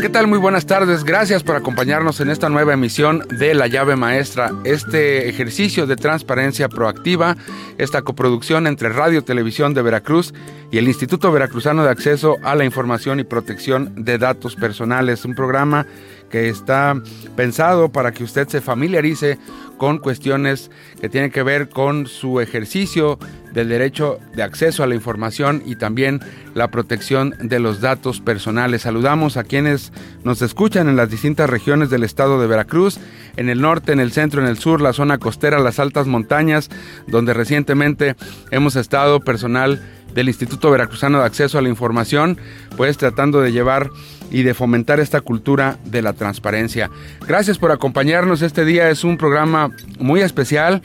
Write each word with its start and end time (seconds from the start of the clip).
¿Qué 0.00 0.08
tal? 0.08 0.28
Muy 0.28 0.38
buenas 0.38 0.64
tardes. 0.64 1.02
Gracias 1.02 1.42
por 1.42 1.56
acompañarnos 1.56 2.20
en 2.20 2.30
esta 2.30 2.48
nueva 2.48 2.74
emisión 2.74 3.24
de 3.30 3.52
La 3.52 3.66
llave 3.66 3.96
maestra, 3.96 4.52
este 4.62 5.28
ejercicio 5.28 5.88
de 5.88 5.96
transparencia 5.96 6.68
proactiva, 6.68 7.36
esta 7.78 8.02
coproducción 8.02 8.68
entre 8.68 8.90
Radio 8.90 9.24
Televisión 9.24 9.74
de 9.74 9.82
Veracruz 9.82 10.32
y 10.70 10.78
el 10.78 10.86
Instituto 10.86 11.32
Veracruzano 11.32 11.82
de 11.82 11.90
Acceso 11.90 12.36
a 12.44 12.54
la 12.54 12.64
Información 12.64 13.18
y 13.18 13.24
Protección 13.24 14.04
de 14.04 14.18
Datos 14.18 14.54
Personales, 14.54 15.24
un 15.24 15.34
programa 15.34 15.84
que 16.30 16.48
está 16.48 16.94
pensado 17.34 17.88
para 17.88 18.12
que 18.12 18.22
usted 18.22 18.46
se 18.46 18.60
familiarice 18.60 19.36
con 19.78 19.98
cuestiones 19.98 20.70
que 21.00 21.08
tienen 21.08 21.32
que 21.32 21.42
ver 21.42 21.68
con 21.68 22.06
su 22.06 22.40
ejercicio 22.40 23.18
del 23.58 23.68
derecho 23.68 24.20
de 24.36 24.44
acceso 24.44 24.84
a 24.84 24.86
la 24.86 24.94
información 24.94 25.64
y 25.66 25.74
también 25.74 26.20
la 26.54 26.68
protección 26.68 27.34
de 27.40 27.58
los 27.58 27.80
datos 27.80 28.20
personales. 28.20 28.82
Saludamos 28.82 29.36
a 29.36 29.42
quienes 29.42 29.92
nos 30.22 30.42
escuchan 30.42 30.88
en 30.88 30.94
las 30.94 31.10
distintas 31.10 31.50
regiones 31.50 31.90
del 31.90 32.04
estado 32.04 32.40
de 32.40 32.46
Veracruz, 32.46 33.00
en 33.36 33.48
el 33.48 33.60
norte, 33.60 33.90
en 33.90 33.98
el 33.98 34.12
centro, 34.12 34.40
en 34.40 34.46
el 34.46 34.58
sur, 34.58 34.80
la 34.80 34.92
zona 34.92 35.18
costera, 35.18 35.58
las 35.58 35.80
altas 35.80 36.06
montañas, 36.06 36.70
donde 37.08 37.34
recientemente 37.34 38.14
hemos 38.52 38.76
estado 38.76 39.18
personal 39.18 39.82
del 40.14 40.28
Instituto 40.28 40.70
Veracruzano 40.70 41.18
de 41.18 41.24
Acceso 41.24 41.58
a 41.58 41.62
la 41.62 41.68
Información, 41.68 42.38
pues 42.76 42.96
tratando 42.96 43.40
de 43.40 43.50
llevar 43.50 43.90
y 44.30 44.42
de 44.42 44.54
fomentar 44.54 45.00
esta 45.00 45.20
cultura 45.20 45.78
de 45.84 46.02
la 46.02 46.12
transparencia. 46.12 46.90
Gracias 47.26 47.58
por 47.58 47.72
acompañarnos. 47.72 48.42
Este 48.42 48.64
día 48.64 48.90
es 48.90 49.04
un 49.04 49.16
programa 49.16 49.70
muy 49.98 50.20
especial. 50.20 50.82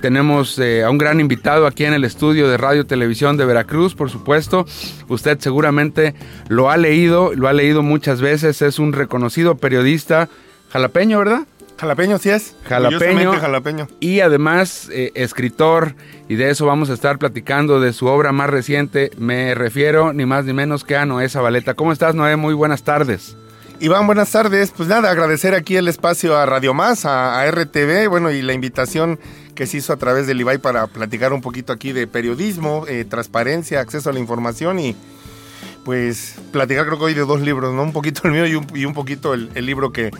Tenemos 0.00 0.58
eh, 0.58 0.82
a 0.82 0.90
un 0.90 0.96
gran 0.96 1.20
invitado 1.20 1.66
aquí 1.66 1.84
en 1.84 1.92
el 1.92 2.04
estudio 2.04 2.48
de 2.48 2.56
Radio 2.56 2.86
Televisión 2.86 3.36
de 3.36 3.44
Veracruz, 3.44 3.94
por 3.94 4.08
supuesto. 4.08 4.64
Usted 5.08 5.38
seguramente 5.40 6.14
lo 6.48 6.70
ha 6.70 6.78
leído, 6.78 7.34
lo 7.34 7.48
ha 7.48 7.52
leído 7.52 7.82
muchas 7.82 8.20
veces. 8.22 8.62
Es 8.62 8.78
un 8.78 8.94
reconocido 8.94 9.56
periodista 9.56 10.30
jalapeño, 10.70 11.18
¿verdad? 11.18 11.42
Jalapeño, 11.80 12.18
sí 12.18 12.28
es. 12.28 12.54
Jalapeño. 12.64 13.40
jalapeño. 13.40 13.88
Y 14.00 14.20
además 14.20 14.90
eh, 14.92 15.12
escritor, 15.14 15.94
y 16.28 16.34
de 16.34 16.50
eso 16.50 16.66
vamos 16.66 16.90
a 16.90 16.92
estar 16.92 17.18
platicando 17.18 17.80
de 17.80 17.94
su 17.94 18.04
obra 18.04 18.32
más 18.32 18.50
reciente. 18.50 19.10
Me 19.16 19.54
refiero 19.54 20.12
ni 20.12 20.26
más 20.26 20.44
ni 20.44 20.52
menos 20.52 20.84
que 20.84 20.96
a 20.96 21.06
Noé 21.06 21.30
Zabaleta. 21.30 21.72
¿Cómo 21.72 21.92
estás, 21.92 22.14
Noé? 22.14 22.36
Muy 22.36 22.52
buenas 22.52 22.82
tardes. 22.82 23.34
Iván, 23.80 24.06
buenas 24.06 24.30
tardes. 24.30 24.74
Pues 24.76 24.90
nada, 24.90 25.10
agradecer 25.10 25.54
aquí 25.54 25.76
el 25.76 25.88
espacio 25.88 26.36
a 26.36 26.44
Radio 26.44 26.74
Más, 26.74 27.06
a, 27.06 27.50
RTV, 27.50 28.10
bueno, 28.10 28.30
y 28.30 28.42
la 28.42 28.52
invitación 28.52 29.18
que 29.54 29.66
se 29.66 29.78
hizo 29.78 29.94
a 29.94 29.96
través 29.96 30.26
del 30.26 30.38
IBAI 30.38 30.58
para 30.58 30.86
platicar 30.86 31.32
un 31.32 31.40
poquito 31.40 31.72
aquí 31.72 31.92
de 31.92 32.06
periodismo, 32.06 32.84
eh, 32.88 33.06
transparencia, 33.08 33.80
acceso 33.80 34.10
a 34.10 34.12
la 34.12 34.20
información 34.20 34.78
y 34.80 34.94
pues 35.86 36.34
platicar 36.52 36.84
creo 36.84 36.98
que 36.98 37.04
hoy 37.04 37.14
de 37.14 37.22
dos 37.22 37.40
libros, 37.40 37.72
¿no? 37.72 37.84
Un 37.84 37.94
poquito 37.94 38.20
el 38.24 38.32
mío 38.32 38.46
y 38.46 38.54
un, 38.54 38.66
y 38.74 38.84
un 38.84 38.92
poquito 38.92 39.32
el 39.32 39.64
libro 39.64 39.92
que 39.92 40.10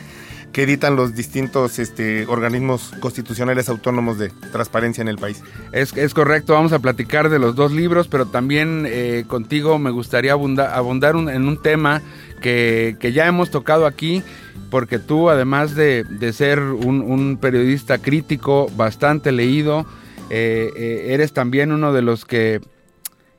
que 0.52 0.64
editan 0.64 0.96
los 0.96 1.14
distintos 1.14 1.78
este, 1.78 2.26
organismos 2.26 2.92
constitucionales 3.00 3.68
autónomos 3.68 4.18
de 4.18 4.30
transparencia 4.52 5.02
en 5.02 5.08
el 5.08 5.16
país. 5.16 5.42
Es, 5.72 6.14
correcto, 6.14 6.54
vamos 6.54 6.72
a 6.72 6.78
platicar 6.80 7.28
de 7.28 7.38
los 7.38 7.54
dos 7.54 7.72
libros, 7.72 8.08
pero 8.08 8.26
también 8.26 8.84
eh, 8.88 9.24
contigo 9.26 9.78
me 9.78 9.90
gustaría 9.90 10.32
abundar, 10.32 11.14
en 11.14 11.48
un 11.48 11.62
tema 11.62 12.02
que, 12.40 12.96
ya 13.14 13.26
hemos 13.26 13.50
tocado 13.50 13.86
aquí, 13.86 14.22
porque 14.70 14.98
tú 14.98 15.30
además 15.30 15.74
de, 15.74 16.04
ser 16.32 16.60
un, 16.60 17.38
periodista 17.40 17.98
crítico 17.98 18.68
bastante 18.76 19.32
leído, 19.32 19.86
eh, 20.30 20.70
eh, 20.76 21.06
eres 21.10 21.32
también 21.32 21.72
uno 21.72 21.92
de 21.92 22.02
los 22.02 22.24
que 22.24 22.60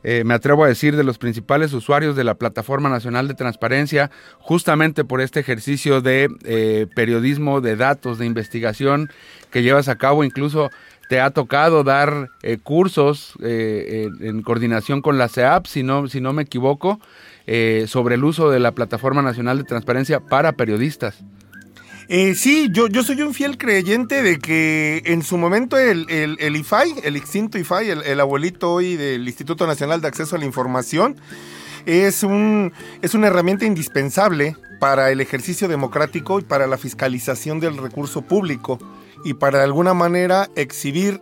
eh, 0.03 0.23
me 0.25 0.33
atrevo 0.33 0.63
a 0.63 0.67
decir, 0.67 0.95
de 0.95 1.03
los 1.03 1.17
principales 1.17 1.73
usuarios 1.73 2.15
de 2.15 2.23
la 2.23 2.35
Plataforma 2.35 2.89
Nacional 2.89 3.27
de 3.27 3.33
Transparencia, 3.33 4.09
justamente 4.39 5.03
por 5.03 5.21
este 5.21 5.39
ejercicio 5.39 6.01
de 6.01 6.29
eh, 6.43 6.87
periodismo, 6.95 7.61
de 7.61 7.75
datos, 7.75 8.17
de 8.17 8.25
investigación 8.25 9.09
que 9.51 9.63
llevas 9.63 9.89
a 9.89 9.97
cabo. 9.97 10.23
Incluso 10.23 10.69
te 11.09 11.19
ha 11.19 11.29
tocado 11.29 11.83
dar 11.83 12.29
eh, 12.41 12.57
cursos 12.57 13.33
en 13.41 14.41
coordinación 14.43 15.01
con 15.01 15.17
la 15.17 15.27
CEAP, 15.27 15.65
si 15.65 15.83
no, 15.83 16.07
si 16.07 16.21
no 16.21 16.33
me 16.33 16.43
equivoco, 16.43 16.99
sobre 17.87 18.15
el 18.15 18.23
uso 18.23 18.49
de 18.49 18.59
la 18.59 18.71
Plataforma 18.71 19.21
Nacional 19.21 19.57
de 19.57 19.65
Transparencia 19.65 20.21
para 20.21 20.53
periodistas. 20.53 21.21
Eh, 22.13 22.35
sí, 22.35 22.67
yo, 22.73 22.87
yo 22.87 23.03
soy 23.03 23.21
un 23.21 23.33
fiel 23.33 23.57
creyente 23.57 24.21
de 24.21 24.37
que 24.37 25.01
en 25.05 25.23
su 25.23 25.37
momento 25.37 25.77
el, 25.77 26.05
el, 26.09 26.55
IFAI, 26.57 26.95
el 27.05 27.15
extinto 27.15 27.57
IFAI, 27.57 27.89
el, 27.89 28.19
abuelito 28.19 28.73
hoy 28.73 28.97
del 28.97 29.25
Instituto 29.25 29.65
Nacional 29.65 30.01
de 30.01 30.09
Acceso 30.09 30.35
a 30.35 30.39
la 30.39 30.43
Información, 30.43 31.15
es, 31.85 32.23
un, 32.23 32.73
es 33.01 33.13
una 33.13 33.27
herramienta 33.27 33.63
indispensable 33.63 34.57
para 34.81 35.09
el 35.11 35.21
ejercicio 35.21 35.69
democrático 35.69 36.39
y 36.39 36.43
para 36.43 36.67
la 36.67 36.77
fiscalización 36.77 37.61
del 37.61 37.77
recurso 37.77 38.23
público 38.23 38.77
y 39.23 39.35
para 39.35 39.59
de 39.59 39.63
alguna 39.63 39.93
manera 39.93 40.49
exhibir, 40.57 41.21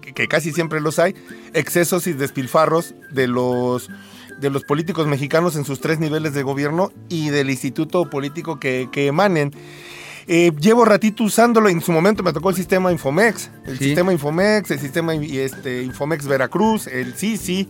que, 0.00 0.26
casi 0.26 0.52
siempre 0.52 0.80
los 0.80 0.98
hay, 0.98 1.14
excesos 1.54 2.08
y 2.08 2.14
despilfarros 2.14 2.96
de 3.12 3.28
los 3.28 3.88
de 4.40 4.48
los 4.48 4.64
políticos 4.64 5.06
mexicanos 5.06 5.54
en 5.54 5.66
sus 5.66 5.80
tres 5.80 6.00
niveles 6.00 6.32
de 6.32 6.42
gobierno 6.42 6.90
y 7.10 7.28
del 7.28 7.50
instituto 7.50 8.08
político 8.08 8.58
que, 8.58 8.88
que 8.90 9.06
emanen. 9.06 9.52
Eh, 10.26 10.52
llevo 10.60 10.84
ratito 10.84 11.24
usándolo, 11.24 11.68
en 11.68 11.80
su 11.80 11.92
momento 11.92 12.22
me 12.22 12.32
tocó 12.32 12.50
el 12.50 12.56
sistema 12.56 12.92
Infomex, 12.92 13.50
el 13.66 13.78
sistema 13.78 14.12
Infomex, 14.12 14.70
el 14.70 14.78
sistema 14.78 15.14
este, 15.14 15.82
Infomex 15.82 16.26
Veracruz, 16.26 16.86
el 16.86 17.14
sí 17.14 17.68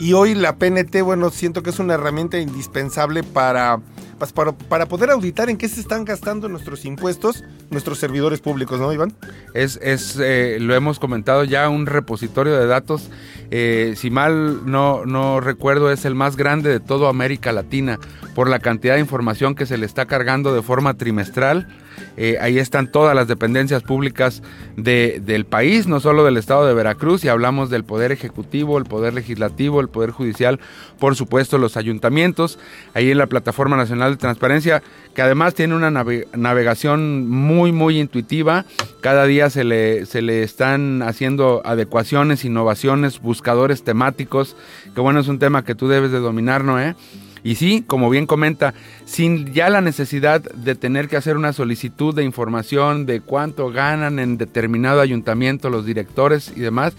y 0.00 0.14
hoy 0.14 0.34
la 0.34 0.56
PNT, 0.56 1.02
bueno, 1.02 1.28
siento 1.28 1.62
que 1.62 1.68
es 1.68 1.78
una 1.78 1.92
herramienta 1.92 2.38
indispensable 2.38 3.22
para, 3.22 3.80
pues, 4.18 4.32
para, 4.32 4.52
para, 4.52 4.86
poder 4.86 5.10
auditar 5.10 5.50
en 5.50 5.58
qué 5.58 5.68
se 5.68 5.78
están 5.78 6.06
gastando 6.06 6.48
nuestros 6.48 6.86
impuestos, 6.86 7.44
nuestros 7.68 7.98
servidores 7.98 8.40
públicos, 8.40 8.80
¿no, 8.80 8.90
Iván? 8.94 9.12
Es, 9.52 9.78
es 9.82 10.18
eh, 10.18 10.56
lo 10.58 10.74
hemos 10.74 10.98
comentado 10.98 11.44
ya, 11.44 11.68
un 11.68 11.84
repositorio 11.84 12.58
de 12.58 12.66
datos, 12.66 13.10
eh, 13.50 13.92
si 13.94 14.08
mal 14.08 14.64
no, 14.64 15.04
no 15.04 15.38
recuerdo, 15.40 15.92
es 15.92 16.06
el 16.06 16.14
más 16.14 16.34
grande 16.34 16.70
de 16.70 16.80
toda 16.80 17.10
América 17.10 17.52
Latina 17.52 17.98
por 18.34 18.48
la 18.48 18.58
cantidad 18.58 18.94
de 18.94 19.00
información 19.00 19.54
que 19.54 19.66
se 19.66 19.76
le 19.76 19.84
está 19.84 20.06
cargando 20.06 20.54
de 20.54 20.62
forma 20.62 20.94
trimestral 20.94 21.68
eh, 22.16 22.38
ahí 22.40 22.58
están 22.58 22.90
todas 22.90 23.14
las 23.14 23.28
dependencias 23.28 23.82
públicas 23.82 24.42
del 24.76 25.44
país, 25.44 25.86
no 25.86 26.00
solo 26.00 26.24
del 26.24 26.36
estado 26.36 26.66
de 26.66 26.74
Veracruz, 26.74 27.24
y 27.24 27.28
hablamos 27.28 27.70
del 27.70 27.84
Poder 27.84 28.12
Ejecutivo, 28.12 28.78
el 28.78 28.84
Poder 28.84 29.14
Legislativo, 29.14 29.80
el 29.80 29.88
Poder 29.88 30.10
Judicial, 30.10 30.60
por 30.98 31.16
supuesto 31.16 31.58
los 31.58 31.76
ayuntamientos, 31.76 32.58
ahí 32.94 33.10
en 33.10 33.18
la 33.18 33.26
Plataforma 33.26 33.76
Nacional 33.76 34.12
de 34.12 34.16
Transparencia, 34.16 34.82
que 35.14 35.22
además 35.22 35.54
tiene 35.54 35.74
una 35.74 35.90
navegación 35.90 37.28
muy, 37.28 37.72
muy 37.72 37.98
intuitiva. 37.98 38.64
Cada 39.00 39.24
día 39.24 39.50
se 39.50 39.64
le, 39.64 40.06
se 40.06 40.22
le 40.22 40.42
están 40.42 41.02
haciendo 41.02 41.62
adecuaciones, 41.64 42.44
innovaciones, 42.44 43.20
buscadores 43.20 43.82
temáticos, 43.82 44.56
que 44.94 45.00
bueno, 45.00 45.20
es 45.20 45.28
un 45.28 45.38
tema 45.38 45.64
que 45.64 45.74
tú 45.74 45.88
debes 45.88 46.12
de 46.12 46.18
dominar, 46.18 46.64
Noé. 46.64 46.94
Y 47.42 47.54
sí, 47.54 47.82
como 47.86 48.10
bien 48.10 48.26
comenta, 48.26 48.74
sin 49.04 49.52
ya 49.52 49.70
la 49.70 49.80
necesidad 49.80 50.40
de 50.40 50.74
tener 50.74 51.08
que 51.08 51.16
hacer 51.16 51.36
una 51.36 51.52
solicitud 51.52 52.14
de 52.14 52.24
información 52.24 53.06
de 53.06 53.20
cuánto 53.20 53.70
ganan 53.70 54.18
en 54.18 54.36
determinado 54.36 55.00
ayuntamiento 55.00 55.70
los 55.70 55.86
directores 55.86 56.52
y 56.54 56.60
demás, 56.60 56.94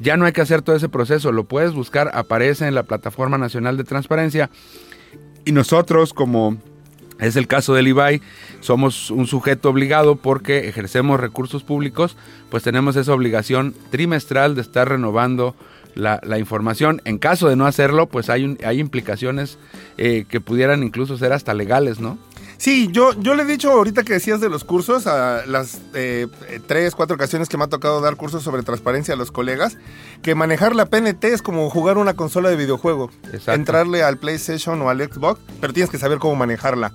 ya 0.00 0.16
no 0.16 0.26
hay 0.26 0.32
que 0.32 0.40
hacer 0.40 0.62
todo 0.62 0.76
ese 0.76 0.88
proceso, 0.88 1.32
lo 1.32 1.44
puedes 1.44 1.72
buscar, 1.72 2.10
aparece 2.14 2.66
en 2.66 2.74
la 2.74 2.84
Plataforma 2.84 3.38
Nacional 3.38 3.76
de 3.76 3.84
Transparencia. 3.84 4.50
Y 5.44 5.52
nosotros, 5.52 6.12
como 6.12 6.58
es 7.18 7.36
el 7.36 7.46
caso 7.48 7.74
del 7.74 7.88
IBAI, 7.88 8.22
somos 8.60 9.10
un 9.10 9.26
sujeto 9.26 9.70
obligado 9.70 10.16
porque 10.16 10.68
ejercemos 10.68 11.18
recursos 11.18 11.64
públicos, 11.64 12.16
pues 12.50 12.62
tenemos 12.62 12.96
esa 12.96 13.12
obligación 13.12 13.74
trimestral 13.90 14.54
de 14.54 14.60
estar 14.60 14.88
renovando 14.88 15.56
la, 15.94 16.38
información. 16.38 17.02
En 17.04 17.18
caso 17.18 17.48
de 17.48 17.56
no 17.56 17.66
hacerlo, 17.66 18.06
pues 18.06 18.30
hay, 18.30 18.56
hay 18.64 18.80
implicaciones 18.80 19.58
eh, 19.96 20.24
que 20.28 20.40
pudieran 20.40 20.82
incluso 20.82 21.18
ser 21.18 21.32
hasta 21.32 21.54
legales, 21.54 22.00
¿no? 22.00 22.18
Sí, 22.58 22.88
yo, 22.90 23.12
yo 23.20 23.36
le 23.36 23.44
he 23.44 23.46
dicho 23.46 23.70
ahorita 23.70 24.02
que 24.02 24.14
decías 24.14 24.40
de 24.40 24.48
los 24.48 24.64
cursos, 24.64 25.06
a 25.06 25.46
las 25.46 25.80
eh, 25.94 26.26
tres, 26.66 26.96
cuatro 26.96 27.14
ocasiones 27.14 27.48
que 27.48 27.56
me 27.56 27.62
ha 27.62 27.68
tocado 27.68 28.00
dar 28.00 28.16
cursos 28.16 28.42
sobre 28.42 28.64
transparencia 28.64 29.14
a 29.14 29.16
los 29.16 29.30
colegas, 29.30 29.78
que 30.22 30.34
manejar 30.34 30.74
la 30.74 30.86
PNT 30.86 31.22
es 31.24 31.40
como 31.40 31.70
jugar 31.70 31.98
una 31.98 32.14
consola 32.14 32.50
de 32.50 32.56
videojuego. 32.56 33.12
Exacto. 33.26 33.52
Entrarle 33.52 34.02
al 34.02 34.18
PlayStation 34.18 34.82
o 34.82 34.90
al 34.90 35.00
Xbox, 35.00 35.40
pero 35.60 35.72
tienes 35.72 35.88
que 35.88 35.98
saber 35.98 36.18
cómo 36.18 36.34
manejarla. 36.34 36.92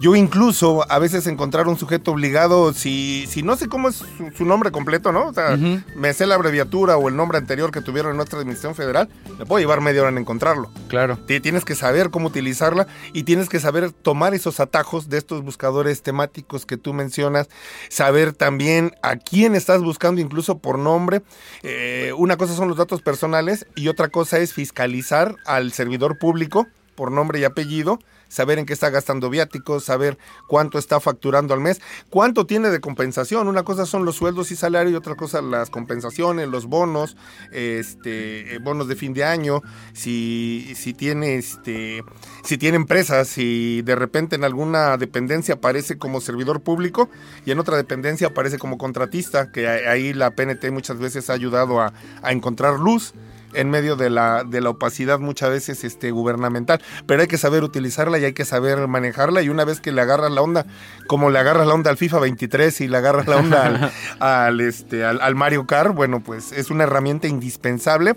Yo 0.00 0.16
incluso 0.16 0.90
a 0.90 0.98
veces 0.98 1.26
encontrar 1.26 1.68
un 1.68 1.76
sujeto 1.78 2.12
obligado, 2.12 2.72
si, 2.72 3.26
si 3.28 3.42
no 3.42 3.54
sé 3.56 3.68
cómo 3.68 3.90
es 3.90 3.96
su, 3.96 4.30
su 4.34 4.44
nombre 4.46 4.70
completo, 4.70 5.12
¿no? 5.12 5.26
O 5.28 5.34
sea, 5.34 5.58
me 5.94 6.14
sé 6.14 6.26
la 6.26 6.36
abreviatura 6.36 6.96
o 6.96 7.08
el 7.10 7.16
nombre 7.16 7.36
anterior 7.36 7.70
que 7.70 7.82
tuvieron 7.82 8.12
en 8.12 8.16
nuestra 8.16 8.38
administración 8.38 8.74
federal, 8.74 9.10
me 9.38 9.44
puedo 9.44 9.60
llevar 9.60 9.82
media 9.82 10.00
hora 10.00 10.10
en 10.10 10.16
encontrarlo. 10.18 10.70
Claro. 10.88 11.18
Ti- 11.26 11.40
Tienes 11.40 11.66
que 11.66 11.74
saber 11.74 12.08
cómo 12.10 12.28
utilizarla 12.28 12.86
y 13.12 13.24
tienes 13.24 13.48
que 13.50 13.60
saber 13.60 13.90
tomar 13.92 14.32
esos 14.34 14.58
atajos 14.58 15.10
de 15.10 15.18
estos 15.18 15.42
buscadores 15.42 16.02
temáticos 16.02 16.64
que 16.64 16.78
tú 16.78 16.94
mencionas, 16.94 17.48
saber 17.90 18.32
también 18.32 18.92
a 19.02 19.16
quién 19.16 19.54
estás 19.54 19.82
buscando 19.82 20.20
incluso 20.22 20.58
por 20.58 20.78
nombre. 20.78 21.20
Eh, 21.62 22.12
una 22.16 22.38
cosa 22.38 22.54
son 22.54 22.68
los 22.68 22.78
datos 22.78 23.02
personales 23.02 23.66
y 23.74 23.88
otra 23.88 24.08
cosa 24.08 24.38
es 24.38 24.54
fiscalizar 24.54 25.36
al 25.44 25.72
servidor 25.72 26.18
público 26.18 26.66
por 26.94 27.12
nombre 27.12 27.38
y 27.40 27.44
apellido, 27.44 27.98
saber 28.30 28.58
en 28.58 28.64
qué 28.64 28.72
está 28.72 28.88
gastando 28.88 29.28
viáticos, 29.28 29.84
saber 29.84 30.16
cuánto 30.46 30.78
está 30.78 31.00
facturando 31.00 31.52
al 31.52 31.60
mes, 31.60 31.82
cuánto 32.08 32.46
tiene 32.46 32.70
de 32.70 32.80
compensación. 32.80 33.48
Una 33.48 33.64
cosa 33.64 33.84
son 33.84 34.06
los 34.06 34.16
sueldos 34.16 34.50
y 34.52 34.56
salario 34.56 34.92
y 34.92 34.94
otra 34.94 35.16
cosa 35.16 35.42
las 35.42 35.68
compensaciones, 35.68 36.48
los 36.48 36.66
bonos, 36.66 37.16
este, 37.52 38.54
eh, 38.54 38.58
bonos 38.58 38.88
de 38.88 38.96
fin 38.96 39.12
de 39.12 39.24
año, 39.24 39.62
si, 39.92 40.72
si 40.76 40.94
tiene 40.94 41.34
este, 41.34 42.02
si 42.44 42.56
tiene 42.56 42.76
empresas, 42.76 43.28
si 43.28 43.82
de 43.82 43.96
repente 43.96 44.36
en 44.36 44.44
alguna 44.44 44.96
dependencia 44.96 45.56
aparece 45.56 45.98
como 45.98 46.20
servidor 46.20 46.62
público 46.62 47.10
y 47.44 47.50
en 47.50 47.58
otra 47.58 47.76
dependencia 47.76 48.28
aparece 48.28 48.58
como 48.58 48.78
contratista, 48.78 49.50
que 49.50 49.68
ahí 49.68 50.12
la 50.12 50.30
PNT 50.30 50.70
muchas 50.70 50.98
veces 50.98 51.28
ha 51.28 51.32
ayudado 51.32 51.80
a, 51.80 51.92
a 52.22 52.32
encontrar 52.32 52.78
luz 52.78 53.12
en 53.54 53.70
medio 53.70 53.96
de 53.96 54.10
la, 54.10 54.44
de 54.44 54.60
la 54.60 54.70
opacidad 54.70 55.18
muchas 55.18 55.50
veces 55.50 55.84
este, 55.84 56.10
gubernamental, 56.10 56.80
pero 57.06 57.22
hay 57.22 57.28
que 57.28 57.38
saber 57.38 57.64
utilizarla 57.64 58.18
y 58.18 58.24
hay 58.24 58.32
que 58.32 58.44
saber 58.44 58.86
manejarla. 58.86 59.42
Y 59.42 59.48
una 59.48 59.64
vez 59.64 59.80
que 59.80 59.92
le 59.92 60.00
agarras 60.00 60.30
la 60.30 60.42
onda, 60.42 60.66
como 61.06 61.30
le 61.30 61.38
agarras 61.38 61.66
la 61.66 61.74
onda 61.74 61.90
al 61.90 61.96
FIFA 61.96 62.20
23 62.20 62.80
y 62.80 62.88
le 62.88 62.96
agarras 62.96 63.26
la 63.26 63.36
onda 63.36 63.66
al, 63.66 63.92
al, 64.20 64.60
este, 64.60 65.04
al, 65.04 65.20
al 65.20 65.34
Mario 65.34 65.66
Kart, 65.66 65.94
bueno, 65.94 66.20
pues 66.20 66.52
es 66.52 66.70
una 66.70 66.84
herramienta 66.84 67.28
indispensable 67.28 68.14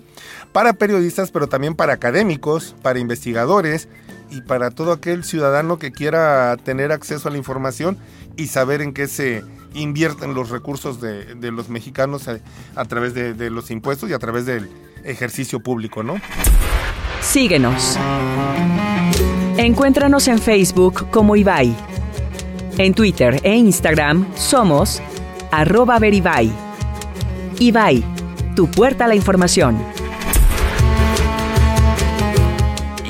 para 0.52 0.74
periodistas, 0.74 1.32
pero 1.32 1.48
también 1.48 1.76
para 1.76 1.94
académicos, 1.94 2.76
para 2.82 3.00
investigadores 3.00 3.88
y 4.30 4.42
para 4.42 4.72
todo 4.72 4.92
aquel 4.92 5.24
ciudadano 5.24 5.78
que 5.78 5.92
quiera 5.92 6.58
tener 6.58 6.92
acceso 6.92 7.28
a 7.28 7.32
la 7.32 7.38
información 7.38 7.98
y 8.36 8.48
saber 8.48 8.82
en 8.82 8.94
qué 8.94 9.08
se 9.08 9.44
invierten 9.74 10.34
los 10.34 10.50
recursos 10.50 11.02
de, 11.02 11.36
de 11.36 11.52
los 11.52 11.70
mexicanos 11.70 12.28
a, 12.28 12.40
a 12.76 12.86
través 12.86 13.14
de, 13.14 13.34
de 13.34 13.50
los 13.50 13.72
impuestos 13.72 14.10
y 14.10 14.14
a 14.14 14.20
través 14.20 14.46
del 14.46 14.70
ejercicio 15.04 15.60
público, 15.60 16.04
¿no? 16.04 16.16
Síguenos. 17.22 17.98
Encuéntranos 19.58 20.28
en 20.28 20.40
Facebook 20.40 21.10
como 21.10 21.36
Ibai. 21.36 21.76
En 22.78 22.94
Twitter 22.94 23.40
e 23.44 23.56
Instagram 23.56 24.26
somos 24.36 25.02
arroba 25.52 26.00
veribai. 26.00 26.52
Ibai, 27.60 28.04
tu 28.56 28.70
puerta 28.70 29.06
a 29.06 29.08
la 29.08 29.16
información. 29.16 29.78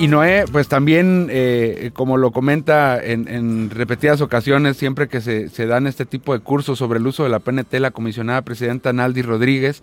Y 0.04 0.08
Noé, 0.10 0.44
pues 0.52 0.68
también, 0.68 1.30
eh, 1.32 1.92
como 1.94 2.18
lo 2.18 2.32
comenta 2.32 3.02
en, 3.02 3.30
en 3.30 3.70
repetidas 3.70 4.20
ocasiones, 4.20 4.76
siempre 4.76 5.08
que 5.08 5.22
se, 5.22 5.48
se 5.48 5.66
dan 5.66 5.88
este 5.88 6.06
tipo 6.06 6.34
de 6.34 6.42
cursos 6.42 6.78
sobre 6.78 7.00
el 7.00 7.08
uso 7.08 7.24
de 7.24 7.30
la 7.30 7.40
PNT, 7.40 7.76
la 7.76 7.92
comisionada 7.92 8.42
presidenta 8.42 8.92
Naldi 8.92 9.22
Rodríguez, 9.22 9.82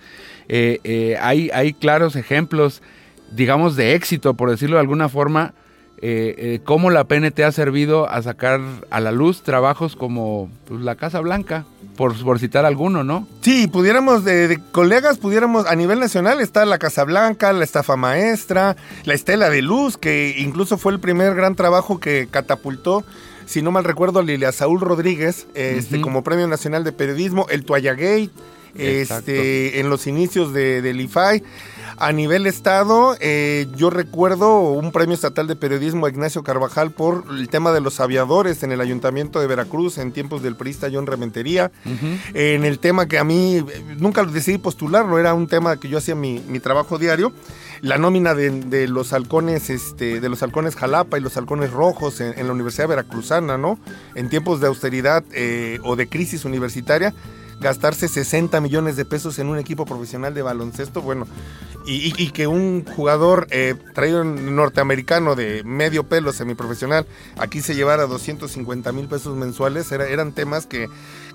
eh, 0.50 0.78
eh, 0.84 1.16
hay, 1.22 1.48
hay 1.54 1.72
claros 1.72 2.16
ejemplos, 2.16 2.82
digamos, 3.30 3.76
de 3.76 3.94
éxito, 3.94 4.34
por 4.34 4.50
decirlo 4.50 4.76
de 4.76 4.82
alguna 4.82 5.08
forma, 5.08 5.54
eh, 6.02 6.34
eh, 6.38 6.60
cómo 6.64 6.90
la 6.90 7.04
PNT 7.04 7.40
ha 7.40 7.52
servido 7.52 8.08
a 8.08 8.22
sacar 8.22 8.60
a 8.88 9.00
la 9.00 9.12
luz 9.12 9.42
trabajos 9.42 9.96
como 9.96 10.50
pues, 10.66 10.80
la 10.80 10.96
Casa 10.96 11.20
Blanca, 11.20 11.66
por, 11.96 12.16
por 12.24 12.38
citar 12.38 12.64
alguno, 12.64 13.04
¿no? 13.04 13.28
Sí, 13.42 13.66
pudiéramos, 13.66 14.24
de, 14.24 14.48
de 14.48 14.58
colegas, 14.72 15.18
pudiéramos, 15.18 15.66
a 15.66 15.74
nivel 15.76 16.00
nacional 16.00 16.40
está 16.40 16.64
la 16.64 16.78
Casa 16.78 17.04
Blanca, 17.04 17.52
la 17.52 17.64
Estafa 17.64 17.96
Maestra, 17.96 18.76
la 19.04 19.12
Estela 19.12 19.50
de 19.50 19.60
Luz, 19.60 19.98
que 19.98 20.36
incluso 20.38 20.78
fue 20.78 20.92
el 20.92 21.00
primer 21.00 21.34
gran 21.34 21.54
trabajo 21.54 22.00
que 22.00 22.28
catapultó, 22.30 23.04
si 23.44 23.60
no 23.60 23.70
mal 23.70 23.84
recuerdo, 23.84 24.22
Lilia 24.22 24.52
Saúl 24.52 24.80
Rodríguez, 24.80 25.48
este, 25.54 26.00
como 26.00 26.24
Premio 26.24 26.46
Nacional 26.46 26.84
de 26.84 26.92
Periodismo, 26.92 27.46
el 27.50 27.64
Toalla 27.64 27.92
Gate, 27.92 28.30
Exacto. 28.74 29.30
este, 29.30 29.80
en 29.80 29.90
los 29.90 30.06
inicios 30.06 30.52
de, 30.52 30.82
del 30.82 31.00
IFAI. 31.00 31.42
A 31.96 32.12
nivel 32.12 32.46
estado, 32.46 33.14
eh, 33.20 33.66
yo 33.76 33.90
recuerdo 33.90 34.70
un 34.70 34.90
premio 34.90 35.14
estatal 35.14 35.46
de 35.46 35.54
periodismo 35.54 36.06
a 36.06 36.08
Ignacio 36.08 36.42
Carvajal 36.42 36.92
por 36.92 37.24
el 37.30 37.50
tema 37.50 37.72
de 37.72 37.82
los 37.82 38.00
aviadores 38.00 38.62
en 38.62 38.72
el 38.72 38.80
ayuntamiento 38.80 39.38
de 39.38 39.46
Veracruz 39.46 39.98
en 39.98 40.10
tiempos 40.10 40.42
del 40.42 40.56
priista 40.56 40.88
John 40.90 41.06
Rementería 41.06 41.70
en 42.32 42.64
el 42.64 42.78
tema 42.78 43.06
que 43.06 43.18
a 43.18 43.24
mí 43.24 43.56
eh, 43.56 43.64
nunca 43.98 44.24
decidí 44.24 44.56
postularlo, 44.56 45.18
era 45.18 45.34
un 45.34 45.46
tema 45.46 45.78
que 45.78 45.90
yo 45.90 45.98
hacía 45.98 46.14
mi, 46.14 46.42
mi 46.48 46.58
trabajo 46.58 46.96
diario, 46.96 47.32
la 47.82 47.98
nómina 47.98 48.34
de, 48.34 48.50
de 48.50 48.88
los 48.88 49.12
halcones, 49.12 49.68
este, 49.68 50.20
de 50.20 50.28
los 50.30 50.42
halcones 50.42 50.76
Jalapa 50.76 51.18
y 51.18 51.20
los 51.20 51.36
halcones 51.36 51.70
rojos 51.70 52.20
en, 52.20 52.38
en 52.38 52.46
la 52.46 52.52
Universidad 52.54 52.88
Veracruzana, 52.88 53.58
¿no? 53.58 53.78
En 54.14 54.30
tiempos 54.30 54.60
de 54.60 54.68
austeridad 54.68 55.22
eh, 55.32 55.78
o 55.82 55.96
de 55.96 56.08
crisis 56.08 56.44
universitaria, 56.44 57.14
gastarse 57.60 58.08
60 58.08 58.60
millones 58.60 58.96
de 58.96 59.04
pesos 59.04 59.38
en 59.38 59.48
un 59.48 59.58
equipo 59.58 59.84
profesional 59.86 60.32
de 60.34 60.42
baloncesto, 60.42 61.02
bueno, 61.02 61.26
y, 61.86 61.94
y- 62.08 62.14
y 62.16 62.30
que 62.30 62.46
un 62.46 62.84
jugador 62.84 63.46
eh, 63.50 63.74
traído 63.94 64.22
norteamericano 64.24 65.34
de 65.34 65.62
medio 65.64 66.04
pelo 66.04 66.32
semiprofesional 66.32 67.06
aquí 67.38 67.60
se 67.62 67.74
llevara 67.74 68.06
250 68.06 68.92
mil 68.92 69.06
pesos 69.08 69.36
mensuales, 69.36 69.90
era- 69.92 70.08
eran 70.08 70.32
temas 70.32 70.66
que, 70.66 70.88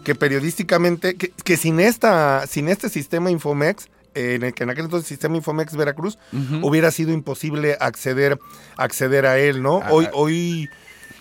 que 0.04 0.16
periodísticamente, 0.16 1.16
que, 1.16 1.30
que 1.32 1.58
sin, 1.58 1.80
esta, 1.80 2.46
sin 2.48 2.70
este 2.70 2.90
sistema 2.90 3.32
Infomex, 3.32 3.88
eh, 4.14 4.36
en, 4.36 4.44
el, 4.44 4.54
que 4.54 4.64
en 4.64 4.70
aquel 4.70 4.86
entonces 4.86 5.08
sistema 5.08 5.36
Infomex 5.38 5.76
Veracruz, 5.76 6.18
hubiera 6.62 6.90
sido 6.92 7.12
imposible 7.12 7.78
acceder, 7.80 8.40
acceder 8.78 9.26
a 9.26 9.38
él, 9.40 9.62
¿no? 9.62 9.82
Ah, 9.84 9.90
Hoy, 9.92 10.06
ah. 10.06 10.12
hoy, 10.14 10.70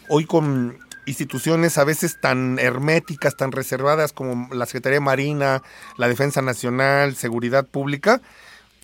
hoy 0.08 0.24
con 0.26 0.78
instituciones 1.06 1.78
a 1.78 1.84
veces 1.84 2.20
tan 2.20 2.58
herméticas, 2.58 3.36
tan 3.36 3.52
reservadas 3.52 4.12
como 4.12 4.52
la 4.54 4.66
Secretaría 4.66 5.00
Marina, 5.00 5.62
la 5.96 6.08
Defensa 6.08 6.42
Nacional, 6.42 7.16
Seguridad 7.16 7.66
Pública, 7.66 8.20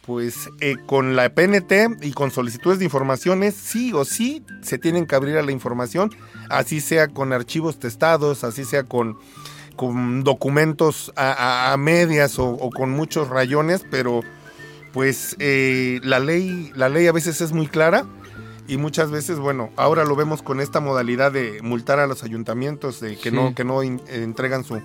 pues 0.06 0.48
eh, 0.60 0.76
con 0.86 1.16
la 1.16 1.32
PNT 1.34 2.02
y 2.02 2.12
con 2.12 2.30
solicitudes 2.30 2.78
de 2.78 2.84
informaciones, 2.84 3.54
sí 3.54 3.92
o 3.92 4.04
sí 4.04 4.44
se 4.62 4.78
tienen 4.78 5.06
que 5.06 5.14
abrir 5.14 5.36
a 5.36 5.42
la 5.42 5.52
información, 5.52 6.10
así 6.48 6.80
sea 6.80 7.08
con 7.08 7.32
archivos 7.32 7.78
testados, 7.78 8.44
así 8.44 8.64
sea 8.64 8.84
con, 8.84 9.18
con 9.76 10.24
documentos 10.24 11.12
a 11.16 11.76
medias 11.78 12.38
o, 12.38 12.48
o 12.48 12.70
con 12.70 12.90
muchos 12.90 13.28
rayones, 13.28 13.84
pero 13.90 14.22
pues 14.92 15.36
eh, 15.38 16.00
la 16.02 16.18
ley, 16.18 16.72
la 16.74 16.88
ley 16.88 17.06
a 17.06 17.12
veces 17.12 17.40
es 17.40 17.52
muy 17.52 17.66
clara 17.66 18.06
y 18.72 18.76
muchas 18.78 19.10
veces, 19.10 19.38
bueno, 19.38 19.70
ahora 19.76 20.04
lo 20.04 20.14
vemos 20.16 20.42
con 20.42 20.60
esta 20.60 20.80
modalidad 20.80 21.32
de 21.32 21.60
multar 21.62 21.98
a 21.98 22.06
los 22.06 22.22
ayuntamientos 22.22 23.00
de 23.00 23.16
que 23.16 23.30
Sí. 23.30 23.34
no, 23.36 23.54
que 23.54 23.64
no 23.64 23.82
in- 23.82 24.00
entregan 24.08 24.64
su, 24.64 24.80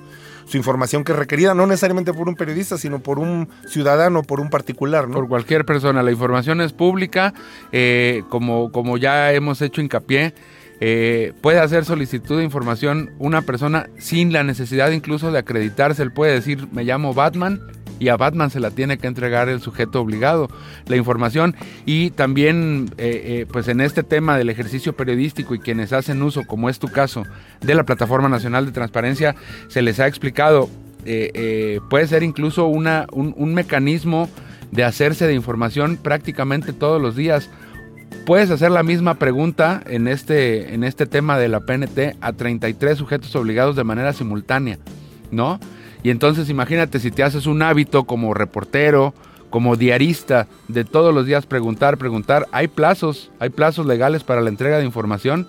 su 0.46 0.58
información 0.58 1.04
que 1.04 1.12
es 1.12 1.18
requerida, 1.18 1.54
no 1.54 1.66
necesariamente 1.68 2.14
por 2.14 2.28
un 2.28 2.36
periodista, 2.36 2.78
sino 2.78 3.00
por 3.00 3.20
un 3.20 3.48
ciudadano, 3.68 4.24
por 4.24 4.40
un 4.40 4.50
particular, 4.50 5.08
¿no? 5.08 5.16
Por 5.16 5.28
cualquier 5.28 5.66
persona. 5.66 6.04
La 6.04 6.12
información 6.12 6.62
es 6.62 6.74
pública, 6.74 7.34
eh, 7.72 8.24
como, 8.30 8.72
como 8.72 8.98
ya 8.98 9.32
hemos 9.34 9.62
hecho 9.62 9.82
hincapié. 9.82 10.34
Eh, 10.80 11.34
puede 11.42 11.60
hacer 11.60 11.86
solicitud 11.86 12.38
de 12.38 12.44
información 12.44 13.12
una 13.20 13.42
persona 13.42 13.90
sin 13.98 14.34
la 14.34 14.44
necesidad 14.44 14.92
incluso 14.92 15.32
de 15.32 15.40
acreditarse. 15.40 16.04
Él 16.04 16.12
puede 16.12 16.34
decir, 16.34 16.68
me 16.72 16.84
llamo 16.84 17.14
Batman 17.14 17.62
y 18.00 18.10
a 18.10 18.18
Batman 18.18 18.50
se 18.50 18.60
la 18.60 18.72
tiene 18.72 18.98
que 18.98 19.08
entregar 19.08 19.50
el 19.50 19.62
sujeto 19.62 20.02
obligado, 20.02 20.50
la 20.88 20.96
información. 20.96 21.56
Y 21.86 22.12
también, 22.12 22.92
eh, 22.98 23.22
eh, 23.26 23.46
pues 23.52 23.68
en 23.68 23.82
este 23.82 24.04
tema 24.04 24.38
del 24.38 24.50
ejercicio 24.50 24.94
periodístico 24.94 25.56
y 25.56 25.60
quienes 25.60 25.94
hacen 25.94 26.22
uso, 26.22 26.44
como 26.46 26.70
es 26.70 26.80
tu 26.80 26.88
caso, 26.88 27.24
de 27.62 27.76
la 27.76 27.84
Plataforma 27.84 28.30
Nacional 28.30 28.66
de 28.66 28.72
Transparencia, 28.72 29.36
se 29.68 29.82
les 29.82 30.00
ha 30.00 30.08
explicado, 30.08 30.70
eh, 31.06 31.80
puede 31.90 32.08
ser 32.08 32.24
incluso 32.24 32.66
una, 32.66 33.08
un, 33.12 33.34
un 33.38 33.54
mecanismo 33.54 34.30
de 34.72 34.84
hacerse 34.84 35.28
de 35.28 35.34
información 35.34 35.98
prácticamente 35.98 36.74
todos 36.74 37.02
los 37.02 37.16
días. 37.16 37.50
Puedes 38.26 38.50
hacer 38.50 38.72
la 38.72 38.84
misma 38.84 39.16
pregunta 39.16 39.84
en 39.86 40.08
este, 40.08 40.74
en 40.74 40.84
este 40.84 41.06
tema 41.06 41.38
de 41.38 41.48
la 41.48 41.60
PNT 41.60 42.18
a 42.22 42.34
33 42.34 42.98
sujetos 42.98 43.36
obligados 43.36 43.76
de 43.76 43.84
manera 43.84 44.14
simultánea, 44.14 44.80
¿no? 45.32 45.60
Y 46.02 46.10
entonces 46.10 46.50
imagínate 46.50 47.00
si 47.00 47.12
te 47.12 47.24
haces 47.24 47.46
un 47.48 47.62
hábito 47.62 48.06
como 48.06 48.34
reportero, 48.34 49.14
como 49.50 49.76
diarista, 49.76 50.48
de 50.68 50.84
todos 50.86 51.14
los 51.14 51.26
días 51.26 51.46
preguntar, 51.46 51.98
preguntar, 51.98 52.48
hay 52.52 52.68
plazos, 52.68 53.32
hay 53.40 53.50
plazos 53.50 53.86
legales 53.86 54.24
para 54.24 54.42
la 54.42 54.50
entrega 54.50 54.78
de 54.78 54.86
información, 54.86 55.48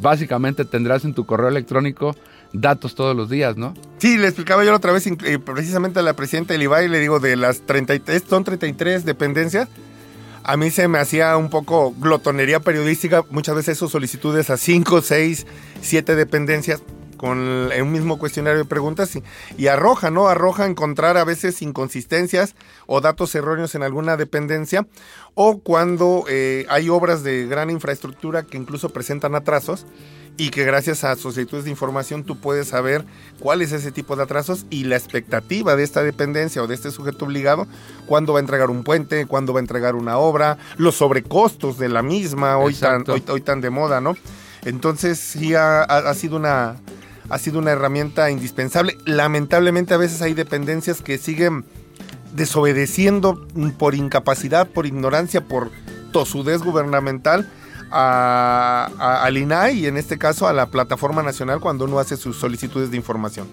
básicamente 0.00 0.64
tendrás 0.64 1.04
en 1.04 1.14
tu 1.14 1.26
correo 1.26 1.48
electrónico 1.48 2.16
datos 2.52 2.94
todos 2.94 3.14
los 3.16 3.28
días, 3.28 3.56
¿no? 3.56 3.74
Sí, 3.98 4.16
le 4.16 4.28
explicaba 4.28 4.64
yo 4.64 4.70
la 4.70 4.76
otra 4.76 4.92
vez 4.92 5.06
eh, 5.06 5.38
precisamente 5.38 5.98
a 5.98 6.02
la 6.02 6.14
presidenta 6.14 6.54
del 6.54 6.62
IBAI, 6.62 6.88
le 6.88 7.00
digo, 7.00 7.20
de 7.20 7.36
las 7.36 7.62
33, 7.62 8.22
son 8.28 8.44
33 8.44 9.04
dependencias, 9.04 9.68
a 10.44 10.56
mí 10.56 10.70
se 10.70 10.88
me 10.88 10.98
hacía 10.98 11.36
un 11.36 11.48
poco 11.48 11.94
glotonería 11.98 12.60
periodística, 12.60 13.24
muchas 13.30 13.56
veces 13.56 13.78
esas 13.78 13.90
solicitudes 13.90 14.50
a 14.50 14.58
5, 14.58 15.00
6, 15.00 15.46
7 15.80 16.14
dependencias 16.14 16.82
con 17.16 17.38
un 17.38 17.92
mismo 17.92 18.18
cuestionario 18.18 18.58
de 18.58 18.64
preguntas 18.66 19.16
y, 19.16 19.22
y, 19.56 19.68
arroja, 19.68 20.10
¿no? 20.10 20.28
Arroja 20.28 20.66
encontrar 20.66 21.16
a 21.16 21.24
veces 21.24 21.62
inconsistencias 21.62 22.54
o 22.86 23.00
datos 23.00 23.34
erróneos 23.34 23.74
en 23.74 23.82
alguna 23.82 24.18
dependencia 24.18 24.86
o 25.34 25.60
cuando 25.60 26.24
eh, 26.28 26.66
hay 26.68 26.90
obras 26.90 27.22
de 27.22 27.46
gran 27.46 27.70
infraestructura 27.70 28.42
que 28.42 28.58
incluso 28.58 28.90
presentan 28.90 29.34
atrasos 29.34 29.86
y 30.36 30.50
que 30.50 30.64
gracias 30.64 31.04
a 31.04 31.14
solicitudes 31.14 31.64
de 31.64 31.70
información 31.70 32.24
tú 32.24 32.36
puedes 32.36 32.68
saber 32.68 33.04
cuál 33.38 33.62
es 33.62 33.72
ese 33.72 33.92
tipo 33.92 34.16
de 34.16 34.24
atrasos 34.24 34.66
y 34.68 34.84
la 34.84 34.96
expectativa 34.96 35.76
de 35.76 35.84
esta 35.84 36.02
dependencia 36.02 36.62
o 36.62 36.66
de 36.66 36.74
este 36.74 36.90
sujeto 36.90 37.24
obligado, 37.24 37.68
cuándo 38.06 38.32
va 38.32 38.40
a 38.40 38.42
entregar 38.42 38.70
un 38.70 38.82
puente, 38.82 39.26
cuándo 39.26 39.52
va 39.52 39.60
a 39.60 39.62
entregar 39.62 39.94
una 39.94 40.18
obra, 40.18 40.58
los 40.76 40.96
sobrecostos 40.96 41.78
de 41.78 41.88
la 41.88 42.02
misma, 42.02 42.58
hoy 42.58 42.74
tan, 42.74 43.04
hoy, 43.08 43.40
tan 43.40 43.60
de 43.60 43.70
moda, 43.70 44.00
¿no? 44.00 44.16
Entonces 44.64 45.18
sí 45.18 45.54
ha, 45.54 46.14
sido 46.14 46.36
una, 46.36 46.76
ha 47.28 47.38
sido 47.38 47.58
una 47.60 47.70
herramienta 47.70 48.30
indispensable. 48.30 48.98
Lamentablemente 49.04 49.94
a 49.94 49.98
veces 49.98 50.20
hay 50.22 50.34
dependencias 50.34 51.00
que 51.00 51.18
siguen 51.18 51.64
desobedeciendo 52.34 53.46
por 53.78 53.94
incapacidad, 53.94 54.66
por 54.66 54.86
ignorancia, 54.86 55.42
por 55.42 55.70
tosudez 56.12 56.62
gubernamental 56.62 57.48
a, 57.94 59.22
al 59.24 59.36
INAI 59.36 59.78
y 59.78 59.86
en 59.86 59.96
este 59.96 60.18
caso 60.18 60.48
a 60.48 60.52
la 60.52 60.66
Plataforma 60.66 61.22
Nacional 61.22 61.60
cuando 61.60 61.84
uno 61.84 61.98
hace 61.98 62.16
sus 62.16 62.36
solicitudes 62.36 62.90
de 62.90 62.96
información. 62.96 63.46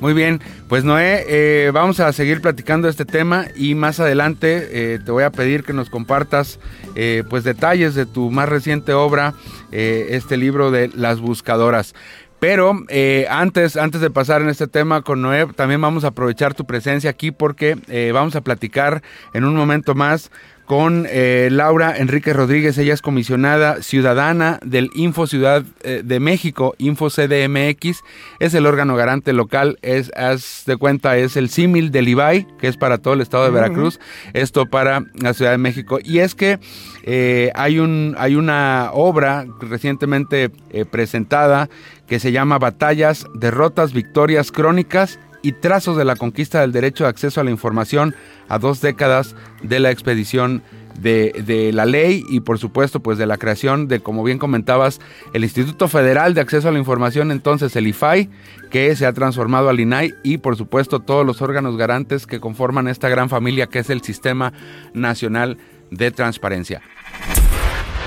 Muy 0.00 0.14
bien, 0.14 0.40
pues 0.66 0.82
Noé, 0.82 1.24
eh, 1.28 1.70
vamos 1.74 2.00
a 2.00 2.10
seguir 2.14 2.40
platicando 2.40 2.88
este 2.88 3.04
tema 3.04 3.48
y 3.54 3.74
más 3.74 4.00
adelante 4.00 4.94
eh, 4.94 4.98
te 5.04 5.10
voy 5.10 5.24
a 5.24 5.30
pedir 5.30 5.62
que 5.62 5.74
nos 5.74 5.90
compartas 5.90 6.58
eh, 6.94 7.22
pues 7.28 7.44
detalles 7.44 7.94
de 7.94 8.06
tu 8.06 8.30
más 8.30 8.48
reciente 8.48 8.94
obra, 8.94 9.34
este 9.70 10.36
libro 10.36 10.70
de 10.70 10.88
Las 10.88 11.20
Buscadoras. 11.20 11.94
Pero 12.40 12.86
antes, 13.28 13.76
antes 13.76 14.00
de 14.00 14.10
pasar 14.10 14.40
en 14.40 14.48
este 14.48 14.66
tema 14.66 15.02
con 15.02 15.20
Noé, 15.20 15.46
también 15.54 15.80
vamos 15.82 16.04
a 16.04 16.08
aprovechar 16.08 16.54
tu 16.54 16.64
presencia 16.64 17.10
aquí 17.10 17.30
porque 17.30 17.76
vamos 18.14 18.34
a 18.34 18.40
platicar 18.40 19.02
en 19.34 19.44
un 19.44 19.54
momento 19.54 19.94
más 19.94 20.30
con 20.70 21.04
eh, 21.10 21.48
Laura 21.50 21.98
Enrique 21.98 22.32
Rodríguez. 22.32 22.78
Ella 22.78 22.94
es 22.94 23.02
comisionada 23.02 23.82
ciudadana 23.82 24.60
del 24.64 24.88
Info 24.94 25.26
Ciudad 25.26 25.64
eh, 25.82 26.02
de 26.04 26.20
México, 26.20 26.76
Info 26.78 27.08
CDMX. 27.10 28.04
Es 28.38 28.54
el 28.54 28.66
órgano 28.66 28.94
garante 28.94 29.32
local. 29.32 29.80
Es, 29.82 30.12
haz 30.14 30.62
de 30.66 30.76
cuenta, 30.76 31.16
es 31.16 31.36
el 31.36 31.48
símil 31.48 31.90
del 31.90 32.06
IBAI, 32.06 32.46
que 32.60 32.68
es 32.68 32.76
para 32.76 32.98
todo 32.98 33.14
el 33.14 33.20
estado 33.20 33.46
de 33.46 33.50
Veracruz. 33.50 33.98
Esto 34.32 34.66
para 34.66 35.02
la 35.14 35.34
Ciudad 35.34 35.50
de 35.50 35.58
México. 35.58 35.98
Y 36.04 36.20
es 36.20 36.36
que 36.36 36.60
eh, 37.02 37.50
hay, 37.56 37.80
un, 37.80 38.14
hay 38.16 38.36
una 38.36 38.90
obra 38.92 39.46
recientemente 39.60 40.52
presentada 40.92 41.68
que 42.06 42.20
se 42.20 42.30
llama 42.30 42.60
Batallas, 42.60 43.26
Derrotas, 43.34 43.92
Victorias 43.92 44.52
Crónicas 44.52 45.18
y 45.42 45.52
trazos 45.52 45.96
de 45.96 46.04
la 46.04 46.16
conquista 46.16 46.60
del 46.60 46.72
derecho 46.72 47.04
de 47.04 47.10
acceso 47.10 47.40
a 47.40 47.44
la 47.44 47.50
información 47.50 48.14
a 48.48 48.58
dos 48.58 48.80
décadas 48.80 49.34
de 49.62 49.80
la 49.80 49.90
expedición 49.90 50.62
de, 51.00 51.70
la 51.72 51.86
ley 51.86 52.24
y 52.28 52.40
por 52.40 52.58
supuesto 52.58 53.00
pues 53.00 53.16
de 53.16 53.26
la 53.26 53.38
creación 53.38 53.88
de, 53.88 54.00
como 54.00 54.22
bien 54.22 54.38
comentabas, 54.38 55.00
el 55.32 55.44
Instituto 55.44 55.88
Federal 55.88 56.34
de 56.34 56.40
Acceso 56.40 56.68
a 56.68 56.72
la 56.72 56.78
Información, 56.78 57.30
entonces 57.30 57.74
el 57.76 57.86
IFAI, 57.86 58.28
que 58.70 58.94
se 58.96 59.06
ha 59.06 59.12
transformado 59.12 59.68
al 59.68 59.80
INAI 59.80 60.14
y 60.22 60.38
por 60.38 60.56
supuesto 60.56 61.00
todos 61.00 61.24
los 61.24 61.40
órganos 61.42 61.76
garantes 61.76 62.26
que 62.26 62.40
conforman 62.40 62.88
esta 62.88 63.08
gran 63.08 63.28
familia 63.28 63.66
que 63.66 63.78
es 63.78 63.90
el 63.90 64.02
Sistema 64.02 64.52
Nacional 64.92 65.58
de 65.90 66.10
Transparencia. 66.10 66.82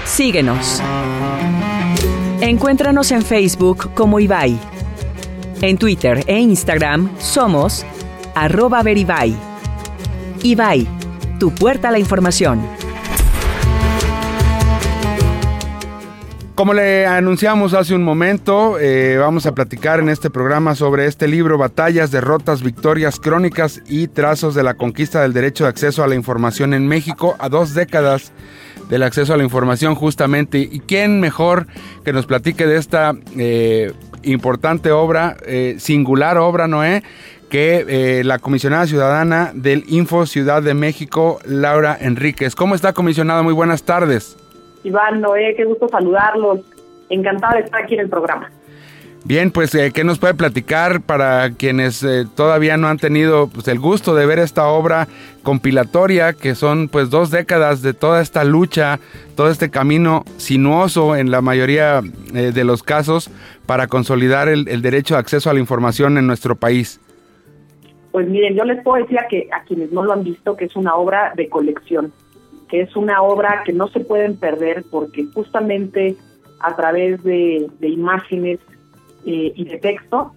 Síguenos. 0.06 0.82
Encuéntranos 2.42 3.12
en 3.12 3.22
Facebook 3.22 3.94
como 3.94 4.20
IBAI 4.20 4.83
en 5.64 5.78
Twitter 5.78 6.26
e 6.28 6.40
Instagram 6.40 7.10
somos 7.20 7.86
arroba 8.36 8.84
veribay. 8.84 9.34
Ibai, 10.44 10.86
tu 11.40 11.56
puerta 11.56 11.88
a 11.88 11.92
la 11.92 12.00
información. 12.00 12.62
Como 16.56 16.74
le 16.74 17.08
anunciamos 17.08 17.74
hace 17.74 17.96
un 17.96 18.04
momento, 18.04 18.78
eh, 18.78 19.16
vamos 19.18 19.46
a 19.46 19.56
platicar 19.56 20.02
en 20.02 20.10
este 20.10 20.30
programa 20.30 20.76
sobre 20.76 21.08
este 21.08 21.30
libro 21.30 21.58
Batallas, 21.58 22.12
Derrotas, 22.12 22.62
Victorias, 22.62 23.20
Crónicas 23.20 23.82
y 23.88 24.08
Trazos 24.10 24.54
de 24.56 24.64
la 24.64 24.74
Conquista 24.74 25.22
del 25.22 25.32
Derecho 25.32 25.64
de 25.64 25.70
Acceso 25.70 26.04
a 26.04 26.08
la 26.08 26.16
Información 26.16 26.74
en 26.74 26.88
México 26.88 27.36
a 27.40 27.48
dos 27.48 27.74
décadas 27.74 28.34
del 28.90 29.02
acceso 29.02 29.34
a 29.34 29.38
la 29.38 29.44
información 29.44 29.96
justamente. 29.96 30.60
¿Y 30.60 30.82
quién 30.82 31.22
mejor 31.22 31.68
que 32.04 32.12
nos 32.12 32.26
platique 32.26 32.68
de 32.68 32.78
esta 32.78 33.14
eh, 33.38 33.94
importante 34.24 34.92
obra, 34.92 35.38
eh, 35.46 35.76
singular 35.78 36.38
obra, 36.38 36.68
Noé, 36.68 37.04
que 37.50 37.86
eh, 37.88 38.24
la 38.24 38.40
comisionada 38.40 38.88
ciudadana 38.88 39.52
del 39.54 39.84
Info 39.88 40.26
Ciudad 40.26 40.64
de 40.64 40.74
México, 40.74 41.40
Laura 41.46 41.96
Enríquez. 42.00 42.56
¿Cómo 42.56 42.76
está, 42.76 42.94
comisionada? 42.94 43.44
Muy 43.44 43.54
buenas 43.54 43.84
tardes. 43.84 44.38
Iván, 44.84 45.22
Noé, 45.22 45.54
qué 45.56 45.66
gusto 45.66 45.88
saludarlos. 45.88 46.62
Encantada 47.10 47.56
de 47.56 47.62
estar 47.62 47.84
aquí 47.84 47.94
en 47.94 48.02
el 48.02 48.10
programa. 48.10 48.50
Bien, 49.26 49.52
pues, 49.52 49.74
eh, 49.74 49.92
¿qué 49.94 50.04
nos 50.04 50.20
puede 50.20 50.34
platicar 50.34 51.02
para 51.02 51.52
quienes 51.52 52.04
eh, 52.04 52.26
todavía 52.36 52.76
no 52.76 52.90
han 52.90 52.98
tenido 52.98 53.48
pues, 53.48 53.70
el 53.70 53.80
gusto 53.80 54.16
de 54.16 54.26
ver 54.26 54.38
esta 54.38 54.68
obra 54.68 55.08
compilatoria, 55.44 56.34
que 56.34 56.56
son 56.56 56.90
pues 56.90 57.10
dos 57.10 57.32
décadas 57.32 57.82
de 57.82 57.94
toda 57.94 58.22
esta 58.22 58.44
lucha, 58.44 59.00
todo 59.38 59.50
este 59.50 59.70
camino 59.70 60.26
sinuoso 60.36 61.16
en 61.16 61.32
la 61.32 61.40
mayoría 61.40 62.02
eh, 62.34 62.52
de 62.54 62.64
los 62.66 62.84
casos 62.84 63.32
para 63.66 63.88
consolidar 63.88 64.50
el, 64.50 64.66
derecho 64.82 65.14
de 65.14 65.22
acceso 65.22 65.50
a 65.50 65.54
la 65.54 65.62
información 65.62 66.18
en 66.18 66.28
nuestro 66.28 66.58
país? 66.58 67.00
Pues 68.12 68.28
miren, 68.28 68.56
yo 68.58 68.66
les 68.66 68.84
puedo 68.84 69.02
decir 69.02 69.20
a, 69.20 69.28
que, 69.30 69.48
a 69.54 69.64
quienes 69.64 69.94
no 69.94 70.04
lo 70.04 70.12
han 70.12 70.26
visto 70.26 70.58
que 70.58 70.66
es 70.66 70.76
una 70.76 70.96
obra 70.96 71.32
de 71.38 71.48
colección, 71.48 72.12
que 72.68 72.82
es 72.82 72.94
una 72.98 73.22
obra 73.22 73.64
que 73.66 73.72
no 73.72 73.88
se 73.88 74.02
pueden 74.02 74.36
perder 74.36 74.84
porque 74.92 75.28
justamente 75.34 76.18
a 76.60 76.76
través 76.76 77.24
de 77.24 77.70
imágenes, 77.82 78.60
eh, 79.26 79.52
y 79.56 79.66
de 79.66 79.78
texto 79.78 80.34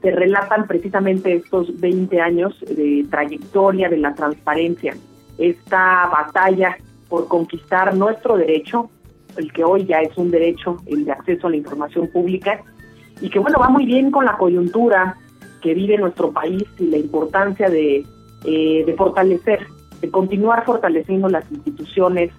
se 0.00 0.10
relatan 0.10 0.66
precisamente 0.66 1.34
estos 1.34 1.80
20 1.80 2.20
años 2.20 2.58
de 2.60 3.06
trayectoria 3.10 3.88
de 3.88 3.98
la 3.98 4.14
transparencia, 4.14 4.96
esta 5.38 6.08
batalla 6.08 6.76
por 7.08 7.28
conquistar 7.28 7.94
nuestro 7.94 8.36
derecho, 8.36 8.90
el 9.36 9.52
que 9.52 9.62
hoy 9.62 9.84
ya 9.86 10.00
es 10.00 10.16
un 10.16 10.30
derecho, 10.30 10.78
el 10.86 11.04
de 11.04 11.12
acceso 11.12 11.46
a 11.46 11.50
la 11.50 11.56
información 11.56 12.08
pública, 12.08 12.60
y 13.20 13.30
que 13.30 13.38
bueno, 13.38 13.58
va 13.60 13.68
muy 13.68 13.86
bien 13.86 14.10
con 14.10 14.24
la 14.24 14.36
coyuntura 14.36 15.16
que 15.60 15.74
vive 15.74 15.96
nuestro 15.96 16.32
país 16.32 16.64
y 16.78 16.86
la 16.86 16.98
importancia 16.98 17.70
de, 17.70 18.04
eh, 18.44 18.82
de 18.84 18.94
fortalecer, 18.94 19.66
de 20.00 20.10
continuar 20.10 20.64
fortaleciendo 20.64 21.28
las 21.28 21.48
instituciones 21.52 22.32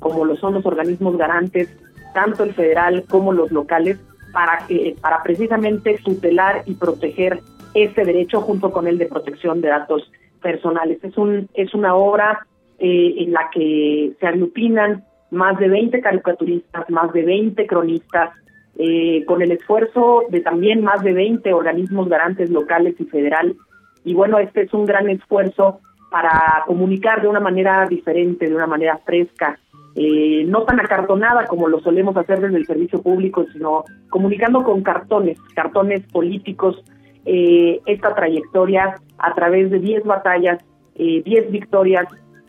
como 0.00 0.24
lo 0.24 0.36
son 0.36 0.54
los 0.54 0.66
organismos 0.66 1.16
garantes, 1.16 1.68
tanto 2.14 2.42
el 2.42 2.54
federal 2.54 3.04
como 3.08 3.32
los 3.32 3.52
locales, 3.52 3.98
para, 4.32 4.66
que, 4.66 4.96
para 5.00 5.22
precisamente 5.22 5.98
tutelar 6.04 6.62
y 6.66 6.74
proteger 6.74 7.40
ese 7.74 8.04
derecho 8.04 8.40
junto 8.40 8.72
con 8.72 8.86
el 8.86 8.98
de 8.98 9.06
protección 9.06 9.60
de 9.60 9.68
datos 9.68 10.10
personales. 10.42 11.02
Es, 11.02 11.16
un, 11.16 11.48
es 11.54 11.74
una 11.74 11.94
obra 11.94 12.46
eh, 12.78 13.14
en 13.18 13.32
la 13.32 13.50
que 13.52 14.12
se 14.18 14.26
aglutinan 14.26 15.04
más 15.30 15.58
de 15.58 15.68
20 15.68 16.00
caricaturistas, 16.00 16.88
más 16.90 17.12
de 17.12 17.22
20 17.22 17.66
cronistas, 17.66 18.30
eh, 18.78 19.24
con 19.26 19.42
el 19.42 19.52
esfuerzo 19.52 20.24
de 20.30 20.40
también 20.40 20.82
más 20.82 21.02
de 21.02 21.12
20 21.12 21.52
organismos 21.52 22.08
garantes 22.08 22.50
locales 22.50 22.94
y 22.98 23.04
federal. 23.04 23.54
Y 24.04 24.14
bueno, 24.14 24.38
este 24.38 24.62
es 24.62 24.72
un 24.72 24.86
gran 24.86 25.08
esfuerzo 25.10 25.80
para 26.10 26.64
comunicar 26.66 27.22
de 27.22 27.28
una 27.28 27.40
manera 27.40 27.86
diferente, 27.86 28.48
de 28.48 28.54
una 28.54 28.66
manera 28.66 28.98
fresca, 29.04 29.58
eh, 29.96 30.44
no 30.46 30.62
tan 30.62 30.80
acartonada 30.80 31.46
como 31.46 31.68
lo 31.68 31.80
solemos 31.80 32.16
hacer 32.16 32.40
desde 32.40 32.58
el 32.58 32.66
servicio 32.66 33.02
público, 33.02 33.44
sino 33.52 33.84
comunicando 34.08 34.62
con 34.62 34.82
cartones, 34.82 35.38
cartones 35.54 36.02
políticos, 36.12 36.82
eh, 37.26 37.80
esta 37.86 38.14
trayectoria 38.14 38.94
a 39.18 39.34
través 39.34 39.70
de 39.70 39.78
10 39.78 40.04
batallas, 40.04 40.62
eh, 40.94 41.22
10 41.24 41.50
victorias 41.50 42.06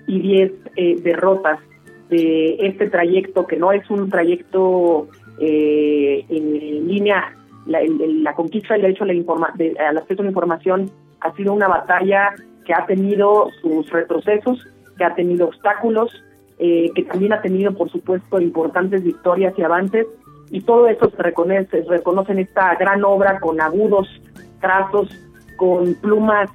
y 0.08 0.20
10 0.20 0.52
eh, 0.76 0.96
derrotas 1.02 1.60
de 2.10 2.56
este 2.60 2.90
trayecto, 2.90 3.48
que 3.48 3.58
no 3.58 3.72
es 3.72 3.90
un 3.90 4.10
trayecto 4.10 5.08
en 5.40 6.88
línea, 6.88 7.36
la, 7.66 8.34
conquista 8.36 8.74
del 8.74 8.84
derecho 8.84 9.06
a 9.06 9.08
la 9.08 9.14
informa 9.14 9.54
al 9.80 9.98
acceso 9.98 10.22
a 10.22 10.26
la 10.26 10.30
información 10.30 10.92
ha 11.22 11.34
sido 11.36 11.54
una 11.54 11.68
batalla 11.68 12.34
que 12.66 12.74
ha 12.74 12.86
tenido 12.86 13.50
sus 13.62 13.90
retrocesos, 13.90 14.68
que 14.98 15.04
ha 15.04 15.16
tenido 15.16 15.48
obstáculos, 15.48 16.12
eh, 16.64 16.92
que 16.94 17.04
también 17.04 17.34
ha 17.34 17.42
tenido, 17.42 17.74
por 17.74 17.90
supuesto, 17.92 18.40
importantes 18.40 19.04
victorias 19.04 19.54
y 19.58 19.64
avances, 19.64 20.06
y 20.52 20.62
todo 20.62 20.88
eso 20.88 21.10
se 21.10 21.24
reconoce, 21.24 21.66
se 21.66 21.90
reconoce 21.90 22.34
en 22.34 22.40
esta 22.40 22.76
gran 22.76 23.04
obra 23.04 23.40
con 23.40 23.60
agudos 23.60 24.08
trazos, 24.60 25.10
con 25.58 25.96
plumas, 25.96 26.52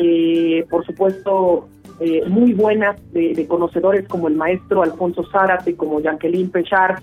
eh, 0.00 0.64
por 0.70 0.86
supuesto, 0.86 1.68
eh, 2.00 2.22
muy 2.26 2.54
buenas 2.54 2.96
de, 3.12 3.46
conocedores 3.46 4.08
como 4.08 4.28
el 4.28 4.34
maestro 4.34 4.82
Alfonso 4.82 5.24
Zárate, 5.30 5.76
como 5.76 6.00
Jacqueline 6.00 6.50
Pechar, 6.50 7.02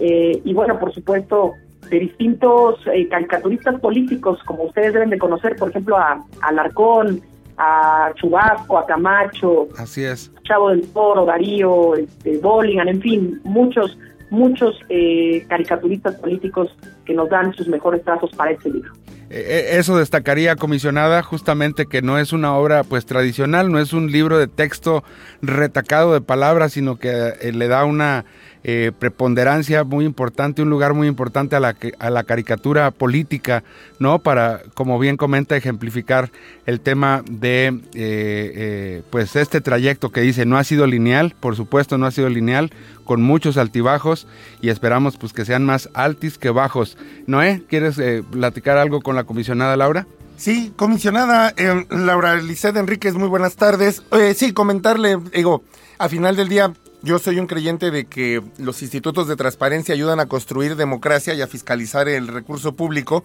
eh, 0.00 0.40
y 0.42 0.54
bueno, 0.54 0.78
por 0.78 0.94
supuesto, 0.94 1.52
de 1.90 2.00
distintos 2.00 2.80
caricaturistas 3.10 3.78
políticos, 3.80 4.38
como 4.46 4.64
ustedes 4.64 4.94
deben 4.94 5.10
de 5.10 5.18
conocer, 5.18 5.56
por 5.56 5.68
ejemplo, 5.68 5.98
a 5.98 6.24
Alarcón, 6.40 7.20
a 7.58 8.12
Chubasco, 8.14 8.78
a 8.78 8.86
Camacho, 8.86 9.68
Así 9.76 10.04
es. 10.04 10.30
Chavo 10.44 10.70
del 10.70 10.86
Toro, 10.92 11.24
Darío, 11.24 11.96
este, 11.96 12.38
Bolligan, 12.38 12.88
en 12.88 13.00
fin, 13.02 13.40
muchos, 13.44 13.98
muchos 14.30 14.80
eh, 14.88 15.44
caricaturistas 15.48 16.14
políticos 16.16 16.74
que 17.04 17.14
nos 17.14 17.28
dan 17.28 17.52
sus 17.54 17.68
mejores 17.68 18.04
trazos 18.04 18.30
para 18.30 18.52
este 18.52 18.70
libro. 18.70 18.92
Eh, 19.30 19.44
eh, 19.46 19.78
eso 19.78 19.98
destacaría, 19.98 20.56
comisionada, 20.56 21.22
justamente 21.22 21.86
que 21.86 22.00
no 22.00 22.18
es 22.18 22.32
una 22.32 22.56
obra 22.56 22.84
pues 22.84 23.04
tradicional, 23.04 23.70
no 23.70 23.78
es 23.78 23.92
un 23.92 24.10
libro 24.10 24.38
de 24.38 24.46
texto 24.46 25.02
retacado 25.42 26.14
de 26.14 26.20
palabras, 26.20 26.72
sino 26.72 26.96
que 26.96 27.34
le 27.52 27.68
da 27.68 27.84
una 27.84 28.24
eh, 28.64 28.90
preponderancia 28.98 29.84
muy 29.84 30.04
importante, 30.04 30.62
un 30.62 30.70
lugar 30.70 30.92
muy 30.92 31.06
importante 31.06 31.54
a 31.54 31.60
la, 31.60 31.76
a 31.98 32.10
la 32.10 32.24
caricatura 32.24 32.90
política, 32.90 33.62
¿no? 34.00 34.18
Para, 34.18 34.62
como 34.74 34.98
bien 34.98 35.16
comenta, 35.16 35.56
ejemplificar 35.56 36.30
el 36.66 36.80
tema 36.80 37.22
de, 37.30 37.66
eh, 37.66 37.82
eh, 37.94 39.02
pues, 39.10 39.36
este 39.36 39.60
trayecto 39.60 40.10
que 40.10 40.22
dice, 40.22 40.44
no 40.44 40.58
ha 40.58 40.64
sido 40.64 40.86
lineal, 40.86 41.36
por 41.38 41.54
supuesto 41.54 41.98
no 41.98 42.06
ha 42.06 42.10
sido 42.10 42.28
lineal, 42.28 42.72
con 43.04 43.22
muchos 43.22 43.56
altibajos 43.56 44.26
y 44.60 44.68
esperamos 44.70 45.16
pues 45.16 45.32
que 45.32 45.44
sean 45.44 45.64
más 45.64 45.88
altis 45.94 46.36
que 46.36 46.50
bajos. 46.50 46.98
Noé, 47.26 47.62
¿quieres 47.68 48.00
platicar 48.30 48.76
algo 48.76 49.00
con 49.00 49.16
la 49.16 49.24
comisionada 49.24 49.76
Laura? 49.76 50.06
Sí, 50.36 50.72
comisionada 50.76 51.54
Laura 51.88 52.36
Lisset 52.36 52.76
Enríquez, 52.76 53.14
muy 53.14 53.28
buenas 53.28 53.56
tardes. 53.56 54.02
sí, 54.34 54.52
comentarle, 54.52 55.16
digo, 55.32 55.62
a 55.98 56.08
final 56.08 56.36
del 56.36 56.48
día 56.48 56.72
yo 57.02 57.18
soy 57.18 57.38
un 57.38 57.46
creyente 57.46 57.90
de 57.90 58.06
que 58.06 58.42
los 58.58 58.82
institutos 58.82 59.28
de 59.28 59.36
transparencia 59.36 59.94
ayudan 59.94 60.20
a 60.20 60.26
construir 60.26 60.76
democracia 60.76 61.34
y 61.34 61.42
a 61.42 61.46
fiscalizar 61.46 62.08
el 62.08 62.28
recurso 62.28 62.74
público. 62.74 63.24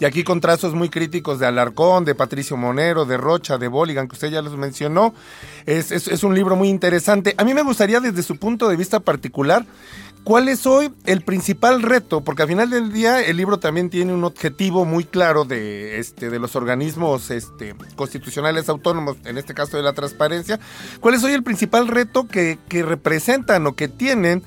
Y 0.00 0.04
aquí 0.04 0.22
con 0.22 0.40
trazos 0.40 0.74
muy 0.74 0.90
críticos 0.90 1.40
de 1.40 1.46
Alarcón, 1.46 2.04
de 2.04 2.14
Patricio 2.14 2.56
Monero, 2.56 3.04
de 3.04 3.16
Rocha, 3.16 3.58
de 3.58 3.66
Bolligan, 3.66 4.06
que 4.06 4.14
usted 4.14 4.30
ya 4.30 4.42
los 4.42 4.56
mencionó. 4.56 5.12
Es, 5.66 5.90
es 5.90 6.22
un 6.22 6.36
libro 6.36 6.54
muy 6.54 6.68
interesante. 6.68 7.34
A 7.36 7.42
mí 7.42 7.52
me 7.52 7.62
gustaría 7.62 7.98
desde 7.98 8.22
su 8.22 8.36
punto 8.36 8.68
de 8.68 8.76
vista 8.76 9.00
particular 9.00 9.66
¿Cuál 10.28 10.50
es 10.50 10.66
hoy 10.66 10.90
el 11.06 11.22
principal 11.22 11.80
reto? 11.80 12.20
Porque 12.20 12.42
al 12.42 12.48
final 12.48 12.68
del 12.68 12.92
día 12.92 13.22
el 13.24 13.38
libro 13.38 13.60
también 13.60 13.88
tiene 13.88 14.12
un 14.12 14.24
objetivo 14.24 14.84
muy 14.84 15.04
claro 15.04 15.46
de, 15.46 15.98
este, 15.98 16.28
de 16.28 16.38
los 16.38 16.54
organismos 16.54 17.30
este, 17.30 17.74
constitucionales 17.96 18.68
autónomos, 18.68 19.16
en 19.24 19.38
este 19.38 19.54
caso 19.54 19.78
de 19.78 19.82
la 19.82 19.94
transparencia. 19.94 20.60
¿Cuál 21.00 21.14
es 21.14 21.24
hoy 21.24 21.32
el 21.32 21.42
principal 21.42 21.88
reto 21.88 22.28
que, 22.28 22.58
representan 22.70 23.66
o 23.66 23.74
que 23.74 23.88
tienen 23.88 24.42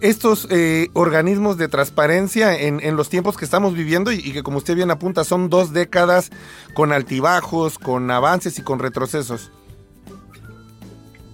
estos 0.00 0.48
eh, 0.50 0.88
organismos 0.94 1.58
de 1.58 1.68
transparencia 1.68 2.60
en, 2.60 2.96
los 2.96 3.08
tiempos 3.08 3.36
que 3.36 3.44
estamos 3.44 3.74
viviendo 3.74 4.10
y, 4.10 4.16
y, 4.16 4.32
que 4.32 4.42
como 4.42 4.58
usted 4.58 4.74
bien 4.74 4.90
apunta 4.90 5.22
son 5.22 5.48
dos 5.48 5.72
décadas 5.72 6.32
con 6.74 6.90
altibajos, 6.90 7.78
con 7.78 8.10
avances 8.10 8.58
y 8.58 8.62
con 8.62 8.80
retrocesos? 8.80 9.52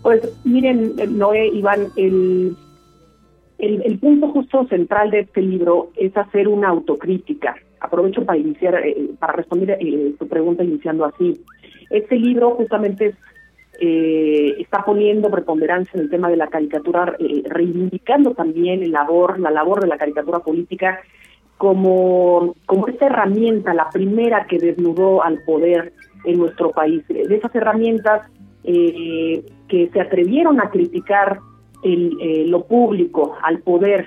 Pues 0.03 0.21
miren, 0.45 0.97
Noé, 1.17 1.49
Iván, 1.49 1.89
el 1.97 2.59
el, 3.59 3.99
punto 3.99 4.29
justo 4.29 4.67
central 4.67 5.11
de 5.11 5.21
este 5.21 5.41
libro 5.41 5.91
es 5.97 6.17
hacer 6.17 6.49
una 6.49 6.69
autocrítica. 6.69 7.57
Aprovecho 7.81 8.25
para 8.25 8.39
iniciar, 8.39 8.75
eh, 8.87 9.11
para 9.19 9.33
responder 9.33 9.79
eh, 9.81 10.15
tu 10.19 10.29
pregunta 10.29 10.63
iniciando 10.63 11.05
así. 11.05 11.41
Este 11.91 12.17
libro 12.17 12.51
justamente 12.51 13.15
eh, 13.81 14.57
está 14.59 14.85
poniendo 14.85 15.31
preponderancia 15.31 15.93
en 15.95 16.03
el 16.03 16.11
tema 16.11 16.29
de 16.29 16.37
la 16.37 16.49
caricatura, 16.49 17.17
reivindicando 17.45 18.33
también 18.33 18.83
el 18.83 18.93
labor, 18.93 19.39
la 19.39 19.51
labor 19.51 19.81
de 19.81 19.89
la 19.89 19.99
caricatura 19.99 20.41
política 20.41 21.01
como, 21.57 22.55
como 22.67 22.89
esta 22.89 23.07
herramienta, 23.07 23.73
la 23.73 23.89
primera 23.89 24.47
que 24.47 24.59
desnudó 24.59 25.23
al 25.23 25.43
poder 25.45 25.95
en 26.25 26.39
nuestro 26.39 26.71
país. 26.73 27.07
De 27.09 27.35
esas 27.35 27.55
herramientas 27.55 28.29
que 28.63 29.91
se 29.93 30.01
atrevieron 30.01 30.61
a 30.61 30.71
criticar 30.71 31.39
eh, 31.83 32.45
lo 32.47 32.65
público, 32.65 33.37
al 33.43 33.61
poder. 33.61 34.07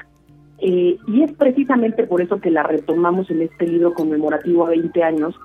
Eh, 0.60 0.97
y 1.08 1.23
es 1.23 1.32
precisamente 1.34 2.03
por 2.03 2.21
eso 2.21 2.41
que 2.41 2.51
la 2.51 2.63
retomamos 2.63 3.29
en 3.29 3.43
este 3.43 3.67
libro 3.67 3.93
conmemorativo 3.93 4.65
a 4.65 4.69
20 4.69 5.03
años, 5.03 5.36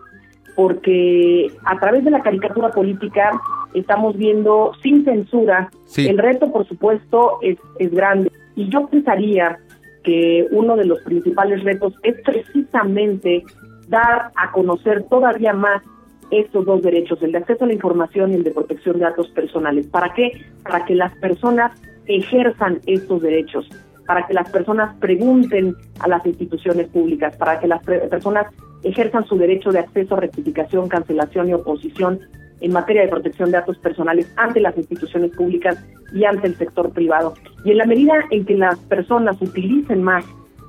porque 0.56 1.48
a 1.64 1.78
través 1.78 2.04
de 2.04 2.10
la 2.10 2.22
caricatura 2.22 2.70
política 2.70 3.40
estamos 3.74 4.16
viendo 4.16 4.72
sin 4.82 5.04
censura. 5.04 5.70
El 5.96 6.18
reto, 6.18 6.52
por 6.52 6.66
supuesto, 6.66 7.38
es, 7.42 7.58
es 7.78 7.90
grande. 7.92 8.30
Y 8.56 8.68
yo 8.68 8.86
pensaría 8.88 9.58
que 10.02 10.46
uno 10.50 10.76
de 10.76 10.84
los 10.84 11.00
principales 11.02 11.64
retos 11.64 11.94
es 12.02 12.20
precisamente 12.22 13.42
dar 13.88 14.30
a 14.36 14.52
conocer 14.52 15.04
todavía 15.04 15.52
más 15.52 15.82
estos 16.30 16.64
dos 16.64 16.82
derechos, 16.82 17.22
el 17.22 17.32
de 17.32 17.38
acceso 17.38 17.64
a 17.64 17.68
la 17.68 17.74
información 17.74 18.32
y 18.32 18.36
el 18.36 18.44
de 18.44 18.50
protección 18.50 18.98
de 18.98 19.04
datos 19.04 19.28
personales. 19.30 19.86
¿Para 19.86 20.12
qué? 20.14 20.32
Para 20.62 20.84
que 20.84 20.94
las 20.94 21.14
personas 21.16 21.72
ejerzan 22.06 22.80
estos 22.86 23.22
derechos, 23.22 23.68
para 24.06 24.26
que 24.26 24.34
las 24.34 24.50
personas 24.50 24.94
pregunten 25.00 25.74
a 26.00 26.08
las 26.08 26.24
instituciones 26.26 26.88
públicas, 26.88 27.36
para 27.36 27.58
que 27.58 27.66
las 27.66 27.82
personas 27.84 28.46
ejerzan 28.82 29.24
su 29.26 29.36
derecho 29.36 29.70
de 29.70 29.78
acceso 29.80 30.16
rectificación, 30.16 30.88
cancelación 30.88 31.48
y 31.48 31.54
oposición 31.54 32.20
en 32.60 32.72
materia 32.72 33.02
de 33.02 33.08
protección 33.08 33.50
de 33.50 33.58
datos 33.58 33.78
personales 33.78 34.32
ante 34.36 34.60
las 34.60 34.76
instituciones 34.76 35.30
públicas 35.32 35.82
y 36.12 36.24
ante 36.24 36.46
el 36.46 36.56
sector 36.56 36.90
privado. 36.92 37.34
Y 37.64 37.72
en 37.72 37.78
la 37.78 37.86
medida 37.86 38.14
en 38.30 38.44
que 38.44 38.54
las 38.54 38.78
personas 38.80 39.40
utilicen 39.40 40.02
más 40.02 40.24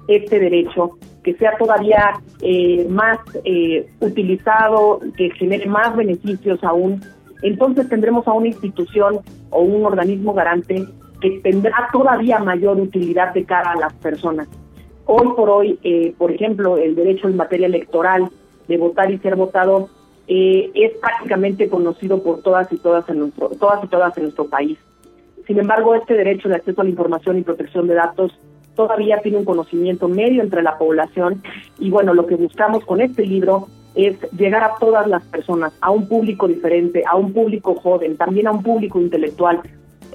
este 0.07 0.39
derecho, 0.39 0.97
que 1.23 1.33
sea 1.35 1.57
todavía 1.57 2.13
eh, 2.41 2.85
más 2.89 3.17
eh, 3.43 3.87
utilizado, 3.99 4.99
que 5.17 5.29
genere 5.31 5.65
más 5.67 5.95
beneficios 5.95 6.63
aún, 6.63 7.01
entonces 7.41 7.89
tendremos 7.89 8.27
a 8.27 8.33
una 8.33 8.47
institución 8.47 9.19
o 9.49 9.61
un 9.61 9.85
organismo 9.85 10.33
garante 10.33 10.85
tendrá 11.41 11.89
todavía 11.91 12.39
mayor 12.39 12.79
utilidad 12.79 13.33
de 13.33 13.45
cara 13.45 13.71
a 13.71 13.79
las 13.79 13.93
personas. 13.93 14.47
Hoy 15.05 15.27
por 15.35 15.49
hoy, 15.49 15.79
eh, 15.83 16.13
por 16.17 16.31
ejemplo, 16.31 16.77
el 16.77 16.95
derecho 16.95 17.27
en 17.27 17.35
materia 17.35 17.67
electoral 17.67 18.29
de 18.67 18.77
votar 18.77 19.11
y 19.11 19.19
ser 19.19 19.35
votado 19.35 19.89
eh, 20.27 20.71
es 20.73 20.93
prácticamente 20.97 21.69
conocido 21.69 22.23
por 22.23 22.41
todas 22.41 22.71
y 22.73 22.77
todas 22.77 23.07
en 23.09 23.19
nuestro, 23.19 23.49
todas 23.49 23.83
y 23.83 23.87
todas 23.87 24.17
en 24.17 24.23
nuestro 24.23 24.45
país. 24.45 24.77
Sin 25.45 25.59
embargo, 25.59 25.93
este 25.93 26.15
derecho 26.15 26.49
de 26.49 26.55
acceso 26.55 26.81
a 26.81 26.83
la 26.83 26.89
información 26.89 27.37
y 27.37 27.43
protección 27.43 27.87
de 27.87 27.93
datos 27.93 28.37
todavía 28.75 29.19
tiene 29.21 29.37
un 29.37 29.45
conocimiento 29.45 30.07
medio 30.07 30.41
entre 30.41 30.63
la 30.63 30.77
población 30.77 31.43
y 31.79 31.89
bueno, 31.89 32.13
lo 32.13 32.25
que 32.25 32.35
buscamos 32.35 32.83
con 32.83 32.99
este 32.99 33.25
libro 33.25 33.67
es 33.93 34.17
llegar 34.33 34.63
a 34.63 34.75
todas 34.79 35.07
las 35.07 35.23
personas, 35.23 35.73
a 35.79 35.91
un 35.91 36.07
público 36.07 36.47
diferente, 36.47 37.03
a 37.07 37.15
un 37.15 37.31
público 37.31 37.75
joven, 37.75 38.17
también 38.17 38.47
a 38.47 38.51
un 38.51 38.61
público 38.61 38.99
intelectual, 38.99 39.61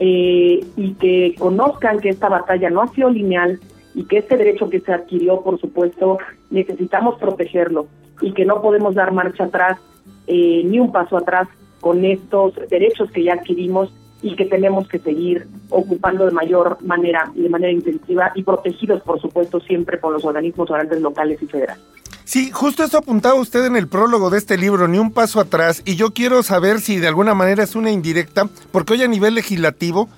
eh, 0.00 0.64
y 0.76 0.94
que 0.94 1.34
conozcan 1.38 2.00
que 2.00 2.08
esta 2.08 2.30
batalla 2.30 2.70
no 2.70 2.80
ha 2.80 2.88
sido 2.88 3.10
lineal 3.10 3.60
y 3.94 4.04
que 4.04 4.18
este 4.18 4.38
derecho 4.38 4.70
que 4.70 4.80
se 4.80 4.92
adquirió, 4.92 5.42
por 5.42 5.60
supuesto, 5.60 6.18
necesitamos 6.50 7.18
protegerlo 7.18 7.86
y 8.22 8.32
que 8.32 8.46
no 8.46 8.62
podemos 8.62 8.94
dar 8.94 9.12
marcha 9.12 9.44
atrás 9.44 9.78
eh, 10.26 10.62
ni 10.64 10.78
un 10.80 10.90
paso 10.90 11.18
atrás 11.18 11.48
con 11.80 12.04
estos 12.04 12.54
derechos 12.70 13.10
que 13.10 13.24
ya 13.24 13.34
adquirimos 13.34 13.92
y 14.22 14.36
que 14.36 14.46
tenemos 14.46 14.88
que 14.88 14.98
seguir 14.98 15.46
ocupando 15.68 16.26
de 16.26 16.32
mayor 16.32 16.78
manera 16.82 17.30
de 17.34 17.48
manera 17.48 17.72
intensiva 17.72 18.32
y 18.34 18.42
protegidos, 18.42 19.02
por 19.02 19.20
supuesto, 19.20 19.60
siempre 19.60 19.98
por 19.98 20.12
los 20.12 20.24
organismos 20.24 20.68
grandes 20.68 21.00
locales 21.00 21.42
y 21.42 21.46
federales. 21.46 21.82
Sí, 22.30 22.52
justo 22.52 22.84
eso 22.84 22.98
apuntaba 22.98 23.34
usted 23.34 23.64
en 23.64 23.74
el 23.74 23.88
prólogo 23.88 24.30
de 24.30 24.38
este 24.38 24.56
libro, 24.56 24.86
ni 24.86 24.98
un 24.98 25.10
paso 25.10 25.40
atrás, 25.40 25.82
y 25.84 25.96
yo 25.96 26.12
quiero 26.12 26.44
saber 26.44 26.80
si 26.80 26.98
de 26.98 27.08
alguna 27.08 27.34
manera 27.34 27.64
es 27.64 27.74
una 27.74 27.90
indirecta, 27.90 28.48
porque 28.70 28.92
hoy 28.92 29.02
a 29.02 29.08
nivel 29.08 29.34
legislativo 29.34 30.08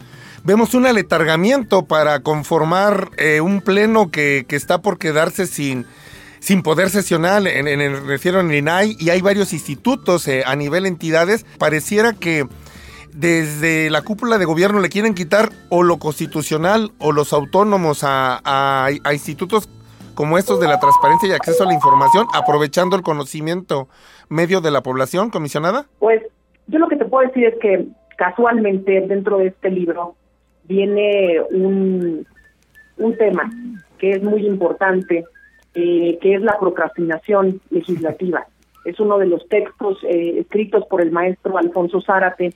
vemos 0.44 0.74
un 0.74 0.84
aletargamiento 0.84 1.86
para 1.86 2.20
conformar 2.20 3.08
eh, 3.16 3.40
un 3.40 3.62
pleno 3.62 4.10
que, 4.10 4.44
que, 4.46 4.56
está 4.56 4.82
por 4.82 4.98
quedarse 4.98 5.46
sin, 5.46 5.86
sin 6.38 6.62
poder 6.62 6.90
sesionar, 6.90 7.46
en, 7.46 7.66
en 7.66 7.80
el 7.80 8.04
refiero 8.04 8.40
en 8.40 8.50
el 8.50 8.58
INAI, 8.58 8.94
y 9.00 9.08
hay 9.08 9.22
varios 9.22 9.54
institutos 9.54 10.28
eh, 10.28 10.42
a 10.44 10.54
nivel 10.54 10.84
entidades, 10.84 11.46
pareciera 11.56 12.12
que 12.12 12.46
desde 13.14 13.88
la 13.88 14.02
cúpula 14.02 14.36
de 14.36 14.44
gobierno 14.44 14.80
le 14.80 14.90
quieren 14.90 15.14
quitar 15.14 15.50
o 15.70 15.82
lo 15.82 15.96
constitucional 15.96 16.92
o 16.98 17.10
los 17.10 17.32
autónomos 17.32 18.04
a, 18.04 18.42
a 18.44 19.14
institutos 19.14 19.66
como 20.22 20.38
estos 20.38 20.60
de 20.60 20.68
la 20.68 20.78
transparencia 20.78 21.28
y 21.28 21.32
acceso 21.32 21.64
a 21.64 21.66
la 21.66 21.74
información, 21.74 22.28
aprovechando 22.32 22.94
el 22.94 23.02
conocimiento 23.02 23.88
medio 24.28 24.60
de 24.60 24.70
la 24.70 24.80
población, 24.80 25.30
comisionada? 25.30 25.86
Pues 25.98 26.22
yo 26.68 26.78
lo 26.78 26.86
que 26.86 26.94
te 26.94 27.06
puedo 27.06 27.26
decir 27.26 27.46
es 27.46 27.56
que 27.58 27.86
casualmente 28.16 29.00
dentro 29.00 29.38
de 29.38 29.48
este 29.48 29.68
libro 29.68 30.14
viene 30.62 31.40
un, 31.50 32.24
un 32.98 33.16
tema 33.16 33.50
que 33.98 34.12
es 34.12 34.22
muy 34.22 34.46
importante, 34.46 35.24
eh, 35.74 36.18
que 36.22 36.34
es 36.36 36.40
la 36.42 36.56
procrastinación 36.60 37.60
legislativa. 37.70 38.46
Es 38.84 39.00
uno 39.00 39.18
de 39.18 39.26
los 39.26 39.48
textos 39.48 39.98
eh, 40.04 40.38
escritos 40.38 40.84
por 40.86 41.00
el 41.00 41.10
maestro 41.10 41.58
Alfonso 41.58 42.00
Zárate, 42.00 42.52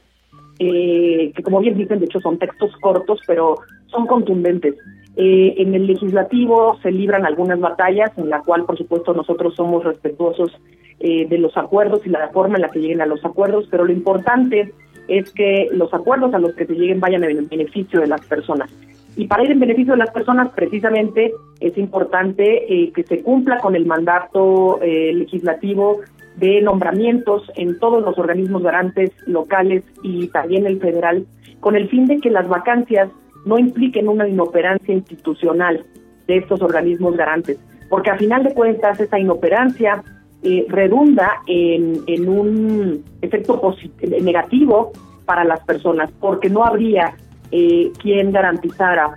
eh, 0.61 1.33
que 1.35 1.43
como 1.43 1.59
bien 1.59 1.77
dicen, 1.77 1.99
de 1.99 2.05
hecho 2.05 2.21
son 2.21 2.39
textos 2.39 2.77
cortos, 2.81 3.21
pero 3.27 3.57
son 3.89 4.07
contundentes. 4.07 4.77
Eh, 5.17 5.55
en 5.59 5.75
el 5.75 5.87
legislativo 5.87 6.79
se 6.83 6.93
libran 6.93 7.25
algunas 7.25 7.59
batallas, 7.59 8.17
en 8.19 8.29
la 8.29 8.43
cual, 8.43 8.65
por 8.65 8.77
supuesto, 8.77 9.15
nosotros 9.15 9.55
somos 9.55 9.83
respetuosos 9.83 10.53
eh, 11.01 11.27
de 11.27 11.39
los 11.39 11.57
acuerdos 11.57 12.07
y 12.07 12.11
la 12.11 12.29
forma 12.29 12.57
en 12.57 12.63
la 12.63 12.69
que 12.69 12.81
lleguen 12.81 13.01
a 13.01 13.07
los 13.07 13.25
acuerdos, 13.25 13.67
pero 13.71 13.85
lo 13.85 13.93
importante 13.93 14.73
es 15.09 15.31
que 15.33 15.69
los 15.73 15.93
acuerdos 15.95 16.35
a 16.35 16.39
los 16.39 16.55
que 16.55 16.67
se 16.67 16.75
lleguen 16.75 17.01
vayan 17.01 17.25
en 17.25 17.49
beneficio 17.49 18.01
de 18.01 18.07
las 18.07 18.21
personas. 18.27 18.71
Y 19.17 19.27
para 19.27 19.45
ir 19.45 19.51
en 19.51 19.61
beneficio 19.61 19.93
de 19.93 19.99
las 19.99 20.11
personas, 20.11 20.51
precisamente 20.55 21.33
es 21.61 21.79
importante 21.79 22.73
eh, 22.73 22.93
que 22.93 23.03
se 23.05 23.23
cumpla 23.23 23.59
con 23.59 23.75
el 23.75 23.87
mandato 23.87 24.79
eh, 24.83 25.13
legislativo 25.15 26.01
de 26.37 26.61
nombramientos 26.61 27.51
en 27.57 27.79
todos 27.79 28.03
los 28.03 28.19
organismos 28.19 28.63
garantes 28.63 29.11
locales 29.27 29.85
y 30.03 30.29
también 30.29 30.67
el 30.67 30.79
federal, 30.81 31.27
con 31.61 31.77
el 31.77 31.89
fin 31.89 32.07
de 32.07 32.19
que 32.19 32.31
las 32.31 32.47
vacancias 32.47 33.09
no 33.47 33.59
impliquen 33.59 34.09
una 34.09 34.29
inoperancia 34.29 34.93
institucional 34.93 35.85
de 36.27 36.37
estos 36.37 36.61
organismos 36.61 37.17
garantes, 37.17 37.59
porque 37.89 38.11
a 38.11 38.19
final 38.19 38.43
de 38.43 38.53
cuentas 38.53 39.01
esa 39.01 39.19
inoperancia 39.19 40.03
eh, 40.43 40.67
redunda 40.69 41.41
en, 41.47 42.29
un 42.29 43.05
efecto 43.23 43.75
negativo 44.21 44.93
para 45.25 45.45
las 45.45 45.61
personas, 45.65 46.11
porque 46.21 46.51
no 46.51 46.65
habría 46.65 47.15
eh, 47.53 47.93
quien 48.03 48.33
garantizara 48.33 49.15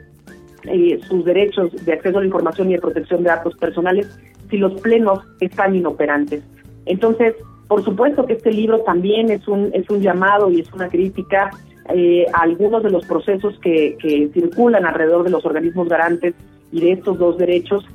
eh, 0.63 1.00
sus 1.08 1.26
derechos 1.26 1.72
de 1.86 1.94
acceso 1.94 2.20
a 2.20 2.22
la 2.22 2.28
información 2.28 2.70
y 2.70 2.74
de 2.74 2.82
protección 2.82 3.24
de 3.24 3.30
datos 3.30 3.56
personales 3.58 4.08
si 4.50 4.58
los 4.58 4.80
plenos 4.82 5.20
están 5.39 5.76
inoperantes. 5.76 6.44
Entonces, 6.86 7.36
por 7.68 7.84
supuesto 7.84 8.26
que 8.26 8.34
este 8.34 8.52
libro 8.52 8.80
también 8.82 9.30
es 9.30 9.48
un, 9.48 9.70
es 9.74 9.89
un 9.89 10.02
llamado 10.02 10.50
y 10.50 10.62
es 10.62 10.72
una 10.74 10.89
crítica 10.89 11.52
eh, 11.93 12.25
algunos 12.34 12.84
de 12.84 12.89
los 12.89 13.06
procesos 13.06 13.58
que, 13.60 13.97
que 13.99 14.30
circulan 14.34 14.86
alrededor 14.86 15.23
de 15.23 15.30
los 15.30 15.45
organismos 15.45 15.88
garantes 15.88 16.36
y 16.71 16.82
de 16.82 16.91
estos 16.93 17.17
dos 17.17 17.38
derechos, 17.38 17.86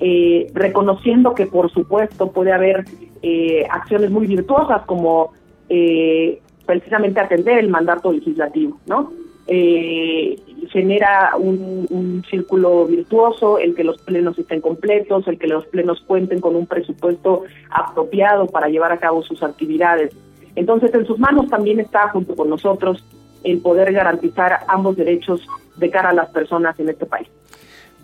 eh, 0.00 0.46
reconociendo 0.54 1.34
que 1.34 1.46
por 1.46 1.70
supuesto 1.70 2.30
puede 2.30 2.52
haber 2.52 2.84
eh, 3.22 3.66
acciones 3.70 4.10
muy 4.10 4.26
virtuosas 4.26 4.82
como 4.86 5.32
eh, 5.68 6.40
precisamente 6.66 7.20
atender 7.20 7.58
el 7.58 7.68
mandato 7.68 8.12
legislativo, 8.12 8.78
¿no? 8.86 9.10
Eh, 9.50 10.38
genera 10.70 11.32
un, 11.38 12.22
círculo 12.28 12.84
virtuoso, 12.84 13.58
el 13.58 13.74
que 13.74 13.82
los 13.82 13.96
plenos 14.02 14.38
estén 14.38 14.60
completos, 14.60 15.26
el 15.26 15.38
que 15.38 15.46
los 15.46 15.64
plenos 15.66 16.02
cuenten 16.06 16.40
con 16.40 16.54
un 16.54 16.66
presupuesto 16.66 17.44
apropiado 17.70 18.46
para 18.46 18.68
llevar 18.68 18.92
a 18.92 18.98
cabo 18.98 19.22
sus 19.22 19.42
actividades. 19.42 20.14
Entonces, 20.54 20.92
en 20.92 21.06
sus 21.06 21.18
manos 21.18 21.48
también 21.48 21.80
está, 21.80 22.10
junto 22.10 22.36
con 22.36 22.50
nosotros, 22.50 23.02
el 23.44 23.58
poder 23.60 23.92
garantizar 23.92 24.60
ambos 24.68 24.96
derechos 24.96 25.40
de 25.76 25.90
cara 25.90 26.10
a 26.10 26.14
las 26.14 26.28
personas 26.30 26.78
en 26.80 26.88
este 26.88 27.06
país. 27.06 27.28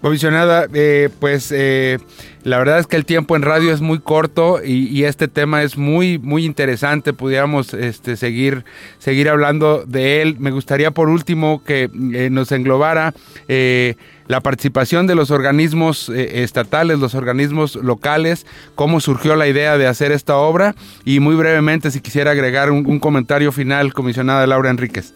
Comisionada, 0.00 0.66
eh, 0.74 1.08
pues 1.18 1.50
eh, 1.50 1.98
la 2.44 2.58
verdad 2.58 2.78
es 2.78 2.86
que 2.86 2.96
el 2.96 3.06
tiempo 3.06 3.36
en 3.36 3.42
radio 3.42 3.72
es 3.72 3.80
muy 3.80 4.00
corto 4.00 4.62
y, 4.62 5.04
este 5.04 5.28
tema 5.28 5.62
es 5.62 5.78
muy 5.78 6.18
muy 6.18 6.44
interesante. 6.44 7.14
Pudiéramos 7.14 7.72
este, 7.72 8.18
seguir 8.18 8.66
seguir 8.98 9.30
hablando 9.30 9.84
de 9.86 10.20
él. 10.20 10.36
Me 10.38 10.50
gustaría 10.50 10.90
por 10.90 11.08
último 11.08 11.64
que 11.64 11.84
eh, 12.12 12.28
nos 12.30 12.52
englobara 12.52 13.14
eh, 13.48 13.94
la 14.28 14.42
participación 14.42 15.06
de 15.06 15.14
los 15.14 15.30
organismos 15.30 16.10
eh, 16.10 16.42
estatales, 16.42 16.98
los 16.98 17.14
organismos 17.14 17.76
locales, 17.76 18.46
cómo 18.74 19.00
surgió 19.00 19.36
la 19.36 19.48
idea 19.48 19.78
de 19.78 19.86
hacer 19.86 20.12
esta 20.12 20.36
obra 20.36 20.74
y 21.06 21.18
muy 21.20 21.34
brevemente 21.34 21.90
si 21.90 22.00
quisiera 22.00 22.32
agregar 22.32 22.70
un, 22.70 22.84
un 22.86 23.00
comentario 23.00 23.52
final, 23.52 23.94
comisionada 23.94 24.46
Laura 24.46 24.68
Enríquez. 24.68 25.14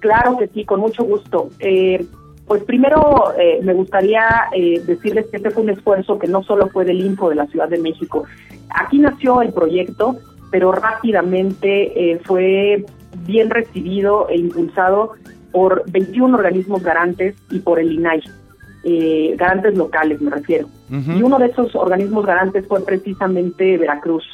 Claro 0.00 0.36
que 0.38 0.48
sí, 0.48 0.64
con 0.64 0.80
mucho 0.80 1.04
gusto. 1.04 1.50
Eh, 1.58 2.04
pues 2.50 2.64
primero 2.64 3.32
eh, 3.38 3.60
me 3.62 3.74
gustaría 3.74 4.26
eh, 4.52 4.80
decirles 4.84 5.26
que 5.30 5.36
este 5.36 5.50
fue 5.50 5.62
un 5.62 5.70
esfuerzo 5.70 6.18
que 6.18 6.26
no 6.26 6.42
solo 6.42 6.66
fue 6.68 6.84
del 6.84 7.00
Info 7.00 7.28
de 7.28 7.36
la 7.36 7.46
Ciudad 7.46 7.68
de 7.68 7.78
México. 7.78 8.24
Aquí 8.70 8.98
nació 8.98 9.40
el 9.40 9.52
proyecto, 9.52 10.16
pero 10.50 10.72
rápidamente 10.72 12.12
eh, 12.12 12.20
fue 12.24 12.84
bien 13.24 13.50
recibido 13.50 14.28
e 14.28 14.36
impulsado 14.38 15.12
por 15.52 15.88
21 15.92 16.36
organismos 16.36 16.82
garantes 16.82 17.36
y 17.52 17.60
por 17.60 17.78
el 17.78 17.92
INAI, 17.92 18.20
eh, 18.82 19.34
garantes 19.36 19.76
locales 19.76 20.20
me 20.20 20.32
refiero. 20.32 20.66
Uh 20.90 20.94
-huh. 20.94 21.18
Y 21.18 21.22
uno 21.22 21.38
de 21.38 21.46
esos 21.46 21.76
organismos 21.76 22.26
garantes 22.26 22.66
fue 22.66 22.84
precisamente 22.84 23.78
Veracruz, 23.78 24.24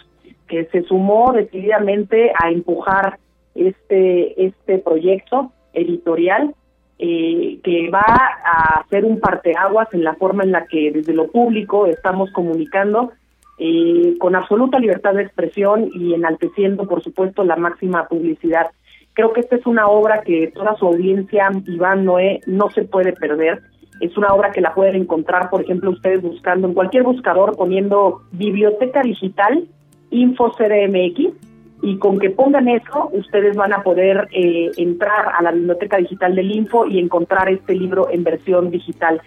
que 0.48 0.64
se 0.72 0.84
sumó 0.84 1.32
decididamente 1.34 2.32
a 2.42 2.50
empujar 2.50 3.18
este, 3.54 4.46
este 4.46 4.78
proyecto 4.78 5.52
editorial 5.76 6.54
eh, 6.98 7.60
que 7.62 7.90
va 7.90 8.00
a 8.00 8.80
hacer 8.80 9.04
un 9.04 9.20
parteaguas 9.20 9.88
en 9.92 10.02
la 10.02 10.14
forma 10.14 10.44
en 10.44 10.52
la 10.52 10.66
que 10.66 10.90
desde 10.90 11.12
lo 11.12 11.28
público 11.28 11.86
estamos 11.86 12.32
comunicando 12.32 13.12
eh, 13.58 14.14
con 14.18 14.34
absoluta 14.34 14.78
libertad 14.78 15.14
de 15.14 15.22
expresión 15.22 15.90
y 15.92 16.14
enalteciendo, 16.14 16.86
por 16.86 17.02
supuesto, 17.02 17.44
la 17.44 17.56
máxima 17.56 18.08
publicidad. 18.08 18.70
Creo 19.12 19.32
que 19.32 19.40
esta 19.40 19.56
es 19.56 19.66
una 19.66 19.88
obra 19.88 20.22
que 20.22 20.50
toda 20.54 20.74
su 20.76 20.86
audiencia, 20.86 21.50
Iván 21.66 22.04
Noé, 22.04 22.40
no 22.46 22.70
se 22.70 22.84
puede 22.84 23.12
perder. 23.12 23.62
Es 24.00 24.16
una 24.16 24.28
obra 24.34 24.50
que 24.50 24.60
la 24.60 24.74
pueden 24.74 24.96
encontrar, 24.96 25.48
por 25.50 25.62
ejemplo, 25.62 25.90
ustedes 25.90 26.22
buscando 26.22 26.68
en 26.68 26.74
cualquier 26.74 27.02
buscador 27.02 27.56
poniendo 27.56 28.22
Biblioteca 28.32 29.02
Digital 29.02 29.66
Info 30.10 30.50
CDMX 30.52 31.45
y 31.82 31.98
con 31.98 32.18
que 32.18 32.30
pongan 32.30 32.68
eso, 32.68 33.10
ustedes 33.12 33.56
van 33.56 33.72
a 33.72 33.82
poder 33.82 34.28
eh, 34.32 34.70
entrar 34.76 35.32
a 35.38 35.42
la 35.42 35.52
biblioteca 35.52 35.98
digital 35.98 36.34
del 36.34 36.50
Info 36.50 36.86
y 36.86 36.98
encontrar 36.98 37.48
este 37.48 37.74
libro 37.74 38.08
en 38.10 38.24
versión 38.24 38.70
digital. 38.70 39.20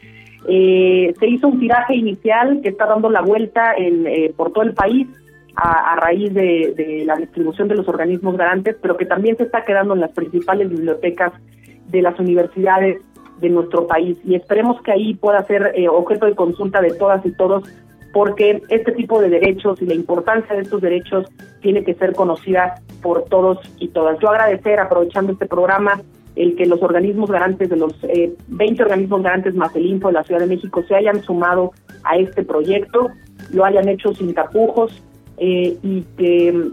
Eh, 0.47 1.13
se 1.19 1.27
hizo 1.27 1.47
un 1.47 1.59
tiraje 1.59 1.95
inicial 1.95 2.61
que 2.61 2.69
está 2.69 2.85
dando 2.85 3.09
la 3.09 3.21
vuelta 3.21 3.73
en, 3.77 4.07
eh, 4.07 4.33
por 4.35 4.51
todo 4.51 4.63
el 4.63 4.73
país 4.73 5.07
a, 5.55 5.93
a 5.93 5.95
raíz 5.97 6.33
de, 6.33 6.73
de, 6.75 7.03
la 7.05 7.17
distribución 7.17 7.67
de 7.67 7.75
los 7.75 7.87
organismos 7.87 8.37
garantes, 8.37 8.77
pero 8.81 8.97
que 8.97 9.05
también 9.05 9.37
se 9.37 9.43
está 9.43 9.65
quedando 9.65 9.93
en 9.93 9.99
las 9.99 10.11
principales 10.11 10.69
bibliotecas 10.69 11.33
de 11.87 12.01
las 12.01 12.17
universidades 12.19 13.01
de 13.39 13.49
nuestro 13.49 13.87
país. 13.87 14.17
Y 14.23 14.35
esperemos 14.35 14.81
que 14.81 14.91
ahí 14.91 15.15
pueda 15.15 15.43
ser 15.45 15.73
eh, 15.75 15.87
objeto 15.89 16.25
de 16.25 16.35
consulta 16.35 16.81
de 16.81 16.93
todas 16.93 17.25
y 17.25 17.31
todos 17.31 17.63
porque 18.13 18.61
este 18.69 18.91
tipo 18.93 19.21
de 19.21 19.29
derechos 19.29 19.81
y 19.81 19.85
la 19.85 19.93
importancia 19.93 20.55
de 20.55 20.63
estos 20.63 20.81
derechos 20.81 21.27
tiene 21.61 21.83
que 21.83 21.93
ser 21.93 22.13
conocida 22.13 22.75
por 23.01 23.25
todos 23.25 23.59
y 23.77 23.89
todas. 23.89 24.19
Yo 24.19 24.29
agradecer, 24.29 24.79
aprovechando 24.79 25.33
este 25.33 25.45
programa, 25.45 26.01
el 26.35 26.55
que 26.55 26.65
los 26.65 26.81
organismos 26.81 27.29
garantes 27.29 27.69
de 27.69 27.75
los 27.75 27.93
eh, 28.03 28.33
20 28.47 28.83
organismos 28.83 29.23
garantes 29.23 29.55
más 29.55 29.75
el 29.75 29.85
Info 29.85 30.07
de 30.07 30.13
la 30.13 30.23
Ciudad 30.23 30.41
de 30.41 30.47
México 30.47 30.83
se 30.87 30.95
hayan 30.95 31.21
sumado 31.21 31.71
a 32.03 32.17
este 32.17 32.43
proyecto, 32.43 33.09
lo 33.51 33.65
hayan 33.65 33.89
hecho 33.89 34.13
sin 34.13 34.33
tapujos 34.33 35.03
eh, 35.37 35.77
y 35.83 36.01
que 36.17 36.71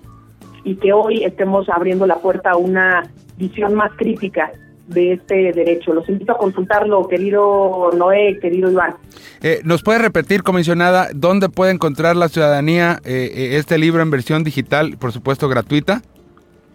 y 0.64 0.74
que 0.76 0.92
hoy 0.92 1.22
estemos 1.22 1.68
abriendo 1.68 2.06
la 2.06 2.16
puerta 2.16 2.50
a 2.50 2.56
una 2.56 3.04
visión 3.36 3.74
más 3.74 3.92
crítica 3.96 4.50
de 4.86 5.14
este 5.14 5.52
derecho. 5.52 5.92
Los 5.92 6.08
invito 6.08 6.32
a 6.32 6.38
consultarlo, 6.38 7.08
querido 7.08 7.90
Noé, 7.96 8.38
querido 8.40 8.70
Iván. 8.70 8.94
Eh, 9.42 9.60
¿Nos 9.64 9.82
puede 9.82 9.98
repetir, 9.98 10.42
comisionada, 10.42 11.08
dónde 11.14 11.48
puede 11.48 11.72
encontrar 11.72 12.16
la 12.16 12.28
ciudadanía 12.28 13.00
eh, 13.04 13.56
este 13.58 13.78
libro 13.78 14.02
en 14.02 14.10
versión 14.10 14.44
digital, 14.44 14.96
por 14.98 15.12
supuesto 15.12 15.48
gratuita? 15.48 16.02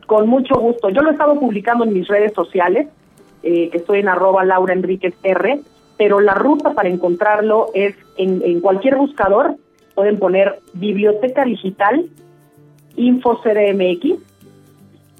Con 0.07 0.27
mucho 0.27 0.55
gusto. 0.55 0.89
Yo 0.89 1.01
lo 1.01 1.09
he 1.09 1.13
estado 1.13 1.39
publicando 1.39 1.85
en 1.85 1.93
mis 1.93 2.07
redes 2.07 2.33
sociales, 2.33 2.87
eh, 3.43 3.69
que 3.69 3.77
estoy 3.77 3.99
en 3.99 4.09
arroba 4.09 4.43
Laura 4.43 4.73
Enríquez 4.73 5.13
R, 5.23 5.61
pero 5.97 6.19
la 6.19 6.33
ruta 6.33 6.73
para 6.73 6.89
encontrarlo 6.89 7.67
es 7.73 7.95
en, 8.17 8.41
en 8.43 8.59
cualquier 8.59 8.97
buscador, 8.97 9.55
pueden 9.95 10.19
poner 10.19 10.59
Biblioteca 10.73 11.45
Digital, 11.45 12.05
Info 12.95 13.39
CDMX, 13.41 14.30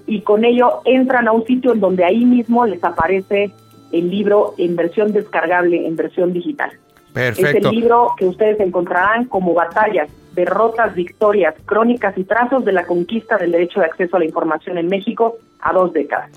y 0.07 0.21
con 0.21 0.45
ello 0.45 0.81
entran 0.85 1.27
a 1.27 1.31
un 1.31 1.45
sitio 1.45 1.73
en 1.73 1.79
donde 1.79 2.03
ahí 2.03 2.25
mismo 2.25 2.65
les 2.65 2.83
aparece 2.83 3.51
el 3.91 4.09
libro 4.09 4.53
en 4.57 4.75
versión 4.75 5.11
descargable, 5.11 5.85
en 5.85 5.95
versión 5.95 6.33
digital. 6.33 6.71
Perfecto. 7.13 7.57
Es 7.57 7.65
el 7.65 7.71
libro 7.71 8.11
que 8.17 8.25
ustedes 8.25 8.59
encontrarán 8.59 9.25
como 9.25 9.53
batallas, 9.53 10.09
derrotas, 10.33 10.95
victorias, 10.95 11.55
crónicas 11.65 12.17
y 12.17 12.23
trazos 12.23 12.63
de 12.63 12.71
la 12.71 12.85
conquista 12.85 13.37
del 13.37 13.51
derecho 13.51 13.81
de 13.81 13.87
acceso 13.87 14.15
a 14.15 14.19
la 14.19 14.25
información 14.25 14.77
en 14.77 14.87
México 14.87 15.35
a 15.59 15.73
dos 15.73 15.91
décadas. 15.91 16.31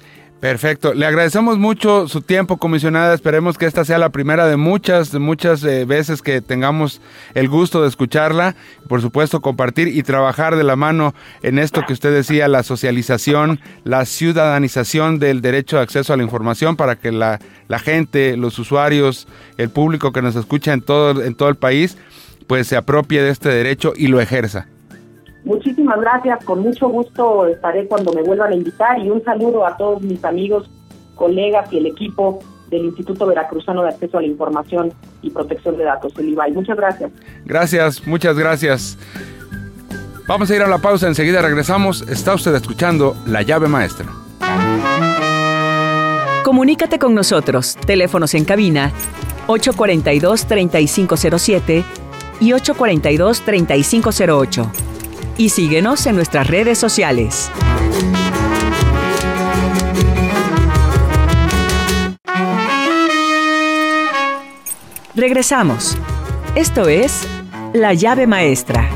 Perfecto. 0.45 0.93
Le 0.93 1.07
agradecemos 1.07 1.57
mucho 1.57 2.07
su 2.07 2.21
tiempo, 2.21 2.59
comisionada. 2.59 3.15
Esperemos 3.15 3.57
que 3.57 3.65
esta 3.65 3.83
sea 3.83 3.97
la 3.97 4.11
primera 4.11 4.47
de 4.47 4.59
muchas, 4.59 5.11
de 5.11 5.19
muchas 5.19 5.65
eh, 5.65 5.87
veces 5.87 6.21
que 6.21 6.43
tengamos 6.43 7.01
el 7.33 7.49
gusto 7.49 7.81
de 7.81 7.89
escucharla. 7.89 8.55
Por 8.87 9.01
supuesto, 9.01 9.41
compartir 9.41 9.89
y 9.89 10.03
trabajar 10.03 10.57
de 10.57 10.63
la 10.63 10.77
mano 10.77 11.15
en 11.43 11.59
esto 11.59 11.81
que 11.87 11.95
usted 11.95 12.13
decía, 12.13 12.47
la 12.47 12.63
socialización, 12.63 13.59
la 13.85 14.05
ciudadanización 14.05 15.19
del 15.19 15.41
derecho 15.41 15.77
de 15.79 15.83
acceso 15.85 16.13
a 16.13 16.19
la 16.19 16.25
información 16.25 16.77
para 16.77 16.97
que 16.97 17.11
la, 17.11 17.41
la 17.69 17.79
gente, 17.79 18.37
los 18.37 18.59
usuarios, 18.59 19.27
el 19.57 19.71
público 19.71 20.13
que 20.13 20.21
nos 20.21 20.37
escucha 20.37 20.75
en 20.75 20.83
todo, 20.83 21.23
en 21.23 21.37
todo 21.37 21.49
el 21.49 21.57
país, 21.57 21.97
pues 22.47 22.67
se 22.67 22.77
apropie 22.77 23.23
de 23.23 23.31
este 23.31 23.49
derecho 23.49 23.95
y 23.97 24.09
lo 24.09 24.21
ejerza. 24.21 24.67
Muchísimas 25.45 26.01
gracias, 26.01 26.45
con 26.45 26.61
mucho 26.61 26.89
gusto 26.89 27.47
estaré 27.47 27.87
cuando 27.87 28.13
me 28.13 28.23
vuelvan 28.23 28.53
a 28.53 28.57
invitar 28.57 28.99
y 28.99 29.11
un 29.11 29.23
saludo 29.23 29.67
a 29.67 29.77
todos 29.77 30.01
mis 30.01 30.25
amigos, 30.25 30.71
colegas 31.15 31.71
y 31.71 31.79
el 31.79 31.87
equipo 31.87 32.39
del 32.71 32.87
Instituto 32.87 33.27
Veracruzano 33.27 33.83
de 33.83 33.91
Acceso 33.91 34.17
a 34.17 34.23
la 34.23 34.27
Información 34.27 34.95
y 35.21 35.29
Protección 35.31 35.77
de 35.77 35.85
Datos, 35.85 36.15
el 36.19 36.31
IBAI. 36.31 36.53
Muchas 36.53 36.79
gracias. 36.79 37.13
Gracias, 37.45 38.07
muchas 38.07 38.39
gracias. 38.39 38.99
Vamos 40.27 40.51
a 40.51 40.57
ir 40.57 40.63
a 40.63 40.69
la 40.69 40.79
pausa, 40.79 41.07
enseguida 41.07 41.43
regresamos. 41.43 42.01
Está 42.09 42.33
usted 42.33 42.55
escuchando 42.55 43.15
La 43.27 43.43
llave 43.43 43.69
maestra. 43.69 44.07
Comunícate 46.43 46.99
con 46.99 47.15
nosotros. 47.15 47.77
Teléfonos 47.87 48.33
en 48.33 48.47
cabina 48.47 48.93
842-3507 49.47 51.85
y 52.41 52.53
842-3508 52.53 54.94
y 55.37 55.49
síguenos 55.49 56.07
en 56.07 56.16
nuestras 56.16 56.47
redes 56.47 56.79
sociales. 56.79 57.51
Regresamos. 65.14 65.97
Esto 66.55 66.88
es 66.88 67.27
La 67.73 67.94
llave 67.94 68.27
maestra. 68.27 68.88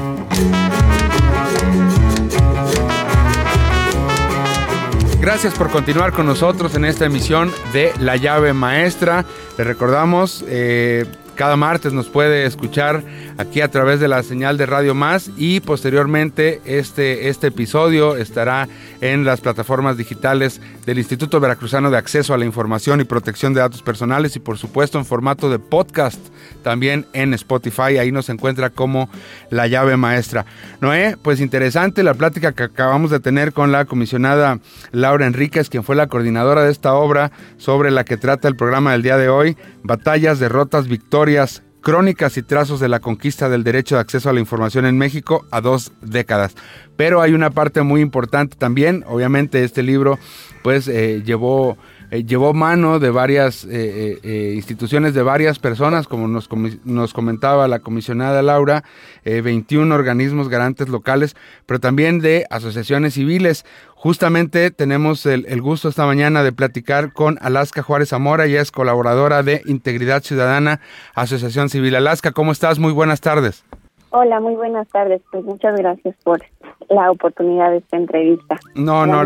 Gracias 5.21 5.55
por 5.55 5.71
continuar 5.71 6.13
con 6.13 6.27
nosotros 6.27 6.75
en 6.75 6.85
esta 6.85 7.05
emisión 7.05 7.53
de 7.73 7.93
La 7.99 8.17
llave 8.17 8.53
maestra. 8.53 9.25
Le 9.57 9.65
recordamos... 9.65 10.45
Eh, 10.49 11.07
cada 11.39 11.55
martes 11.55 11.93
nos 11.93 12.09
puede 12.09 12.47
escuchar 12.47 13.05
aquí 13.37 13.61
a 13.61 13.71
través 13.71 14.01
de 14.01 14.09
la 14.09 14.25
señal 14.25 14.59
de 14.59 14.67
Radio 14.67 14.97
Más 14.97 15.31
y 15.37 15.61
posteriormente 15.61 16.61
este, 16.65 17.29
este 17.29 17.47
episodio 17.47 18.17
estará 18.17 18.69
en 19.01 19.25
las 19.25 19.41
plataformas 19.41 19.97
digitales 19.97 20.61
del 20.89 20.99
Instituto 20.99 21.39
Veracruzano 21.39 21.91
de 21.91 21.99
Acceso 21.99 22.33
a 22.33 22.39
la 22.39 22.47
Información 22.47 23.03
y 23.03 23.05
Protección 23.05 23.53
de 23.53 23.61
Datos 23.61 23.83
Personales 23.83 24.37
y 24.37 24.41
por 24.41 24.57
supuesto 24.57 24.97
en 24.97 25.05
formato 25.05 25.51
de 25.51 25.59
podcast 25.59 26.19
también 26.63 27.05
en 27.13 27.35
Spotify. 27.35 27.99
Ahí 27.99 28.11
nos 28.11 28.31
encuentra 28.31 28.71
como 28.71 29.11
la 29.51 29.67
llave 29.67 29.99
maestra. 29.99 30.47
Noé, 30.81 31.19
pues 31.21 31.43
interesante 31.43 32.03
la 32.03 32.15
plática 32.15 32.53
que 32.53 32.63
acabamos 32.63 33.11
de 33.11 33.21
tener 33.21 33.53
con 33.53 33.71
la 33.71 33.85
comisionada 33.85 34.61
Laura 34.91 35.27
Enríquez, 35.27 35.69
quien 35.69 35.85
fue 35.85 35.95
la 35.95 36.07
coordinadora 36.07 36.63
de 36.63 36.73
esta 36.73 36.95
obra 36.95 37.33
sobre 37.59 37.91
la 37.91 38.05
que 38.05 38.17
trata 38.17 38.49
el 38.49 38.57
programa 38.57 38.93
del 38.93 39.03
día 39.03 39.19
de 39.19 39.29
hoy, 39.29 39.59
Batallas, 39.83 40.39
Derrotas, 40.39 40.89
Victorias 40.89 41.63
crónicas 41.81 42.37
y 42.37 42.43
trazos 42.43 42.81
de 42.81 42.89
la 42.89 43.01
conquista 43.01 43.49
del 43.49 43.65
derecho 43.65 43.95
de 43.95 44.03
acceso 44.03 44.29
a 44.29 44.33
la 44.33 44.41
información 44.41 44.85
en 44.85 44.99
México 44.99 45.47
a 45.51 45.61
dos 45.61 45.93
décadas. 46.03 46.55
Pero 46.97 47.23
hay 47.23 47.33
una 47.33 47.51
parte 47.51 47.83
muy 47.83 48.01
importante 48.01 48.57
también, 48.57 49.05
obviamente 49.07 49.65
este 49.65 49.83
libro 49.83 50.19
pues 50.63 50.89
eh, 50.89 51.23
llevó 51.25 51.77
eh, 52.11 52.25
llevó 52.25 52.55
mano 52.55 52.99
de 52.99 53.11
varias 53.11 53.65
eh, 53.65 54.19
eh, 54.23 54.53
instituciones, 54.55 55.13
de 55.13 55.23
varias 55.23 55.59
personas, 55.59 56.07
como 56.07 56.27
nos, 56.27 56.49
nos 56.85 57.13
comentaba 57.13 57.69
la 57.69 57.81
comisionada 57.81 58.41
Laura, 58.41 58.83
21 59.25 59.95
organismos 59.95 60.49
garantes 60.49 60.89
locales, 60.89 61.37
pero 61.67 61.81
también 61.81 62.21
de 62.21 62.47
asociaciones 62.49 63.13
civiles. 63.15 63.67
Justamente 63.95 64.71
tenemos 64.71 65.27
el, 65.27 65.45
el, 65.49 65.61
gusto 65.61 65.91
esta 65.91 66.07
mañana 66.07 66.43
de 66.43 66.53
platicar 66.53 67.13
con 67.13 67.37
Alaska 67.43 67.83
Juárez 67.83 68.09
Zamora, 68.09 68.47
ella 68.47 68.63
es 68.63 68.71
colaboradora 68.71 69.43
de 69.43 69.61
Integridad 69.67 70.23
Ciudadana, 70.23 70.81
Asociación 71.15 71.69
Civil. 71.69 71.95
Alaska, 71.95 72.33
¿cómo 72.33 72.53
estás? 72.53 72.79
Muy 72.79 72.93
buenas 72.93 73.21
tardes. 73.21 73.65
Hola, 74.11 74.41
muy 74.41 74.55
buenas 74.55 74.89
tardes. 74.89 75.21
Pues 75.31 75.45
muchas 75.45 75.77
gracias 75.77 76.17
por 76.25 76.41
la 76.89 77.11
oportunidad 77.11 77.71
de 77.71 77.79
esta 77.79 77.99
entrevista. 77.99 78.59
No, 78.75 79.05
no, 79.05 79.23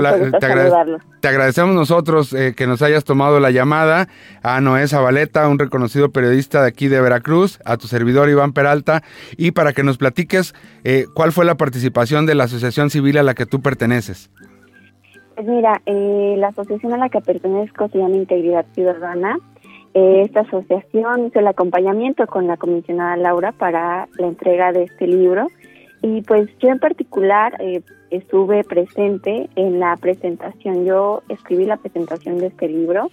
te, 1.21 1.29
agradecemos 1.29 1.75
nosotros 1.75 2.33
eh, 2.33 2.55
que 2.57 2.67
nos 2.67 2.83
hayas 2.83 3.05
tomado 3.05 3.39
la 3.39 3.53
llamada 3.53 4.09
a 4.43 4.61
Noé 4.61 4.89
Zabaleta, 4.89 5.49
un 5.49 5.61
reconocido 5.61 6.11
periodista 6.11 6.63
de 6.63 6.69
aquí 6.69 6.89
de 6.89 7.01
Veracruz, 7.01 7.61
a 7.65 7.77
tu 7.77 7.87
servidor 7.87 8.29
Iván 8.29 8.53
Peralta, 8.53 9.03
y 9.37 9.53
para 9.53 9.73
que 9.73 9.85
nos 9.85 9.99
platiques 9.99 10.53
eh, 10.83 11.05
cuál 11.15 11.31
fue 11.31 11.45
la 11.45 11.55
participación 11.55 12.27
de 12.27 12.35
la 12.35 12.45
asociación 12.45 12.91
civil 12.91 13.19
a 13.19 13.23
la 13.23 13.35
que 13.35 13.47
tú 13.47 13.61
perteneces. 13.63 14.31
Pues 15.37 15.47
mira, 15.47 15.81
eh, 15.87 16.35
la 16.39 16.49
asociación 16.49 16.93
a 16.93 16.97
la 16.97 17.09
que 17.09 17.21
pertenezco 17.21 17.89
se 17.89 17.99
llama 17.99 18.17
Integridad 18.17 18.67
Ciudadana 18.75 19.39
esta 19.95 20.41
asociación 20.41 21.27
hizo 21.27 21.41
el 21.41 21.47
acompañamiento 21.47 22.27
con 22.27 22.47
la 22.47 22.57
comisionada 22.57 23.17
Laura 23.17 23.53
para 23.53 24.09
la 24.19 24.27
entrega 24.27 24.73
de 24.73 24.85
este 24.85 25.07
libro. 25.07 25.49
Y 26.01 26.23
pues 26.23 26.49
yo 26.59 26.71
en 26.71 26.79
particular 26.79 27.57
eh, 27.61 27.83
estuve 28.11 28.65
presente 28.65 29.49
en 29.55 29.79
la 29.79 29.97
presentación, 29.97 30.85
yo 30.85 31.23
escribí 31.29 31.65
la 31.65 31.77
presentación 31.77 32.39
de 32.39 32.49
este 32.49 32.69
libro 32.69 33.09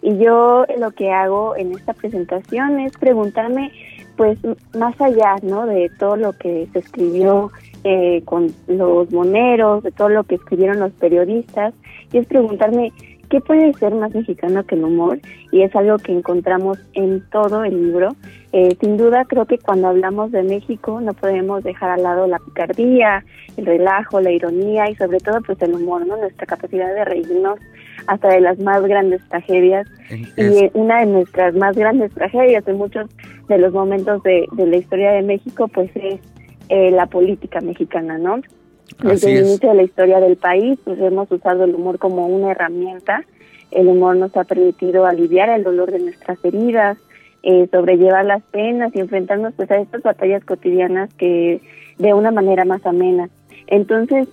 y 0.00 0.16
yo 0.18 0.64
lo 0.78 0.92
que 0.92 1.10
hago 1.10 1.56
en 1.56 1.72
esta 1.72 1.92
presentación 1.94 2.78
es 2.80 2.96
preguntarme 2.96 3.72
pues 4.16 4.38
más 4.76 5.00
allá 5.00 5.36
no 5.42 5.66
de 5.66 5.90
todo 5.98 6.16
lo 6.16 6.32
que 6.32 6.68
se 6.72 6.80
escribió 6.80 7.50
eh, 7.84 8.22
con 8.24 8.52
los 8.66 9.10
moneros, 9.12 9.82
de 9.82 9.92
todo 9.92 10.08
lo 10.08 10.24
que 10.24 10.36
escribieron 10.36 10.80
los 10.80 10.92
periodistas 10.92 11.74
y 12.12 12.18
es 12.18 12.26
preguntarme 12.26 12.92
¿Qué 13.30 13.40
puede 13.40 13.72
ser 13.74 13.94
más 13.94 14.14
mexicano 14.14 14.64
que 14.64 14.74
el 14.74 14.84
humor? 14.84 15.20
Y 15.52 15.62
es 15.62 15.74
algo 15.76 15.98
que 15.98 16.12
encontramos 16.12 16.78
en 16.94 17.22
todo 17.30 17.64
el 17.64 17.86
libro. 17.86 18.16
Eh, 18.52 18.76
sin 18.80 18.96
duda 18.96 19.26
creo 19.26 19.44
que 19.44 19.58
cuando 19.58 19.88
hablamos 19.88 20.32
de 20.32 20.42
México 20.42 21.00
no 21.00 21.12
podemos 21.12 21.62
dejar 21.62 21.90
al 21.90 22.02
lado 22.02 22.26
la 22.26 22.38
picardía, 22.38 23.24
el 23.58 23.66
relajo, 23.66 24.20
la 24.20 24.30
ironía 24.30 24.88
y 24.88 24.94
sobre 24.94 25.18
todo 25.18 25.42
pues 25.42 25.60
el 25.60 25.74
humor, 25.74 26.06
¿no? 26.06 26.16
Nuestra 26.16 26.46
capacidad 26.46 26.94
de 26.94 27.04
reírnos 27.04 27.58
hasta 28.06 28.28
de 28.28 28.40
las 28.40 28.58
más 28.58 28.82
grandes 28.82 29.20
tragedias. 29.28 29.86
Y 30.36 30.70
una 30.72 31.00
de 31.00 31.06
nuestras 31.06 31.54
más 31.54 31.76
grandes 31.76 32.12
tragedias 32.12 32.66
en 32.66 32.78
muchos 32.78 33.10
de 33.48 33.58
los 33.58 33.72
momentos 33.72 34.22
de, 34.22 34.46
la 34.56 34.76
historia 34.76 35.12
de 35.12 35.22
México 35.22 35.68
pues 35.68 35.90
es 35.94 36.20
eh, 36.70 36.90
la 36.90 37.06
política 37.06 37.60
mexicana, 37.60 38.16
¿no? 38.16 38.40
Desde 39.02 39.38
el 39.38 39.46
inicio 39.46 39.68
de 39.70 39.74
la 39.74 39.82
historia 39.82 40.20
del 40.20 40.36
país, 40.36 40.78
pues 40.84 40.98
hemos 41.00 41.30
usado 41.30 41.64
el 41.64 41.74
humor 41.74 41.98
como 41.98 42.26
una 42.26 42.50
herramienta. 42.50 43.24
El 43.70 43.88
humor 43.88 44.16
nos 44.16 44.36
ha 44.36 44.44
permitido 44.44 45.06
aliviar 45.06 45.50
el 45.50 45.62
dolor 45.62 45.90
de 45.90 46.00
nuestras 46.00 46.42
heridas, 46.44 46.98
eh, 47.42 47.68
sobrellevar 47.70 48.24
las 48.24 48.42
penas 48.44 48.94
y 48.94 49.00
enfrentarnos 49.00 49.54
pues 49.54 49.70
a 49.70 49.76
estas 49.76 50.02
batallas 50.02 50.44
cotidianas 50.44 51.12
que 51.14 51.60
de 51.98 52.14
una 52.14 52.30
manera 52.30 52.64
más 52.64 52.84
amena. 52.86 53.28
Entonces, 53.66 54.28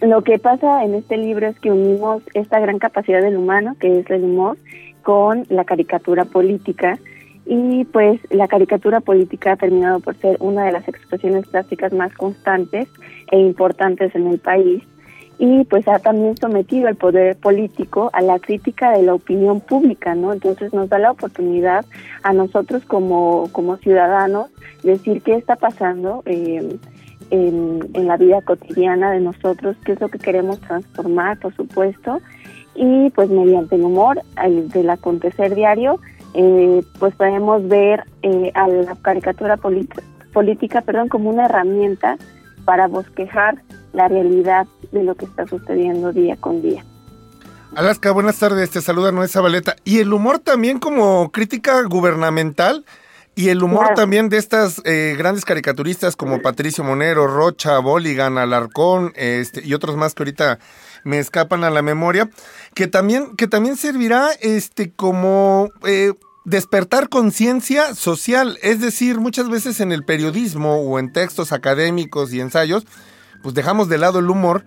lo 0.00 0.22
que 0.22 0.38
pasa 0.38 0.84
en 0.84 0.94
este 0.94 1.16
libro 1.16 1.46
es 1.46 1.58
que 1.60 1.70
unimos 1.70 2.22
esta 2.34 2.58
gran 2.58 2.78
capacidad 2.78 3.22
del 3.22 3.36
humano, 3.36 3.76
que 3.78 4.00
es 4.00 4.10
el 4.10 4.24
humor, 4.24 4.58
con 5.02 5.46
la 5.48 5.64
caricatura 5.64 6.24
política 6.24 6.98
y 7.44 7.84
pues 7.86 8.20
la 8.30 8.48
caricatura 8.48 9.00
política 9.00 9.52
ha 9.52 9.56
terminado 9.56 10.00
por 10.00 10.16
ser 10.16 10.36
una 10.40 10.64
de 10.64 10.72
las 10.72 10.86
expresiones 10.88 11.46
plásticas 11.48 11.92
más 11.92 12.14
constantes 12.14 12.88
e 13.30 13.38
importantes 13.38 14.14
en 14.14 14.28
el 14.28 14.38
país 14.38 14.82
y 15.38 15.64
pues 15.64 15.88
ha 15.88 15.98
también 15.98 16.36
sometido 16.36 16.86
al 16.86 16.94
poder 16.94 17.36
político 17.36 18.10
a 18.12 18.20
la 18.20 18.38
crítica 18.38 18.92
de 18.92 19.02
la 19.02 19.14
opinión 19.14 19.60
pública, 19.60 20.14
¿no? 20.14 20.32
Entonces 20.32 20.72
nos 20.72 20.88
da 20.88 20.98
la 20.98 21.10
oportunidad 21.10 21.84
a 22.22 22.32
nosotros 22.32 22.84
como, 22.84 23.48
como 23.50 23.76
ciudadanos 23.78 24.50
decir 24.84 25.20
qué 25.22 25.34
está 25.34 25.56
pasando 25.56 26.22
eh, 26.26 26.78
en, 27.30 27.80
en 27.94 28.06
la 28.06 28.16
vida 28.18 28.40
cotidiana 28.42 29.10
de 29.10 29.20
nosotros, 29.20 29.76
qué 29.84 29.92
es 29.92 30.00
lo 30.00 30.08
que 30.08 30.18
queremos 30.18 30.60
transformar, 30.60 31.38
por 31.40 31.54
supuesto, 31.56 32.20
y 32.74 33.10
pues 33.10 33.28
mediante 33.28 33.74
el 33.74 33.82
humor 33.82 34.22
el, 34.42 34.68
del 34.68 34.90
acontecer 34.90 35.54
diario 35.54 35.98
eh, 36.34 36.82
pues 36.98 37.14
podemos 37.14 37.66
ver 37.68 38.04
eh, 38.22 38.50
a 38.54 38.68
la 38.68 38.96
caricatura 38.96 39.56
política 39.56 40.80
perdón, 40.82 41.08
como 41.08 41.30
una 41.30 41.46
herramienta 41.46 42.16
para 42.64 42.86
bosquejar 42.86 43.62
la 43.92 44.08
realidad 44.08 44.66
de 44.92 45.04
lo 45.04 45.14
que 45.14 45.26
está 45.26 45.46
sucediendo 45.46 46.12
día 46.12 46.36
con 46.36 46.62
día. 46.62 46.84
Alaska, 47.74 48.10
buenas 48.12 48.38
tardes, 48.38 48.70
te 48.70 48.82
saluda 48.82 49.12
Noé 49.12 49.28
Zabaleta. 49.28 49.76
Y 49.84 50.00
el 50.00 50.12
humor 50.12 50.38
también 50.38 50.78
como 50.78 51.30
crítica 51.32 51.82
gubernamental 51.82 52.84
y 53.34 53.48
el 53.48 53.62
humor 53.62 53.94
también 53.94 54.28
de 54.28 54.36
estas 54.36 54.82
eh, 54.84 55.14
grandes 55.16 55.46
caricaturistas 55.46 56.14
como 56.14 56.42
Patricio 56.42 56.84
Monero, 56.84 57.26
Rocha, 57.26 57.78
Boligan, 57.78 58.36
Alarcón 58.36 59.12
este, 59.16 59.66
y 59.66 59.72
otros 59.72 59.96
más 59.96 60.14
que 60.14 60.22
ahorita 60.22 60.58
me 61.04 61.18
escapan 61.18 61.64
a 61.64 61.70
la 61.70 61.80
memoria. 61.80 62.28
Que 62.74 62.86
también, 62.86 63.36
que 63.36 63.48
también 63.48 63.76
servirá 63.76 64.30
este 64.40 64.92
como 64.92 65.70
eh, 65.86 66.12
despertar 66.44 67.08
conciencia 67.08 67.94
social. 67.94 68.58
Es 68.62 68.80
decir, 68.80 69.20
muchas 69.20 69.48
veces 69.48 69.80
en 69.80 69.92
el 69.92 70.04
periodismo 70.04 70.76
o 70.76 70.98
en 70.98 71.12
textos 71.12 71.52
académicos 71.52 72.32
y 72.32 72.40
ensayos, 72.40 72.86
pues 73.42 73.54
dejamos 73.54 73.88
de 73.88 73.98
lado 73.98 74.18
el 74.18 74.30
humor 74.30 74.64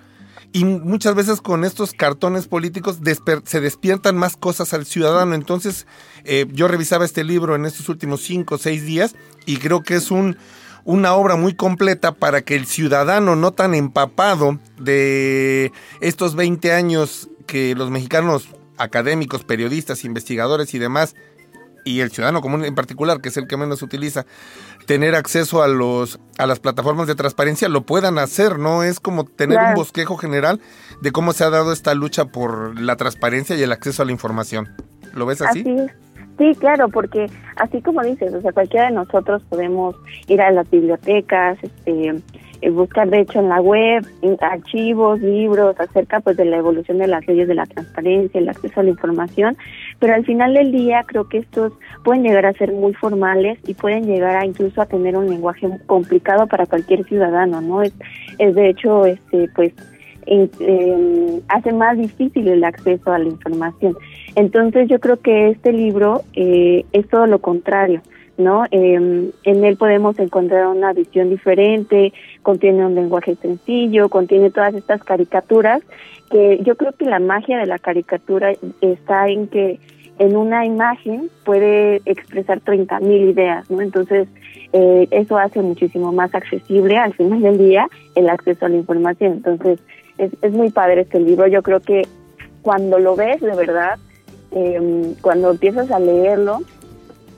y 0.53 0.63
muchas 0.63 1.15
veces 1.15 1.41
con 1.41 1.65
estos 1.65 1.91
cartones 1.91 2.47
políticos 2.47 2.99
se 3.45 3.59
despiertan 3.59 4.15
más 4.15 4.37
cosas 4.37 4.73
al 4.73 4.85
ciudadano. 4.85 5.35
Entonces, 5.35 5.85
eh, 6.23 6.45
yo 6.53 6.67
revisaba 6.67 7.03
este 7.03 7.23
libro 7.23 7.55
en 7.55 7.65
estos 7.65 7.89
últimos 7.89 8.21
cinco 8.21 8.55
o 8.55 8.57
seis 8.57 8.85
días 8.85 9.15
y 9.45 9.57
creo 9.57 9.83
que 9.83 9.95
es 9.95 10.11
un, 10.11 10.37
una 10.85 11.13
obra 11.15 11.35
muy 11.35 11.55
completa 11.55 12.13
para 12.13 12.43
que 12.43 12.55
el 12.55 12.67
ciudadano 12.67 13.35
no 13.35 13.51
tan 13.51 13.73
empapado 13.73 14.59
de 14.79 15.73
estos 15.99 16.35
20 16.35 16.71
años 16.71 17.27
que 17.45 17.75
los 17.75 17.89
mexicanos 17.91 18.49
académicos, 18.77 19.43
periodistas, 19.43 20.03
investigadores 20.03 20.73
y 20.73 20.79
demás 20.79 21.15
y 21.85 22.01
el 22.01 22.11
ciudadano 22.11 22.41
común 22.41 22.65
en 22.65 22.73
particular, 22.73 23.21
que 23.21 23.29
es 23.29 23.37
el 23.37 23.47
que 23.47 23.57
menos 23.57 23.81
utiliza, 23.83 24.25
tener 24.87 25.15
acceso 25.15 25.61
a 25.61 25.67
los 25.67 26.19
a 26.37 26.47
las 26.47 26.59
plataformas 26.59 27.07
de 27.07 27.15
transparencia 27.15 27.69
lo 27.69 27.85
puedan 27.85 28.17
hacer, 28.17 28.57
¿no? 28.57 28.83
Es 28.83 28.99
como 28.99 29.25
tener 29.25 29.59
un 29.59 29.75
bosquejo 29.75 30.17
general 30.17 30.59
de 31.01 31.11
cómo 31.11 31.31
se 31.31 31.43
ha 31.43 31.49
dado 31.49 31.71
esta 31.71 31.93
lucha 31.93 32.25
por 32.25 32.79
la 32.79 32.95
transparencia 32.95 33.55
y 33.55 33.61
el 33.61 33.71
acceso 33.71 34.01
a 34.01 34.05
la 34.05 34.11
información. 34.11 34.69
¿Lo 35.13 35.25
ves 35.25 35.41
así? 35.41 35.61
así 35.61 35.87
Sí, 36.37 36.53
claro, 36.59 36.89
porque 36.89 37.27
así 37.55 37.81
como 37.81 38.03
dices, 38.03 38.33
o 38.33 38.41
sea, 38.41 38.51
cualquiera 38.51 38.87
de 38.87 38.91
nosotros 38.91 39.41
podemos 39.47 39.95
ir 40.27 40.41
a 40.41 40.51
las 40.51 40.69
bibliotecas, 40.69 41.57
este, 41.61 42.21
eh, 42.61 42.69
buscar 42.69 43.09
de 43.09 43.21
hecho 43.21 43.39
en 43.39 43.49
la 43.49 43.61
web 43.61 44.05
archivos, 44.41 45.19
libros 45.19 45.75
acerca 45.79 46.19
pues 46.19 46.37
de 46.37 46.45
la 46.45 46.57
evolución 46.57 46.97
de 46.97 47.07
las 47.07 47.27
leyes 47.27 47.47
de 47.47 47.55
la 47.55 47.65
transparencia, 47.65 48.39
el 48.39 48.49
acceso 48.49 48.79
a 48.79 48.83
la 48.83 48.89
información, 48.89 49.57
pero 49.99 50.13
al 50.13 50.25
final 50.25 50.53
del 50.53 50.71
día 50.71 51.03
creo 51.05 51.27
que 51.27 51.39
estos 51.39 51.73
pueden 52.03 52.23
llegar 52.23 52.45
a 52.45 52.53
ser 52.53 52.71
muy 52.71 52.93
formales 52.93 53.59
y 53.67 53.73
pueden 53.73 54.05
llegar 54.05 54.35
a 54.37 54.45
incluso 54.45 54.81
a 54.81 54.85
tener 54.85 55.17
un 55.17 55.29
lenguaje 55.29 55.67
complicado 55.85 56.47
para 56.47 56.65
cualquier 56.65 57.05
ciudadano, 57.05 57.61
¿no? 57.61 57.81
Es, 57.81 57.93
es 58.39 58.55
de 58.55 58.69
hecho 58.69 59.05
este 59.05 59.49
pues 59.55 59.73
eh, 60.27 61.41
hace 61.49 61.71
más 61.71 61.97
difícil 61.97 62.47
el 62.47 62.63
acceso 62.63 63.11
a 63.11 63.19
la 63.19 63.25
información. 63.25 63.95
Entonces 64.35 64.89
yo 64.89 64.99
creo 64.99 65.17
que 65.17 65.49
este 65.49 65.71
libro 65.71 66.23
eh, 66.33 66.85
es 66.91 67.07
todo 67.09 67.27
lo 67.27 67.39
contrario. 67.39 68.01
¿No? 68.37 68.65
Eh, 68.71 69.31
en 69.43 69.65
él 69.65 69.77
podemos 69.77 70.17
encontrar 70.19 70.67
una 70.67 70.93
visión 70.93 71.29
diferente, 71.29 72.13
contiene 72.41 72.85
un 72.85 72.95
lenguaje 72.95 73.35
sencillo, 73.35 74.09
contiene 74.09 74.51
todas 74.51 74.73
estas 74.73 75.03
caricaturas, 75.03 75.81
que 76.29 76.59
yo 76.63 76.75
creo 76.75 76.91
que 76.93 77.05
la 77.05 77.19
magia 77.19 77.57
de 77.57 77.65
la 77.65 77.79
caricatura 77.79 78.53
está 78.81 79.29
en 79.29 79.47
que 79.47 79.79
en 80.17 80.35
una 80.35 80.65
imagen 80.65 81.29
puede 81.43 82.01
expresar 82.05 82.61
30.000 82.61 83.01
mil 83.01 83.29
ideas, 83.29 83.69
¿no? 83.69 83.81
Entonces, 83.81 84.27
eh, 84.71 85.07
eso 85.11 85.37
hace 85.37 85.61
muchísimo 85.61 86.11
más 86.11 86.33
accesible 86.33 86.97
al 86.97 87.13
final 87.13 87.41
del 87.41 87.57
día 87.57 87.87
el 88.15 88.29
acceso 88.29 88.65
a 88.65 88.69
la 88.69 88.77
información. 88.77 89.33
Entonces, 89.33 89.79
es, 90.17 90.31
es 90.41 90.51
muy 90.53 90.69
padre 90.69 91.01
este 91.01 91.19
libro. 91.19 91.47
Yo 91.47 91.61
creo 91.61 91.81
que 91.81 92.03
cuando 92.61 92.97
lo 92.97 93.15
ves, 93.15 93.41
de 93.41 93.55
verdad, 93.55 93.99
eh, 94.51 95.13
cuando 95.21 95.51
empiezas 95.51 95.91
a 95.91 95.99
leerlo, 95.99 96.59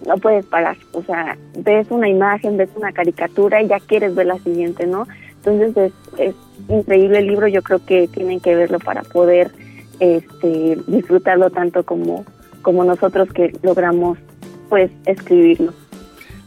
no 0.05 0.17
puedes 0.17 0.45
parar. 0.45 0.77
O 0.93 1.01
sea, 1.03 1.37
ves 1.57 1.87
una 1.89 2.09
imagen, 2.09 2.57
ves 2.57 2.69
una 2.75 2.91
caricatura 2.91 3.61
y 3.61 3.67
ya 3.67 3.79
quieres 3.79 4.15
ver 4.15 4.27
la 4.27 4.37
siguiente, 4.39 4.85
¿no? 4.85 5.07
Entonces 5.43 5.93
es, 6.17 6.35
increíble 6.69 7.19
el 7.19 7.27
libro, 7.27 7.47
yo 7.47 7.61
creo 7.61 7.85
que 7.85 8.07
tienen 8.07 8.39
que 8.39 8.55
verlo 8.55 8.79
para 8.79 9.03
poder 9.03 9.51
este, 9.99 10.77
disfrutarlo 10.87 11.49
tanto 11.49 11.83
como, 11.83 12.25
como 12.61 12.83
nosotros 12.83 13.31
que 13.31 13.55
logramos 13.63 14.17
pues 14.69 14.91
escribirlo 15.05 15.73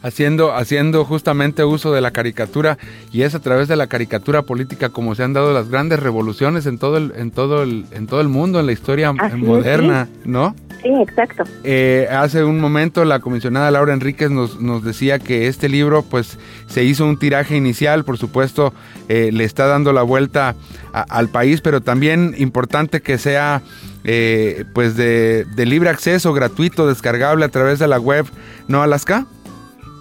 haciendo, 0.02 0.54
haciendo 0.54 1.04
justamente 1.04 1.64
uso 1.64 1.92
de 1.92 2.00
la 2.00 2.10
caricatura 2.10 2.78
y 3.12 3.22
es 3.22 3.34
a 3.34 3.40
través 3.40 3.68
de 3.68 3.76
la 3.76 3.86
caricatura 3.86 4.42
política 4.42 4.88
como 4.88 5.14
se 5.14 5.22
han 5.22 5.32
dado 5.32 5.52
las 5.52 5.68
grandes 5.68 6.00
revoluciones 6.00 6.66
en 6.66 6.78
todo 6.78 6.96
el, 6.96 7.12
en 7.16 7.30
todo 7.30 7.62
el, 7.62 7.86
en 7.92 8.06
todo 8.06 8.20
el 8.20 8.28
mundo, 8.28 8.60
en 8.60 8.66
la 8.66 8.72
historia 8.72 9.12
moderna, 9.12 10.08
¿no? 10.24 10.54
Sí, 10.82 10.88
exacto. 10.88 11.44
Eh, 11.62 12.08
hace 12.10 12.42
un 12.42 12.58
momento 12.58 13.04
la 13.04 13.20
comisionada 13.20 13.70
Laura 13.70 13.92
Enríquez 13.92 14.30
nos, 14.30 14.60
nos 14.60 14.82
decía 14.82 15.18
que 15.18 15.46
este 15.46 15.68
libro 15.68 16.02
pues 16.02 16.38
se 16.68 16.84
hizo 16.84 17.04
un 17.04 17.18
tiraje 17.18 17.56
inicial, 17.56 18.04
por 18.04 18.16
supuesto 18.16 18.72
eh, 19.08 19.30
le 19.32 19.44
está 19.44 19.66
dando 19.66 19.92
la 19.92 20.02
vuelta 20.02 20.54
al 20.92 21.28
país, 21.28 21.60
pero 21.60 21.82
también 21.82 22.34
importante 22.38 23.00
que 23.00 23.18
sea 23.18 23.62
eh, 24.04 24.64
pues 24.72 24.96
de, 24.96 25.44
de 25.44 25.66
libre 25.66 25.90
acceso, 25.90 26.32
gratuito, 26.32 26.86
descargable 26.86 27.44
a 27.44 27.48
través 27.48 27.78
de 27.78 27.86
la 27.86 28.00
web 28.00 28.26
No 28.66 28.82
Alaska. 28.82 29.26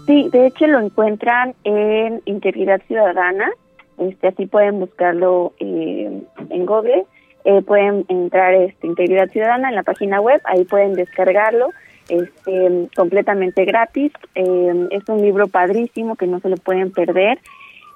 Sí, 0.09 0.27
de 0.31 0.47
hecho 0.47 0.65
lo 0.65 0.79
encuentran 0.79 1.53
en 1.63 2.23
Integridad 2.25 2.81
Ciudadana, 2.87 3.51
este, 3.99 4.29
así 4.29 4.47
pueden 4.47 4.79
buscarlo 4.79 5.53
eh, 5.59 6.23
en 6.49 6.65
Google, 6.65 7.05
eh, 7.45 7.61
pueden 7.61 8.05
entrar 8.07 8.55
este, 8.55 8.87
Integridad 8.87 9.29
Ciudadana 9.29 9.69
en 9.69 9.75
la 9.75 9.83
página 9.83 10.19
web, 10.19 10.41
ahí 10.45 10.63
pueden 10.63 10.93
descargarlo, 10.93 11.69
este, 12.07 12.89
completamente 12.95 13.65
gratis, 13.65 14.11
eh, 14.33 14.87
es 14.89 15.07
un 15.09 15.21
libro 15.21 15.47
padrísimo 15.47 16.15
que 16.15 16.25
no 16.25 16.39
se 16.39 16.49
lo 16.49 16.57
pueden 16.57 16.91
perder 16.91 17.37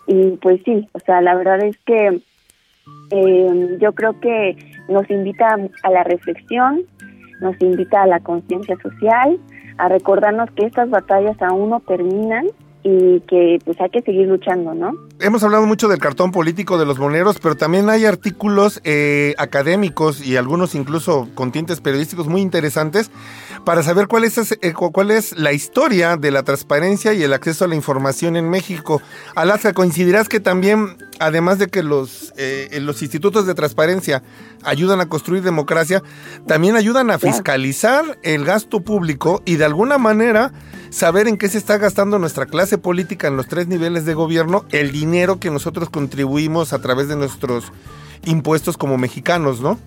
y 0.06 0.38
pues 0.40 0.62
sí, 0.66 0.88
o 0.92 1.00
sea, 1.00 1.20
la 1.20 1.34
verdad 1.34 1.64
es 1.64 1.80
que 1.80 2.22
yo 3.80 3.94
creo 3.94 4.20
que 4.20 4.56
nos 4.88 5.10
invita 5.10 5.58
a 5.82 5.90
la 5.90 6.04
reflexión, 6.04 6.84
nos 7.42 7.60
invita 7.60 8.04
a 8.04 8.08
la 8.08 8.20
conciencia 8.20 8.78
social, 8.84 9.40
a 9.78 9.88
recordarnos 9.88 10.50
que 10.52 10.66
estas 10.66 10.90
batallas 10.90 11.42
aún 11.42 11.70
no 11.70 11.80
terminan 11.80 12.48
y 12.84 13.22
que 13.22 13.60
pues 13.64 13.80
hay 13.80 13.90
que 13.90 14.02
seguir 14.02 14.28
luchando, 14.28 14.74
¿no? 14.74 14.92
Hemos 15.20 15.42
hablado 15.44 15.66
mucho 15.66 15.88
del 15.88 16.00
cartón 16.00 16.32
político 16.32 16.78
de 16.78 16.86
los 16.86 17.00
moneros, 17.00 17.40
pero 17.42 17.56
también 17.56 17.90
hay 17.90 18.06
artículos 18.06 18.82
eh, 18.84 19.36
académicos 19.38 20.26
y 20.26 20.36
algunos 20.36 20.76
incluso 20.76 21.30
con 21.34 21.54
tintes 21.54 21.80
periodísticos 21.80 22.28
muy 22.28 22.42
interesantes 22.42 23.10
para 23.64 23.84
saber 23.84 24.08
cuál 24.08 24.26
es, 24.26 24.52
eh, 24.52 24.74
cuál 24.74 25.12
es 25.12 25.38
la 25.38 25.54
historia 25.54 26.18
de 26.18 26.32
la 26.32 26.44
transparencia 26.44 27.14
y 27.14 27.24
el 27.24 27.32
acceso 27.32 27.64
a 27.64 27.70
la 27.70 27.76
información 27.76 28.36
en 28.36 28.50
México. 28.50 29.02
Alaska, 29.36 29.72
coincidirás 29.72 30.28
que 30.28 30.42
también, 30.42 30.98
además 31.20 31.60
de 31.60 31.68
que 31.68 31.84
los, 31.84 32.34
eh, 32.38 32.70
los 32.82 33.02
institutos 33.02 33.46
de 33.46 33.54
transparencia 33.54 34.24
ayudan 34.64 35.02
a 35.02 35.08
construir 35.08 35.44
democracia, 35.44 36.02
también 36.48 36.76
ayudan 36.76 37.12
a 37.12 37.20
fiscalizar 37.20 38.18
el 38.24 38.46
gasto 38.46 38.82
público 38.82 39.42
y 39.46 39.56
de 39.56 39.66
alguna 39.66 39.98
manera 39.98 40.52
saber 40.90 41.28
en 41.28 41.38
qué 41.38 41.48
se 41.50 41.58
está 41.58 41.78
gastando 41.78 42.20
nuestra 42.20 42.46
clase 42.46 42.78
política 42.78 43.28
en 43.28 43.38
los 43.38 43.48
tres 43.48 43.68
niveles 43.68 44.06
de 44.06 44.14
gobierno, 44.14 44.66
el 44.72 44.92
dinero 44.92 45.40
que 45.40 45.50
nosotros 45.50 45.90
contribuimos 45.90 46.74
a 46.74 46.82
través 46.82 47.08
de 47.08 47.16
nuestros 47.16 47.72
impuestos 48.26 48.78
como 48.78 48.98
mexicanos, 48.98 49.60
¿no? 49.62 49.80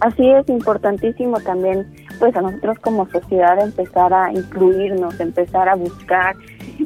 Así 0.00 0.26
es 0.30 0.48
importantísimo 0.48 1.38
también, 1.40 1.86
pues 2.18 2.34
a 2.34 2.40
nosotros 2.40 2.78
como 2.78 3.06
sociedad 3.10 3.62
empezar 3.62 4.14
a 4.14 4.32
incluirnos, 4.32 5.20
empezar 5.20 5.68
a 5.68 5.74
buscar, 5.74 6.36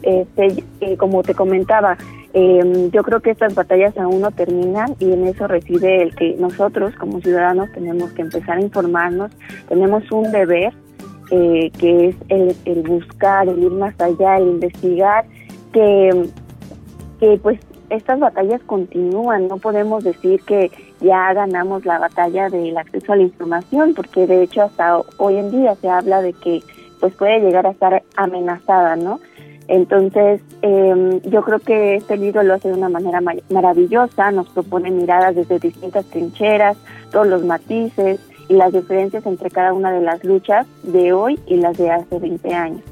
este, 0.02 0.64
como 0.96 1.22
te 1.22 1.32
comentaba, 1.32 1.96
eh, 2.36 2.90
yo 2.92 3.04
creo 3.04 3.20
que 3.20 3.30
estas 3.30 3.54
batallas 3.54 3.96
aún 3.96 4.20
no 4.20 4.32
terminan 4.32 4.96
y 4.98 5.12
en 5.12 5.24
eso 5.24 5.46
reside 5.46 6.02
el 6.02 6.16
que 6.16 6.34
nosotros 6.36 6.92
como 6.96 7.20
ciudadanos 7.20 7.70
tenemos 7.70 8.12
que 8.12 8.22
empezar 8.22 8.58
a 8.58 8.60
informarnos, 8.60 9.30
tenemos 9.68 10.10
un 10.10 10.32
deber 10.32 10.72
eh, 11.30 11.70
que 11.78 12.08
es 12.08 12.16
el, 12.28 12.82
buscar, 12.82 13.48
el 13.48 13.62
ir 13.62 13.70
más 13.70 13.94
allá, 14.00 14.38
el 14.38 14.48
investigar, 14.48 15.24
que, 15.72 16.28
que 17.20 17.38
pues 17.40 17.60
estas 17.88 18.18
batallas 18.18 18.60
continúan, 18.66 19.46
no 19.46 19.58
podemos 19.58 20.02
decir 20.02 20.40
que 20.42 20.72
ya 21.00 21.32
ganamos 21.34 21.84
la 21.84 22.00
batalla 22.00 22.50
del 22.50 22.76
acceso 22.76 23.12
a 23.12 23.16
la 23.16 23.22
información, 23.22 23.94
porque 23.94 24.26
de 24.26 24.42
hecho 24.42 24.62
hasta 24.62 24.98
hoy 25.18 25.36
en 25.36 25.52
día 25.52 25.76
se 25.76 25.88
habla 25.88 26.20
de 26.20 26.32
que 26.32 26.64
pues 26.98 27.14
puede 27.14 27.38
llegar 27.38 27.64
a 27.66 27.70
estar 27.70 28.02
amenazada, 28.16 28.96
¿no? 28.96 29.20
Entonces, 29.68 30.40
eh, 30.62 31.20
yo 31.24 31.42
creo 31.42 31.58
que 31.58 31.96
este 31.96 32.16
libro 32.16 32.42
lo 32.42 32.54
hace 32.54 32.68
de 32.68 32.74
una 32.74 32.88
manera 32.88 33.20
maravillosa, 33.50 34.30
nos 34.30 34.48
propone 34.48 34.90
miradas 34.90 35.34
desde 35.34 35.58
distintas 35.58 36.04
trincheras, 36.06 36.76
todos 37.10 37.26
los 37.26 37.44
matices, 37.44 38.20
y 38.48 38.54
las 38.54 38.72
diferencias 38.72 39.24
entre 39.26 39.50
cada 39.50 39.72
una 39.72 39.90
de 39.92 40.02
las 40.02 40.22
luchas 40.24 40.66
de 40.82 41.12
hoy 41.12 41.38
y 41.46 41.56
las 41.56 41.76
de 41.78 41.90
hace 41.90 42.18
20 42.18 42.54
años. 42.54 42.82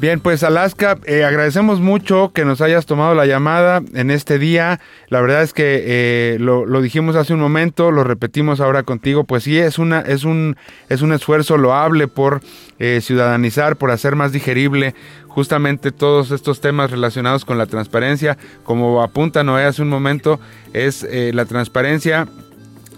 Bien, 0.00 0.18
pues 0.18 0.42
Alaska, 0.44 0.96
eh, 1.04 1.24
agradecemos 1.24 1.78
mucho 1.78 2.32
que 2.32 2.46
nos 2.46 2.62
hayas 2.62 2.86
tomado 2.86 3.14
la 3.14 3.26
llamada 3.26 3.82
en 3.92 4.10
este 4.10 4.38
día. 4.38 4.80
La 5.08 5.20
verdad 5.20 5.42
es 5.42 5.52
que 5.52 5.82
eh, 5.84 6.38
lo, 6.40 6.64
dijimos 6.80 7.16
hace 7.16 7.34
un 7.34 7.40
momento, 7.40 7.90
lo 7.90 8.02
repetimos 8.02 8.60
ahora 8.62 8.82
contigo. 8.82 9.24
Pues 9.24 9.42
sí, 9.42 9.58
es 9.58 9.78
una, 9.78 10.00
es 10.00 10.24
un, 10.24 10.56
es 10.88 11.02
un 11.02 11.12
esfuerzo 11.12 11.58
loable 11.58 12.08
por 12.08 12.40
eh, 12.78 13.00
ciudadanizar, 13.02 13.76
por 13.76 13.90
hacer 13.90 14.16
más 14.16 14.32
digerible 14.32 14.94
justamente 15.30 15.90
todos 15.90 16.30
estos 16.30 16.60
temas 16.60 16.90
relacionados 16.90 17.44
con 17.44 17.56
la 17.58 17.66
transparencia. 17.66 18.36
Como 18.64 19.02
apunta 19.02 19.42
Noé 19.42 19.64
hace 19.64 19.82
un 19.82 19.88
momento, 19.88 20.38
es 20.72 21.06
la 21.10 21.46
transparencia 21.46 22.28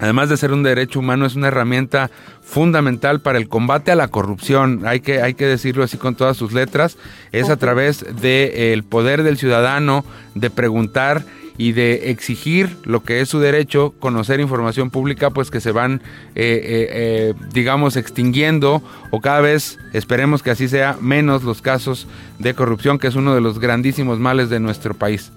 además 0.03 0.29
de 0.29 0.37
ser 0.37 0.53
un 0.53 0.65
derecho 0.65 0.99
humano, 0.99 1.27
es 1.27 1.37
una 1.37 1.47
herramienta 1.47 2.11
fundamental 2.43 3.21
para 3.21 3.39
el 3.39 3.49
combate 3.49 3.93
a 3.93 3.95
la 3.95 4.09
corrupción. 4.09 4.83
Hay 4.85 4.99
que, 4.99 5.23
hay 5.23 5.35
que 5.35 5.47
decirlo 5.47 5.85
así 5.85 5.97
con 5.97 6.17
todas 6.17 6.37
sus 6.37 6.53
letras. 6.53 6.99
Es 7.31 7.51
a 7.51 7.57
través 7.57 8.01
del 8.01 8.17
de, 8.17 8.73
el 8.73 8.83
poder 8.83 9.23
del 9.23 9.39
ciudadano 9.39 10.05
de 10.35 10.51
preguntar 10.51 11.25
y 11.59 11.73
de 11.73 12.11
exigir 12.11 12.77
lo 12.85 13.03
que 13.03 13.21
es 13.21 13.29
su 13.29 13.39
derecho, 13.39 13.95
conocer 13.99 14.41
información 14.41 14.91
pública, 14.91 15.31
pues 15.31 15.51
que 15.51 15.61
se 15.61 15.73
van, 15.73 16.01
eh, 16.35 16.61
eh, 16.63 16.89
eh, 16.91 17.35
digamos, 17.53 17.97
extinguiendo 17.97 18.83
o 19.11 19.21
cada 19.21 19.41
vez, 19.41 19.79
esperemos 19.93 20.43
que 20.43 20.51
así 20.51 20.69
sea, 20.69 20.97
menos 21.01 21.45
los 21.45 21.63
casos 21.63 22.07
de 22.39 22.55
corrupción, 22.55 22.99
que 22.99 23.09
es 23.09 23.17
uno 23.17 23.35
de 23.35 23.41
los 23.41 23.59
grandísimos 23.59 24.19
males 24.19 24.51
de 24.51 24.61
nuestro 24.61 24.95
país. 24.95 25.33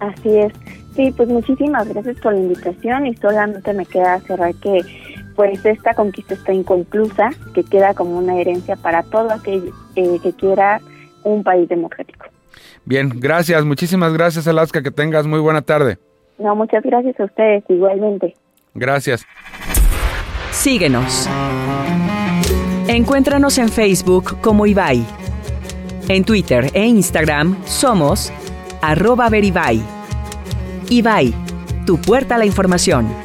Así 0.00 0.36
es. 0.36 0.52
Sí, 0.94 1.12
pues 1.16 1.28
muchísimas 1.28 1.88
gracias 1.88 2.16
por 2.20 2.34
la 2.34 2.40
invitación 2.40 3.06
y 3.06 3.16
solamente 3.16 3.72
me 3.72 3.84
queda 3.84 4.20
cerrar 4.20 4.54
que 4.56 4.80
pues 5.34 5.64
esta 5.64 5.94
conquista 5.94 6.34
está 6.34 6.52
inconclusa, 6.52 7.30
que 7.54 7.64
queda 7.64 7.94
como 7.94 8.18
una 8.18 8.38
herencia 8.40 8.76
para 8.76 9.02
todo 9.02 9.32
aquel 9.32 9.72
que 9.96 10.32
quiera 10.38 10.80
un 11.24 11.42
país 11.42 11.68
democrático. 11.68 12.26
Bien, 12.84 13.10
gracias, 13.14 13.64
muchísimas 13.64 14.12
gracias 14.12 14.46
Alaska, 14.46 14.82
que 14.82 14.90
tengas 14.90 15.26
muy 15.26 15.40
buena 15.40 15.62
tarde. 15.62 15.98
No, 16.38 16.54
muchas 16.56 16.82
gracias 16.82 17.18
a 17.20 17.24
ustedes 17.24 17.64
igualmente. 17.68 18.34
Gracias. 18.74 19.24
Síguenos. 20.50 21.28
Encuéntranos 22.88 23.58
en 23.58 23.68
Facebook 23.68 24.40
como 24.40 24.66
Ibai. 24.66 25.04
En 26.08 26.24
Twitter 26.24 26.70
e 26.74 26.84
Instagram 26.84 27.56
somos 27.64 28.32
arroba 28.82 29.28
veribai. 29.30 29.80
Ibai, 30.90 31.32
tu 31.86 31.98
puerta 32.00 32.34
a 32.34 32.38
la 32.38 32.44
información. 32.44 33.23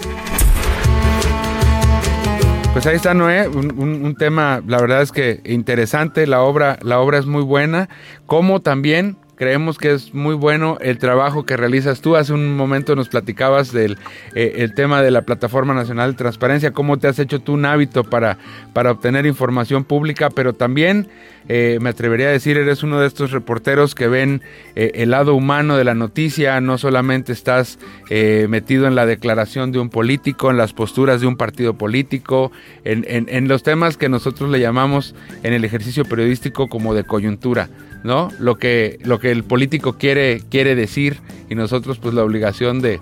Pues 2.73 2.85
ahí 2.85 2.95
está 2.95 3.13
Noé, 3.13 3.47
un, 3.47 3.77
un, 3.77 4.05
un, 4.05 4.15
tema, 4.15 4.61
la 4.65 4.79
verdad 4.79 5.01
es 5.01 5.11
que 5.11 5.41
interesante, 5.43 6.27
la 6.27 6.41
obra, 6.41 6.77
la 6.81 6.99
obra 6.99 7.17
es 7.17 7.25
muy 7.25 7.41
buena, 7.41 7.89
como 8.25 8.61
también 8.61 9.17
Creemos 9.39 9.77
que 9.77 9.93
es 9.93 10.13
muy 10.13 10.35
bueno 10.35 10.77
el 10.81 10.97
trabajo 10.97 11.45
que 11.45 11.55
realizas 11.55 12.01
tú. 12.01 12.17
Hace 12.17 12.33
un 12.33 12.57
momento 12.57 12.93
nos 12.97 13.07
platicabas 13.07 13.71
del 13.71 13.97
eh, 14.35 14.55
el 14.57 14.73
tema 14.73 15.01
de 15.01 15.11
la 15.11 15.21
Plataforma 15.21 15.73
Nacional 15.73 16.11
de 16.11 16.17
Transparencia, 16.17 16.71
cómo 16.71 16.97
te 16.97 17.07
has 17.07 17.19
hecho 17.19 17.39
tú 17.39 17.53
un 17.53 17.63
hábito 17.63 18.03
para, 18.03 18.37
para 18.73 18.91
obtener 18.91 19.25
información 19.25 19.85
pública, 19.85 20.29
pero 20.29 20.51
también 20.51 21.07
eh, 21.47 21.79
me 21.81 21.89
atrevería 21.89 22.27
a 22.27 22.31
decir, 22.31 22.57
eres 22.57 22.83
uno 22.83 22.99
de 22.99 23.07
estos 23.07 23.31
reporteros 23.31 23.95
que 23.95 24.07
ven 24.07 24.41
eh, 24.75 24.91
el 24.95 25.11
lado 25.11 25.33
humano 25.33 25.77
de 25.77 25.83
la 25.83 25.95
noticia, 25.95 26.59
no 26.59 26.77
solamente 26.77 27.31
estás 27.31 27.79
eh, 28.09 28.45
metido 28.49 28.87
en 28.87 28.95
la 28.95 29.05
declaración 29.05 29.71
de 29.71 29.79
un 29.79 29.89
político, 29.89 30.51
en 30.51 30.57
las 30.57 30.73
posturas 30.73 31.21
de 31.21 31.27
un 31.27 31.37
partido 31.37 31.75
político, 31.75 32.51
en, 32.83 33.05
en, 33.07 33.27
en 33.29 33.47
los 33.47 33.63
temas 33.63 33.95
que 33.95 34.09
nosotros 34.09 34.49
le 34.49 34.59
llamamos 34.59 35.15
en 35.43 35.53
el 35.53 35.63
ejercicio 35.63 36.03
periodístico 36.05 36.67
como 36.67 36.93
de 36.93 37.05
coyuntura. 37.05 37.69
¿No? 38.03 38.29
Lo 38.39 38.57
que, 38.57 38.99
lo 39.03 39.19
que 39.19 39.31
el 39.31 39.43
político 39.43 39.97
quiere, 39.97 40.41
quiere 40.49 40.75
decir 40.75 41.19
y 41.49 41.55
nosotros 41.55 41.99
pues 41.99 42.13
la 42.13 42.23
obligación 42.23 42.81
de, 42.81 42.99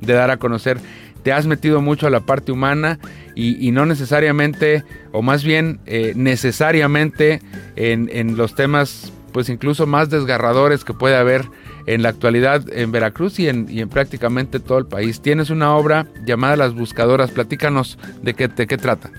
de 0.00 0.12
dar 0.12 0.30
a 0.30 0.36
conocer. 0.38 0.78
Te 1.22 1.32
has 1.32 1.46
metido 1.46 1.80
mucho 1.82 2.06
a 2.06 2.10
la 2.10 2.20
parte 2.20 2.52
humana 2.52 2.98
y, 3.34 3.66
y 3.66 3.72
no 3.72 3.84
necesariamente, 3.86 4.84
o 5.12 5.20
más 5.20 5.44
bien 5.44 5.80
eh, 5.86 6.12
necesariamente 6.16 7.42
en, 7.76 8.08
en 8.12 8.36
los 8.36 8.54
temas 8.54 9.12
pues 9.32 9.50
incluso 9.50 9.86
más 9.86 10.08
desgarradores 10.08 10.84
que 10.84 10.94
puede 10.94 11.16
haber 11.16 11.44
en 11.86 12.02
la 12.02 12.08
actualidad 12.08 12.64
en 12.72 12.92
Veracruz 12.92 13.38
y 13.38 13.48
en, 13.48 13.66
y 13.68 13.80
en 13.80 13.88
prácticamente 13.88 14.58
todo 14.58 14.78
el 14.78 14.86
país. 14.86 15.20
Tienes 15.20 15.50
una 15.50 15.74
obra 15.76 16.06
llamada 16.24 16.56
Las 16.56 16.74
Buscadoras, 16.74 17.30
platícanos 17.30 17.98
de 18.22 18.34
qué, 18.34 18.48
de 18.48 18.66
qué 18.66 18.78
trata. 18.78 19.10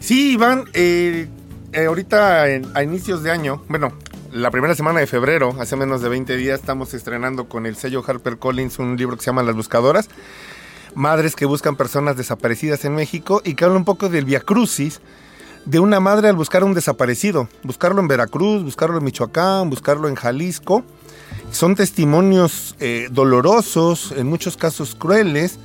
Sí, 0.00 0.32
Iván, 0.32 0.64
eh, 0.74 1.28
eh, 1.72 1.84
ahorita 1.86 2.50
en, 2.50 2.66
a 2.74 2.82
inicios 2.82 3.22
de 3.22 3.30
año, 3.30 3.62
bueno, 3.68 3.92
la 4.32 4.50
primera 4.50 4.74
semana 4.74 5.00
de 5.00 5.06
febrero, 5.06 5.54
hace 5.58 5.76
menos 5.76 6.02
de 6.02 6.08
20 6.08 6.36
días, 6.36 6.60
estamos 6.60 6.92
estrenando 6.92 7.48
con 7.48 7.66
el 7.66 7.76
sello 7.76 8.04
HarperCollins 8.06 8.78
un 8.78 8.96
libro 8.96 9.16
que 9.16 9.22
se 9.22 9.30
llama 9.30 9.42
Las 9.42 9.56
Buscadoras. 9.56 10.08
Madres 10.94 11.34
que 11.34 11.46
buscan 11.46 11.76
personas 11.76 12.16
desaparecidas 12.16 12.84
en 12.84 12.94
México 12.94 13.40
y 13.44 13.54
que 13.54 13.64
habla 13.64 13.76
un 13.76 13.84
poco 13.84 14.08
del 14.08 14.24
Via 14.24 14.40
Crucis 14.40 15.00
de 15.64 15.80
una 15.80 16.00
madre 16.00 16.28
al 16.28 16.36
buscar 16.36 16.62
a 16.62 16.66
un 16.66 16.74
desaparecido. 16.74 17.48
Buscarlo 17.62 18.00
en 18.00 18.08
Veracruz, 18.08 18.62
buscarlo 18.62 18.98
en 18.98 19.04
Michoacán, 19.04 19.70
buscarlo 19.70 20.08
en 20.08 20.14
Jalisco. 20.14 20.82
Son 21.50 21.74
testimonios 21.74 22.74
eh, 22.80 23.08
dolorosos, 23.10 24.12
en 24.12 24.26
muchos 24.26 24.56
casos 24.56 24.94
crueles, 24.94 25.58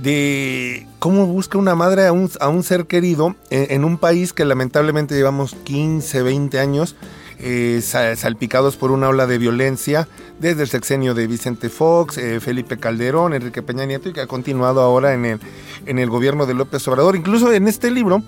de 0.00 0.86
cómo 0.98 1.26
busca 1.26 1.58
una 1.58 1.74
madre 1.74 2.06
a 2.06 2.12
un, 2.12 2.62
ser 2.62 2.86
querido 2.86 3.36
en, 3.50 3.70
en, 3.70 3.84
un 3.84 3.98
país 3.98 4.32
que 4.32 4.44
lamentablemente 4.44 5.14
llevamos 5.14 5.54
15, 5.64 6.22
20 6.22 6.58
años 6.58 6.96
eh, 7.42 7.80
salpicados 7.82 8.76
por 8.76 8.92
una 8.92 9.08
ola 9.08 9.26
de 9.26 9.36
violencia 9.36 10.08
desde 10.38 10.62
el 10.62 10.68
sexenio 10.68 11.12
de 11.12 11.26
Vicente 11.26 11.68
Fox, 11.68 12.16
eh, 12.16 12.38
Felipe 12.38 12.78
Calderón, 12.78 13.34
Enrique 13.34 13.62
Peña 13.62 13.84
Nieto 13.84 14.08
y 14.08 14.12
que 14.12 14.20
ha 14.20 14.26
continuado 14.28 14.80
ahora 14.80 15.12
en 15.12 15.24
el, 15.24 15.40
en 15.86 15.98
el 15.98 16.08
gobierno 16.08 16.46
de 16.46 16.54
López 16.54 16.86
Obrador. 16.86 17.16
Incluso 17.16 17.52
en 17.52 17.66
este 17.66 17.90
libro 17.90 18.22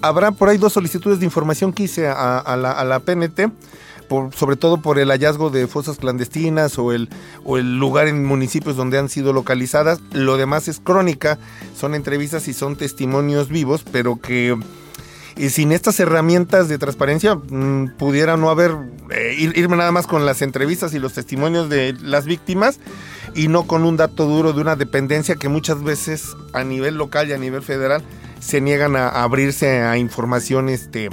habrá 0.00 0.30
por 0.30 0.48
ahí 0.48 0.58
dos 0.58 0.74
solicitudes 0.74 1.18
de 1.18 1.24
información 1.24 1.72
que 1.72 1.84
hice 1.84 2.06
a, 2.06 2.56
la, 2.56 2.70
a 2.70 2.84
la, 2.84 3.00
PNT. 3.00 3.50
Por, 4.08 4.34
sobre 4.34 4.56
todo 4.56 4.82
por 4.82 4.98
el 4.98 5.08
hallazgo 5.08 5.48
de 5.48 5.66
fosas 5.66 5.96
clandestinas 5.96 6.78
o 6.78 6.92
el, 6.92 7.08
o 7.44 7.56
el 7.56 7.78
lugar 7.78 8.08
en 8.08 8.24
municipios 8.24 8.76
donde 8.76 8.98
han 8.98 9.08
sido 9.08 9.32
localizadas. 9.32 10.00
Lo 10.12 10.36
demás 10.36 10.68
es 10.68 10.80
crónica, 10.80 11.38
son 11.74 11.94
entrevistas 11.94 12.46
y 12.46 12.52
son 12.52 12.76
testimonios 12.76 13.48
vivos, 13.48 13.84
pero 13.90 14.20
que 14.20 14.58
y 15.36 15.50
sin 15.50 15.72
estas 15.72 15.98
herramientas 16.00 16.68
de 16.68 16.78
transparencia 16.78 17.34
mmm, 17.34 17.96
pudiera 17.98 18.36
no 18.36 18.50
haber 18.50 18.72
eh, 19.10 19.34
ir, 19.38 19.56
irme 19.56 19.76
nada 19.76 19.92
más 19.92 20.06
con 20.06 20.26
las 20.26 20.42
entrevistas 20.42 20.94
y 20.94 20.98
los 20.98 21.12
testimonios 21.14 21.68
de 21.68 21.94
las 22.00 22.26
víctimas 22.26 22.78
y 23.34 23.48
no 23.48 23.66
con 23.66 23.84
un 23.84 23.96
dato 23.96 24.26
duro 24.26 24.52
de 24.52 24.60
una 24.60 24.76
dependencia 24.76 25.36
que 25.36 25.48
muchas 25.48 25.82
veces 25.82 26.36
a 26.52 26.64
nivel 26.64 26.96
local 26.96 27.28
y 27.28 27.32
a 27.32 27.38
nivel 27.38 27.62
federal 27.62 28.02
se 28.40 28.60
niegan 28.60 28.96
a, 28.96 29.08
a 29.08 29.22
abrirse 29.22 29.80
a 29.80 29.96
información 29.96 30.68
este 30.68 31.08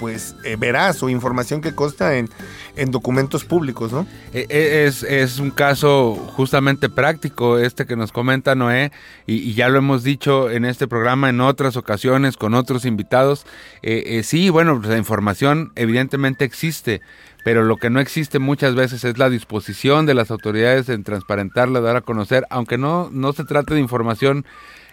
pues 0.00 0.34
eh, 0.44 0.56
veraz 0.58 1.02
o 1.02 1.10
información 1.10 1.60
que 1.60 1.74
consta 1.74 2.16
en, 2.16 2.30
en 2.76 2.90
documentos 2.90 3.44
públicos, 3.44 3.92
¿no? 3.92 4.06
Es, 4.32 5.02
es, 5.02 5.38
un 5.38 5.50
caso 5.50 6.14
justamente 6.14 6.88
práctico 6.88 7.58
este 7.58 7.84
que 7.84 7.96
nos 7.96 8.10
comenta 8.10 8.54
Noé 8.54 8.90
y, 9.26 9.52
ya 9.52 9.68
lo 9.68 9.78
hemos 9.78 10.02
dicho 10.02 10.50
en 10.50 10.64
este 10.64 10.88
programa 10.88 11.28
en 11.28 11.42
otras 11.42 11.76
ocasiones 11.76 12.38
con 12.38 12.54
otros 12.54 12.86
invitados. 12.86 13.44
Eh, 13.82 14.04
eh, 14.06 14.22
sí, 14.22 14.48
bueno, 14.48 14.78
pues 14.78 14.88
la 14.88 14.96
información 14.96 15.72
evidentemente 15.76 16.46
existe, 16.46 17.02
pero 17.44 17.62
lo 17.62 17.76
que 17.76 17.90
no 17.90 18.00
existe 18.00 18.38
muchas 18.38 18.74
veces 18.74 19.04
es 19.04 19.18
la 19.18 19.28
disposición 19.28 20.06
de 20.06 20.14
las 20.14 20.30
autoridades 20.30 20.88
en 20.88 21.04
transparentarla, 21.04 21.80
dar 21.80 21.96
a 21.96 22.00
conocer, 22.00 22.46
aunque 22.48 22.78
no, 22.78 23.10
no 23.12 23.34
se 23.34 23.44
trate 23.44 23.74
de 23.74 23.80
información 23.80 24.46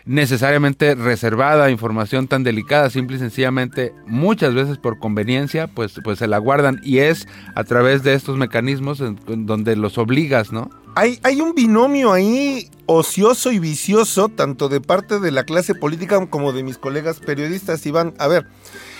necesariamente 0.08 0.96
reservada, 0.96 1.70
información 1.70 2.28
tan 2.28 2.44
delicada, 2.44 2.90
simple 2.90 3.18
y 3.18 3.20
sencillamente 3.20 3.94
muchas 4.06 4.54
veces 4.54 4.78
por 4.78 5.00
conveniencia, 5.00 5.68
pues, 5.68 5.94
pues 6.04 6.20
se 6.20 6.28
la 6.28 6.38
guardan 6.38 6.80
y 6.84 7.00
es 7.00 7.28
a 7.56 7.64
través 7.64 8.04
de 8.04 8.14
estos 8.14 8.38
mecanismos 8.38 9.02
en, 9.02 9.20
en 9.28 9.46
donde 9.46 9.76
los 9.76 9.98
obligas, 9.98 10.52
¿no? 10.52 10.70
Hay, 10.96 11.20
hay 11.22 11.42
un 11.42 11.54
binomio 11.54 12.12
ahí 12.12 12.72
ocioso 12.88 13.52
y 13.52 13.60
vicioso, 13.60 14.30
tanto 14.30 14.68
de 14.70 14.82
parte 14.82 15.20
de 15.20 15.32
la 15.32 15.44
clase 15.44 15.76
política 15.76 16.26
como 16.28 16.54
de 16.54 16.64
mis 16.64 16.80
colegas 16.80 17.20
periodistas. 17.20 17.86
Iván, 17.86 18.16
a 18.18 18.28
ver, 18.28 18.48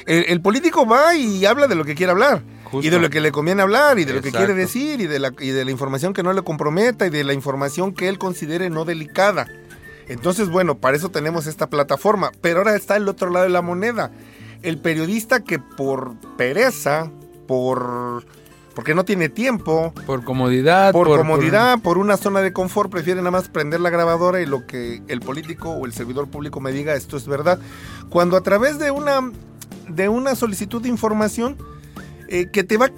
el, 0.06 0.26
el 0.28 0.42
político 0.42 0.86
va 0.86 1.16
y 1.16 1.46
habla 1.46 1.68
de 1.68 1.74
lo 1.74 1.86
que 1.86 1.96
quiere 1.96 2.12
hablar. 2.12 2.44
Justo. 2.66 2.86
Y 2.86 2.92
de 2.92 3.00
lo 3.00 3.10
que 3.10 3.22
le 3.22 3.32
conviene 3.32 3.62
hablar, 3.62 3.98
y 3.98 4.04
de 4.04 4.12
Exacto. 4.12 4.28
lo 4.28 4.32
que 4.32 4.38
quiere 4.38 4.54
decir, 4.54 5.00
y 5.00 5.08
de, 5.08 5.20
la, 5.20 5.32
y 5.40 5.50
de 5.50 5.64
la 5.64 5.72
información 5.72 6.14
que 6.14 6.22
no 6.22 6.34
le 6.34 6.42
comprometa, 6.44 7.08
y 7.08 7.10
de 7.10 7.24
la 7.24 7.34
información 7.34 7.94
que 7.94 8.10
él 8.10 8.20
considere 8.20 8.70
no 8.70 8.84
delicada. 8.84 9.48
Entonces, 10.10 10.50
bueno, 10.50 10.76
para 10.76 10.98
eso 10.98 11.10
tenemos 11.10 11.48
esta 11.48 11.70
plataforma. 11.70 12.32
Pero 12.42 12.60
ahora 12.60 12.76
está 12.76 12.96
el 12.96 13.08
otro 13.08 13.30
lado 13.30 13.46
de 13.46 13.52
la 13.52 13.62
moneda. 13.62 14.12
El 14.62 14.80
periodista 14.80 15.42
que 15.42 15.60
por 15.60 16.16
pereza, 16.38 17.12
por 17.48 18.26
porque 18.74 18.94
no 18.94 19.06
tiene 19.06 19.28
tiempo, 19.28 19.92
por 20.06 20.24
comodidad, 20.24 20.92
por, 20.92 21.08
por 21.08 21.18
comodidad, 21.18 21.80
por... 21.80 21.82
por... 21.82 21.98
una 21.98 22.16
zona 22.16 22.42
de 22.42 22.54
confort, 22.54 22.92
prefiere 22.92 23.20
nada 23.22 23.32
más 23.32 23.50
prender 23.50 23.80
la 23.80 23.90
grabadora 23.90 24.40
y 24.40 24.46
lo 24.46 24.68
que 24.68 25.02
el 25.08 25.20
político 25.20 25.72
o 25.72 25.88
el 25.88 25.94
servidor 25.94 26.28
público 26.28 26.60
me 26.60 26.72
diga, 26.72 26.94
esto 26.94 27.18
es 27.18 27.28
verdad. 27.28 27.60
Cuando 28.10 28.38
a 28.38 28.42
través 28.42 28.78
de 28.78 28.92
una 28.92 29.32
de 29.90 30.10
una 30.10 30.36
solicitud 30.36 30.80
de 30.82 30.90
información 30.90 31.58
eh, 32.28 32.50
que 32.52 32.64
te 32.64 32.78
va 32.78 32.92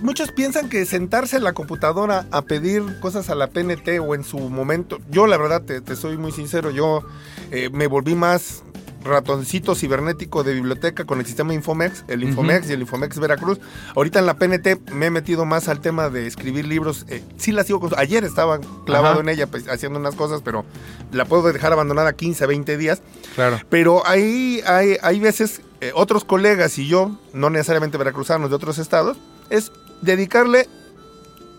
muchos 0.00 0.32
piensan 0.32 0.68
que 0.68 0.84
sentarse 0.86 1.36
en 1.36 1.44
la 1.44 1.52
computadora 1.52 2.26
a 2.30 2.42
pedir 2.42 2.82
cosas 3.00 3.30
a 3.30 3.34
la 3.34 3.48
PNT 3.48 3.98
o 4.00 4.14
en 4.14 4.24
su 4.24 4.38
momento, 4.38 4.98
yo 5.10 5.26
la 5.26 5.36
verdad 5.36 5.62
te, 5.62 5.80
te 5.80 5.96
soy 5.96 6.16
muy 6.16 6.32
sincero, 6.32 6.70
yo 6.70 7.02
eh, 7.50 7.70
me 7.72 7.86
volví 7.86 8.14
más 8.14 8.62
ratoncito 9.04 9.74
cibernético 9.76 10.42
de 10.42 10.54
biblioteca 10.54 11.04
con 11.04 11.20
el 11.20 11.24
sistema 11.26 11.54
Infomex, 11.54 12.04
el 12.08 12.24
Infomex 12.24 12.68
y 12.68 12.72
el 12.72 12.80
Infomex 12.80 13.18
Veracruz. 13.18 13.58
Ahorita 13.94 14.18
en 14.18 14.26
la 14.26 14.34
PNT 14.34 14.90
me 14.92 15.06
he 15.06 15.10
metido 15.10 15.44
más 15.44 15.68
al 15.68 15.80
tema 15.80 16.10
de 16.10 16.26
escribir 16.26 16.66
libros. 16.66 17.06
Eh, 17.08 17.22
sí 17.38 17.52
la 17.52 17.62
sigo, 17.64 17.80
con- 17.80 17.96
ayer 17.96 18.24
estaba 18.24 18.58
clavado 18.84 19.14
Ajá. 19.14 19.20
en 19.22 19.28
ella 19.28 19.46
pues, 19.46 19.68
haciendo 19.68 19.98
unas 20.00 20.14
cosas, 20.16 20.42
pero 20.44 20.64
la 21.12 21.24
puedo 21.24 21.50
dejar 21.52 21.72
abandonada 21.72 22.12
15, 22.14 22.44
20 22.46 22.76
días. 22.76 23.00
Claro. 23.36 23.60
Pero 23.70 24.06
hay, 24.06 24.62
hay, 24.66 24.96
hay 25.00 25.20
veces, 25.20 25.62
eh, 25.80 25.92
otros 25.94 26.24
colegas 26.24 26.76
y 26.78 26.88
yo, 26.88 27.16
no 27.32 27.50
necesariamente 27.50 27.98
veracruzanos 27.98 28.50
de 28.50 28.56
otros 28.56 28.78
estados, 28.78 29.16
es 29.50 29.72
dedicarle 30.02 30.68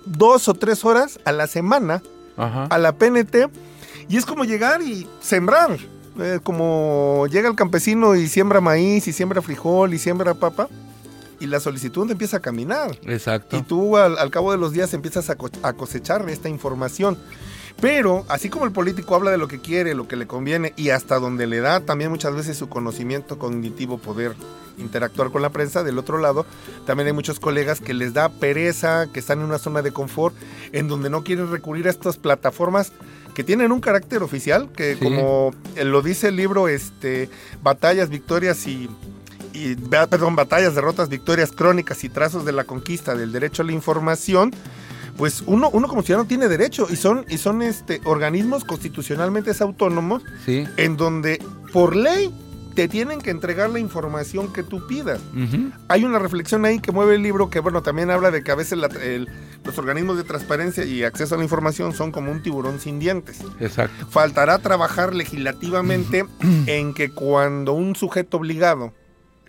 dos 0.05 0.47
o 0.47 0.53
tres 0.53 0.83
horas 0.85 1.19
a 1.25 1.31
la 1.31 1.47
semana 1.47 2.01
Ajá. 2.37 2.65
a 2.69 2.77
la 2.77 2.93
PNT 2.93 3.49
y 4.07 4.17
es 4.17 4.25
como 4.25 4.43
llegar 4.43 4.81
y 4.81 5.07
sembrar. 5.21 5.77
Eh, 6.19 6.39
como 6.43 7.27
llega 7.31 7.47
el 7.47 7.55
campesino 7.55 8.15
y 8.15 8.27
siembra 8.27 8.59
maíz 8.59 9.07
y 9.07 9.13
siembra 9.13 9.41
frijol 9.41 9.93
y 9.93 9.99
siembra 9.99 10.33
papa 10.33 10.67
y 11.39 11.45
la 11.47 11.59
solicitud 11.61 12.09
empieza 12.11 12.37
a 12.37 12.39
caminar. 12.41 12.97
Exacto. 13.05 13.55
Y 13.55 13.61
tú 13.61 13.95
al, 13.95 14.17
al 14.17 14.29
cabo 14.29 14.51
de 14.51 14.57
los 14.57 14.73
días 14.73 14.93
empiezas 14.93 15.29
a, 15.29 15.35
co- 15.35 15.49
a 15.63 15.71
cosechar 15.73 16.27
esta 16.29 16.49
información. 16.49 17.17
Pero 17.81 18.25
así 18.27 18.49
como 18.49 18.65
el 18.65 18.71
político 18.71 19.15
habla 19.15 19.31
de 19.31 19.37
lo 19.37 19.47
que 19.47 19.59
quiere, 19.59 19.93
lo 19.95 20.07
que 20.07 20.17
le 20.17 20.27
conviene 20.27 20.73
y 20.75 20.89
hasta 20.89 21.17
donde 21.19 21.47
le 21.47 21.59
da 21.59 21.79
también 21.79 22.11
muchas 22.11 22.35
veces 22.35 22.57
su 22.57 22.67
conocimiento 22.67 23.39
cognitivo 23.39 23.97
poder 23.97 24.33
interactuar 24.77 25.31
con 25.31 25.41
la 25.41 25.49
prensa, 25.49 25.83
del 25.83 25.97
otro 25.97 26.17
lado 26.17 26.45
también 26.85 27.07
hay 27.07 27.13
muchos 27.13 27.39
colegas 27.39 27.79
que 27.79 27.93
les 27.93 28.13
da 28.13 28.29
pereza, 28.29 29.07
que 29.13 29.19
están 29.19 29.39
en 29.39 29.45
una 29.45 29.59
zona 29.59 29.81
de 29.81 29.91
confort, 29.91 30.35
en 30.71 30.87
donde 30.87 31.09
no 31.09 31.23
quieren 31.23 31.51
recurrir 31.51 31.87
a 31.87 31.89
estas 31.89 32.17
plataformas 32.17 32.91
que 33.33 33.43
tienen 33.43 33.71
un 33.71 33.79
carácter 33.79 34.23
oficial, 34.23 34.69
que 34.75 34.95
Sí. 34.95 34.99
como 35.03 35.53
eh, 35.75 35.85
lo 35.85 36.01
dice 36.01 36.29
el 36.29 36.35
libro, 36.35 36.67
este, 36.67 37.29
batallas, 37.61 38.09
victorias 38.09 38.67
y, 38.67 38.89
y, 39.53 39.75
perdón, 39.75 40.35
batallas, 40.35 40.75
derrotas, 40.75 41.07
victorias, 41.09 41.51
crónicas 41.51 42.03
y 42.03 42.09
trazos 42.09 42.43
de 42.43 42.51
la 42.51 42.65
conquista 42.65 43.15
del 43.15 43.31
derecho 43.31 43.61
a 43.61 43.65
la 43.65 43.71
información, 43.71 44.53
pues 45.17 45.43
uno, 45.45 45.69
uno 45.71 45.87
como 45.87 46.01
ciudadano 46.03 46.27
tiene 46.27 46.47
derecho 46.47 46.87
y 46.89 46.95
son, 46.95 47.25
y 47.29 47.37
son 47.37 47.61
este, 47.61 48.01
organismos 48.05 48.63
constitucionalmente 48.65 49.51
autónomos 49.59 50.23
Sí. 50.45 50.65
en 50.77 50.95
donde 50.97 51.41
por 51.73 51.95
ley 51.95 52.33
te 52.75 52.87
tienen 52.87 53.19
que 53.19 53.29
entregar 53.31 53.69
la 53.71 53.79
información 53.79 54.53
que 54.53 54.63
tú 54.63 54.87
pidas. 54.87 55.19
Hay 55.89 56.05
una 56.05 56.17
reflexión 56.19 56.63
ahí 56.63 56.79
que 56.79 56.91
mueve 56.93 57.15
el 57.15 57.21
libro 57.23 57.49
que, 57.49 57.59
bueno, 57.59 57.81
también 57.81 58.09
habla 58.09 58.31
de 58.31 58.41
que 58.43 58.51
a 58.51 58.55
veces 58.55 58.77
la- 58.77 58.87
el- 58.87 59.27
los 59.65 59.77
organismos 59.77 60.15
de 60.15 60.23
transparencia 60.23 60.85
y 60.85 61.03
acceso 61.03 61.35
a 61.35 61.37
la 61.37 61.43
información 61.43 61.93
son 61.93 62.11
como 62.13 62.31
un 62.31 62.41
tiburón 62.41 62.79
sin 62.79 62.99
dientes. 62.99 63.41
Exacto. 63.59 64.07
Faltará 64.09 64.59
trabajar 64.59 65.13
legislativamente 65.13 66.25
en 66.67 66.93
que 66.93 67.09
cuando 67.11 67.73
un 67.73 67.95
sujeto 67.97 68.37
obligado, 68.37 68.93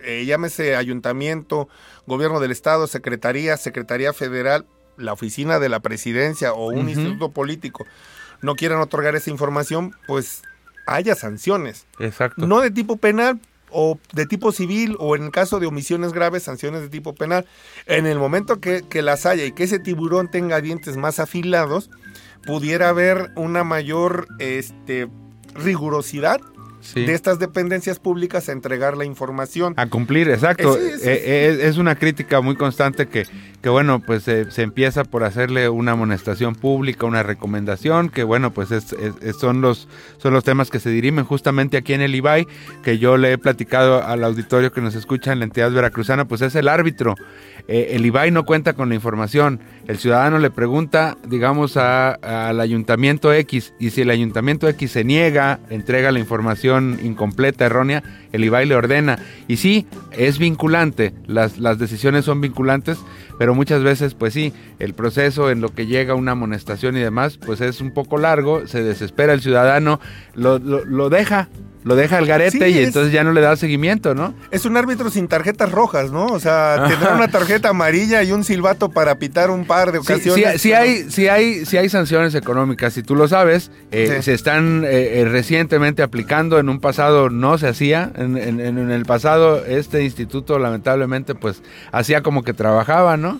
eh, 0.03 0.25
llámese 0.25 0.75
ayuntamiento, 0.75 1.69
gobierno 2.07 2.41
del 2.41 2.51
estado, 2.51 2.87
secretaría, 2.87 3.55
secretaría 3.55 4.11
federal, 4.11 4.65
la 5.01 5.13
oficina 5.13 5.59
de 5.59 5.69
la 5.69 5.79
presidencia 5.79 6.53
o 6.53 6.67
un 6.67 6.89
instituto 6.89 7.31
político, 7.31 7.85
no 8.41 8.55
quieran 8.55 8.79
otorgar 8.79 9.15
esa 9.15 9.29
información, 9.29 9.93
pues 10.07 10.41
haya 10.87 11.15
sanciones. 11.15 11.85
Exacto. 11.99 12.47
No 12.47 12.61
de 12.61 12.71
tipo 12.71 12.97
penal 12.97 13.39
o 13.69 13.97
de 14.13 14.25
tipo 14.25 14.51
civil 14.51 14.95
o 14.99 15.15
en 15.15 15.23
el 15.25 15.31
caso 15.31 15.59
de 15.59 15.67
omisiones 15.67 16.13
graves, 16.13 16.43
sanciones 16.43 16.81
de 16.81 16.89
tipo 16.89 17.15
penal. 17.15 17.45
En 17.85 18.05
el 18.05 18.19
momento 18.19 18.59
que, 18.59 18.83
que 18.87 19.01
las 19.01 19.25
haya 19.25 19.45
y 19.45 19.51
que 19.51 19.63
ese 19.63 19.79
tiburón 19.79 20.29
tenga 20.29 20.61
dientes 20.61 20.97
más 20.97 21.19
afilados, 21.19 21.89
pudiera 22.45 22.89
haber 22.89 23.31
una 23.35 23.63
mayor 23.63 24.27
este, 24.39 25.07
rigurosidad 25.53 26.41
Sí. 26.81 27.05
de 27.05 27.13
estas 27.13 27.39
dependencias 27.39 27.99
públicas 27.99 28.49
a 28.49 28.51
entregar 28.51 28.97
la 28.97 29.05
información. 29.05 29.73
A 29.77 29.85
cumplir, 29.87 30.29
exacto. 30.29 30.77
Eh, 30.77 30.91
sí, 30.95 30.99
sí, 30.99 31.03
Eh, 31.09 31.59
es, 31.63 31.77
una 31.77 31.95
crítica 31.95 32.41
muy 32.41 32.55
constante 32.55 33.07
que, 33.07 33.25
que 33.61 33.69
bueno, 33.69 33.99
pues 34.05 34.27
eh, 34.27 34.47
se 34.49 34.63
empieza 34.63 35.03
por 35.03 35.23
hacerle 35.23 35.69
una 35.69 35.93
amonestación 35.93 36.55
pública, 36.55 37.05
una 37.05 37.23
recomendación, 37.23 38.09
que 38.09 38.23
bueno, 38.23 38.51
pues 38.51 38.71
es, 38.71 38.93
es- 38.93 39.13
es- 39.21 39.35
son, 39.37 39.61
los, 39.61 39.87
son 40.17 40.33
los 40.33 40.43
temas 40.43 40.69
que 40.69 40.79
se 40.79 40.89
dirimen 40.89 41.23
justamente 41.25 41.77
aquí 41.77 41.93
en 41.93 42.01
el 42.01 42.13
IBAI, 42.15 42.47
que 42.83 42.97
yo 42.97 43.17
le 43.17 43.31
he 43.33 43.37
platicado 43.37 44.03
al 44.03 44.23
auditorio 44.23 44.71
que 44.71 44.81
nos 44.81 44.95
escucha 44.95 45.31
en 45.31 45.39
la 45.39 45.45
entidad 45.45 45.71
veracruzana, 45.71 46.25
pues 46.25 46.41
es 46.41 46.55
el 46.55 46.67
árbitro. 46.67 47.15
Eh, 47.67 47.89
el 47.91 48.05
IBAI 48.05 48.31
no 48.31 48.45
cuenta 48.45 48.73
con 48.73 48.89
la 48.89 48.95
información. 48.95 49.59
El 49.87 49.97
ciudadano 49.97 50.39
le 50.39 50.49
pregunta, 50.51 51.17
digamos, 51.27 51.77
a- 51.77 52.13
al 52.49 52.59
ayuntamiento 52.59 53.33
X, 53.33 53.73
y 53.79 53.89
si 53.91 54.01
el 54.01 54.09
ayuntamiento 54.09 54.67
X 54.69 54.91
se 54.91 55.03
niega, 55.03 55.59
entrega 55.69 56.11
la 56.11 56.19
información 56.19 56.99
incompleta, 57.03 57.65
errónea, 57.65 58.03
el 58.31 58.43
IBAI 58.45 58.65
le 58.65 58.75
ordena. 58.75 59.19
Y 59.47 59.57
sí, 59.57 59.87
es 60.11 60.37
vinculante, 60.39 61.13
las, 61.27 61.57
las 61.57 61.77
decisiones 61.79 62.25
son 62.25 62.41
vinculantes, 62.41 62.97
pero 63.37 63.55
muchas 63.55 63.83
veces, 63.83 64.13
pues 64.13 64.33
sí, 64.33 64.53
el 64.79 64.93
proceso 64.93 65.49
en 65.49 65.61
lo 65.61 65.69
que 65.73 65.87
llega 65.87 66.13
una 66.15 66.33
amonestación 66.33 66.95
y 66.95 66.99
demás, 66.99 67.37
pues 67.37 67.59
es 67.61 67.81
un 67.81 67.91
poco 67.91 68.17
largo, 68.17 68.67
se 68.67 68.83
desespera 68.83 69.33
el 69.33 69.41
ciudadano, 69.41 69.99
lo, 70.35 70.59
lo, 70.59 70.85
lo 70.85 71.09
deja, 71.09 71.49
lo 71.83 71.95
deja 71.95 72.17
al 72.17 72.25
garete 72.27 72.57
Sí, 72.59 72.63
y 72.75 72.77
es- 72.79 72.87
entonces 72.87 73.11
ya 73.11 73.23
no 73.23 73.31
le 73.33 73.41
da 73.41 73.55
seguimiento, 73.55 74.13
¿no? 74.15 74.33
Es 74.51 74.65
un 74.65 74.77
árbitro 74.77 75.09
sin 75.09 75.27
tarjetas 75.27 75.71
rojas, 75.71 76.11
¿no? 76.11 76.27
O 76.27 76.39
sea, 76.39 76.85
tendrá 76.89 77.15
una 77.15 77.27
tarjeta 77.27 77.69
amarilla 77.69 78.21
y 78.23 78.31
un 78.31 78.43
silbato 78.43 78.89
para 78.89 79.15
pitar 79.15 79.49
un 79.49 79.65
par 79.65 79.91
de 79.91 79.97
ocasiones. 79.99 80.53
sí, 80.53 80.59
sí 80.59 80.73
hay, 80.73 81.09
sí, 81.09 81.27
hay, 81.27 81.65
sí 81.65 81.77
hay 81.77 81.89
sanciones 81.89 82.35
económicas, 82.35 82.93
si 82.93 83.03
tú 83.03 83.15
lo 83.15 83.27
sabes, 83.27 83.71
eh, 83.91 84.19
se 84.21 84.33
están 84.33 84.83
eh, 84.85 85.21
eh, 85.21 85.25
recientemente 85.25 86.03
aplicando, 86.03 86.59
en 86.59 86.69
un 86.69 86.79
pasado 86.79 87.29
no 87.29 87.57
se 87.57 87.67
hacía, 87.67 88.11
en, 88.15 88.37
en- 88.37 88.59
en 88.59 88.91
el 88.91 89.05
pasado 89.05 89.65
este 89.65 90.03
instituto 90.03 90.59
lamentablemente 90.59 91.35
pues 91.35 91.63
hacía 91.91 92.21
como 92.21 92.43
que 92.43 92.53
trabajaba, 92.53 93.17
¿no? 93.17 93.39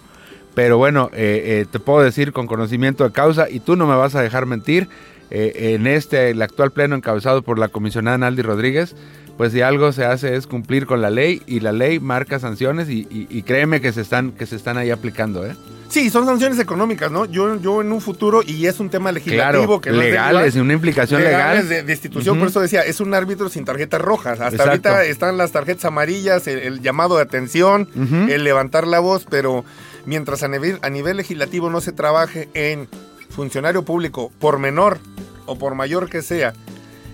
Pero 0.54 0.78
bueno, 0.78 1.10
eh, 1.14 1.62
eh, 1.62 1.66
te 1.72 1.80
puedo 1.80 2.02
decir 2.04 2.34
con 2.34 2.46
conocimiento 2.46 3.06
de 3.06 3.12
causa, 3.14 3.50
y 3.50 3.62
tú 3.62 3.78
no 3.78 3.88
me 3.88 3.96
vas 3.96 4.16
a 4.16 4.22
dejar 4.22 4.46
mentir, 4.46 4.90
eh, 5.32 5.74
en 5.76 5.88
este, 5.88 6.30
el 6.30 6.42
actual 6.42 6.72
pleno 6.72 6.96
encabezado 6.96 7.42
por 7.42 7.58
la 7.58 7.70
comisionada 7.70 8.18
Naldi 8.18 8.42
Rodríguez, 8.42 8.96
pues 9.38 9.54
si 9.54 9.62
algo 9.62 9.92
se 9.92 10.06
hace 10.06 10.36
es 10.36 10.46
cumplir 10.46 10.86
con 10.86 11.02
la 11.02 11.10
ley 11.10 11.42
y 11.48 11.62
la 11.62 11.72
ley 11.72 12.00
marca 12.00 12.38
sanciones 12.38 12.90
y, 12.90 13.08
y- 13.10 13.28
y 13.30 13.42
créeme 13.44 13.82
que 13.82 13.92
se 13.92 14.02
están 14.02 14.34
que 14.34 14.46
se 14.46 14.56
están 14.56 14.78
ahí 14.78 14.92
aplicando, 14.92 15.46
¿eh? 15.46 15.56
Sí, 15.90 16.10
son 16.10 16.26
sanciones 16.26 16.58
económicas, 16.60 17.12
¿no? 17.12 17.26
Yo, 17.26 17.60
yo 17.60 17.82
en 17.82 17.92
un 17.92 18.00
futuro, 18.00 18.42
y 18.46 18.66
es 18.66 18.80
un 18.80 18.90
tema 18.90 19.12
legislativo 19.12 19.66
Claro, 19.66 19.82
que 19.82 19.90
no 19.92 19.98
legales, 19.98 20.56
una 20.56 20.72
implicación 20.72 21.22
legales 21.22 21.66
legal. 21.66 21.70
de, 21.82 21.84
de 21.84 21.92
institución, 21.92 22.40
por 22.40 22.48
eso 22.48 22.62
decía, 22.62 22.82
es 22.82 23.02
un 23.02 23.14
árbitro 23.14 23.50
sin 23.50 23.66
tarjetas 23.66 24.00
rojas. 24.00 24.40
Hasta 24.40 24.48
Exacto. 24.64 24.70
ahorita 24.70 25.04
están 25.04 25.38
las 25.38 25.52
tarjetas 25.52 25.84
amarillas, 25.84 26.48
el, 26.48 26.60
el 26.60 26.82
llamado 26.82 27.18
de 27.18 27.24
atención, 27.24 27.90
el 28.30 28.44
levantar 28.46 28.88
la 28.88 29.00
voz, 29.00 29.26
pero 29.30 29.66
mientras 30.06 30.44
a 30.44 30.48
nivel, 30.48 30.78
a 30.82 30.90
nivel 30.90 31.18
legislativo 31.18 31.70
no 31.70 31.82
se 31.82 31.92
trabaje 31.92 32.48
en 32.54 32.88
funcionario 33.32 33.84
público, 33.84 34.32
por 34.40 34.60
menor 34.60 35.00
o 35.46 35.58
por 35.58 35.76
mayor 35.76 36.10
que 36.10 36.22
sea, 36.22 36.54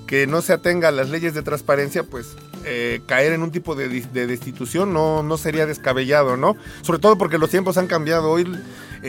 que 0.06 0.28
no 0.28 0.42
se 0.42 0.54
atenga 0.54 0.90
a 0.90 0.92
las 0.92 1.10
leyes 1.10 1.34
de 1.34 1.42
transparencia, 1.42 2.04
pues 2.04 2.36
eh, 2.66 3.02
caer 3.08 3.34
en 3.34 3.44
un 3.44 3.52
tipo 3.52 3.76
de, 3.76 3.88
de 3.88 4.28
destitución 4.28 4.94
no, 4.94 5.24
no 5.24 5.38
sería 5.38 5.66
descabellado, 5.66 6.36
¿no? 6.36 6.58
Sobre 6.82 7.00
todo 7.00 7.18
porque 7.18 7.38
los 7.38 7.50
tiempos 7.50 7.78
han 7.78 7.88
cambiado. 7.88 8.30
Hoy 8.30 8.46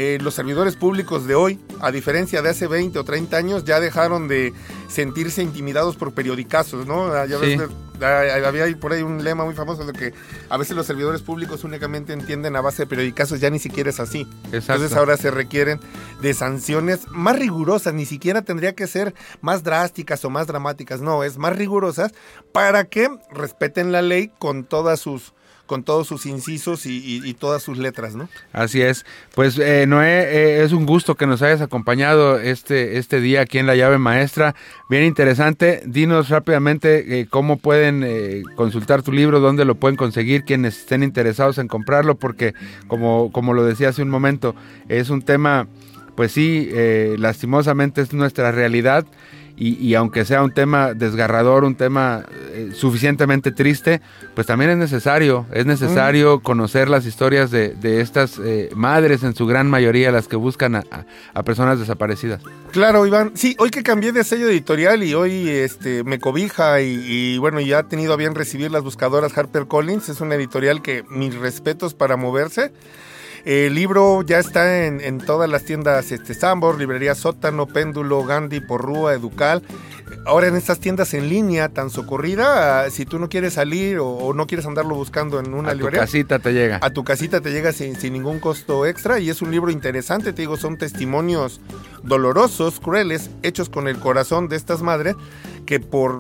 eh, 0.01 0.17
los 0.23 0.35
servidores 0.35 0.77
públicos 0.77 1.27
de 1.27 1.35
hoy, 1.35 1.59
a 1.81 1.91
diferencia 1.91 2.41
de 2.41 2.51
hace 2.51 2.69
20 2.69 2.97
o 3.01 3.05
30 3.05 3.37
años, 3.37 3.65
ya 3.65 3.81
dejaron 3.81 4.29
de 4.29 4.55
sentirse 4.89 5.43
intimidados 5.43 5.97
por 5.97 6.13
periodicazos, 6.13 6.87
¿no? 6.87 7.07
Ah, 7.13 7.27
Ya 7.27 7.37
Sí. 7.41 7.57
ah, 8.01 8.23
había 8.47 8.65
por 8.79 8.93
ahí 8.93 9.03
un 9.03 9.25
lema 9.25 9.45
muy 9.45 9.55
famoso 9.55 9.85
de 9.85 9.93
que 9.93 10.15
a 10.51 10.57
veces 10.57 10.77
los 10.77 10.87
servidores 10.87 11.23
públicos 11.23 11.65
únicamente 11.65 12.13
entienden 12.13 12.55
a 12.55 12.61
base 12.61 12.85
de 12.85 12.87
periodicazos, 12.87 13.41
ya 13.41 13.51
ni 13.51 13.59
siquiera 13.59 13.91
es 13.91 13.99
así. 13.99 14.21
Exacto. 14.53 14.75
Entonces 14.75 14.97
ahora 14.97 15.17
se 15.17 15.33
requieren 15.33 15.81
de 16.23 16.33
sanciones 16.33 17.01
más 17.09 17.37
rigurosas, 17.37 17.93
ni 17.93 18.07
siquiera 18.07 18.43
tendría 18.43 18.77
que 18.77 18.87
ser 18.87 19.15
más 19.41 19.65
drásticas 19.65 20.25
o 20.25 20.31
más 20.31 20.47
dramáticas, 20.47 21.01
no, 21.01 21.25
es 21.25 21.39
más 21.39 21.57
rigurosas 21.57 22.13
para 22.53 22.85
que 22.85 23.11
respeten 23.33 23.91
la 23.91 24.03
ley 24.03 24.31
con 24.39 24.63
todas 24.63 25.01
sus 25.01 25.35
con 25.69 25.85
todos 25.85 26.09
sus 26.09 26.27
incisos 26.27 26.87
y, 26.87 27.35
todas 27.39 27.63
sus 27.63 27.79
letras, 27.79 28.17
¿no? 28.17 28.29
Así 28.53 28.81
es. 28.81 29.07
Pues 29.37 29.57
eh, 29.59 29.87
Noé, 29.87 30.23
eh, 30.23 30.65
es 30.65 30.73
un 30.73 30.87
gusto 30.87 31.15
que 31.15 31.27
nos 31.27 31.43
hayas 31.43 31.61
acompañado 31.61 32.41
este, 32.41 32.99
este 32.99 33.21
día 33.21 33.43
aquí 33.43 33.59
en 33.59 33.67
La 33.67 33.77
Llave 33.77 33.99
Maestra. 33.99 34.57
Bien 34.89 35.05
interesante. 35.05 35.83
Dinos 35.87 36.31
rápidamente 36.31 37.21
eh, 37.21 37.27
cómo 37.31 37.59
pueden 37.59 38.03
eh, 38.03 38.43
consultar 38.57 39.03
tu 39.03 39.13
libro, 39.13 39.39
dónde 39.39 39.65
lo 39.65 39.77
pueden 39.77 39.97
conseguir, 39.97 40.43
quienes 40.43 40.79
estén 40.79 41.05
interesados 41.05 41.59
en 41.59 41.69
comprarlo, 41.69 42.17
porque 42.17 42.55
como, 42.89 43.31
como 43.31 43.53
lo 43.55 43.65
decía 43.65 43.91
hace 43.91 44.03
un 44.03 44.11
momento, 44.11 44.57
es 44.89 45.11
un 45.11 45.23
tema, 45.23 45.69
pues 46.17 46.33
sí, 46.33 46.71
lastimosamente 47.19 48.01
es 48.01 48.13
nuestra 48.15 48.51
realidad. 48.51 49.07
Y, 49.61 49.95
aunque 49.95 50.25
sea 50.25 50.45
un 50.45 50.53
tema 50.53 50.95
desgarrador, 50.95 51.65
un 51.65 51.75
tema 51.75 52.25
eh, 52.53 52.71
suficientemente 52.75 53.51
triste, 53.51 54.01
pues 54.35 54.47
también 54.47 54.71
es 54.71 54.77
necesario, 54.77 55.47
es 55.53 55.67
necesario 55.67 56.41
conocer 56.41 56.89
las 56.89 57.07
historias 57.07 57.51
de, 57.51 58.01
estas 58.01 58.39
eh, 58.39 58.71
madres, 58.77 59.25
en 59.25 59.35
su 59.35 59.47
gran 59.47 59.69
mayoría, 59.69 60.13
las 60.13 60.29
que 60.29 60.37
buscan 60.37 60.77
a, 60.77 60.85
personas 61.43 61.81
desaparecidas. 61.81 62.41
Claro, 62.71 63.05
Iván. 63.05 63.33
Sí, 63.35 63.57
hoy 63.59 63.71
que 63.71 63.83
cambié 63.83 64.13
de 64.13 64.23
sello 64.23 64.49
editorial 64.49 65.03
y 65.03 65.15
hoy 65.15 65.49
este, 65.49 66.05
me 66.05 66.21
cobija 66.21 66.81
y, 66.81 67.03
y 67.07 67.39
bueno, 67.39 67.59
ya 67.61 67.79
ha 67.79 67.89
tenido 67.89 68.13
a 68.13 68.17
bien 68.17 68.37
recibir 68.37 68.71
las 68.71 68.85
buscadoras 68.85 69.37
HarperCollins, 69.37 70.09
es 70.09 70.21
una 70.21 70.37
editorial 70.37 70.83
que 70.83 71.05
mis 71.09 71.35
respetos 71.35 71.95
para 71.95 72.17
moverse. 72.17 72.73
El 73.49 73.77
libro 73.77 74.21
ya 74.21 74.39
está 74.41 74.85
en, 74.85 75.19
todas 75.21 75.49
las 75.49 75.65
tiendas 75.65 76.13
este, 76.13 76.35
Sambor, 76.35 76.79
Librería 76.79 77.15
Sótano, 77.15 77.65
Péndulo, 77.65 78.23
Gandhi, 78.23 78.61
Porrúa, 78.61 79.15
Educal. 79.15 79.63
Ahora 80.27 80.49
en 80.49 80.57
estas 80.57 80.81
tiendas 80.81 81.15
en 81.15 81.31
línea 81.31 81.71
tan 81.71 81.89
socorrida, 81.89 82.91
si 82.91 83.07
tú 83.07 83.19
no 83.19 83.31
quieres 83.31 83.55
salir 83.55 84.01
o, 84.03 84.35
no 84.35 84.47
quieres 84.47 84.67
andarlo 84.67 84.95
buscando 84.97 85.41
en 85.41 85.55
una 85.55 85.73
librería. 85.73 86.03
A 86.03 86.05
tu 86.05 86.13
casita 86.13 86.39
te 86.41 86.53
llega. 86.53 86.79
A 86.83 86.91
tu 86.91 87.05
casita 87.05 87.41
te 87.41 87.51
llega 87.51 87.73
sin, 87.73 87.97
sin 87.97 88.13
ningún 88.13 88.39
costo 88.39 88.85
extra 88.85 89.19
y 89.19 89.31
es 89.31 89.41
un 89.41 89.51
libro 89.51 89.71
interesante, 89.71 90.35
te 90.35 90.43
digo, 90.43 90.59
son 90.59 90.77
testimonios 90.77 91.63
dolorosos, 92.03 92.81
crueles, 92.81 93.31
hechos 93.43 93.71
con 93.71 93.89
el 93.89 93.99
corazón 93.99 94.51
de 94.51 94.57
estas 94.57 94.83
madres 94.83 95.17
que 95.65 95.81
por 95.81 96.19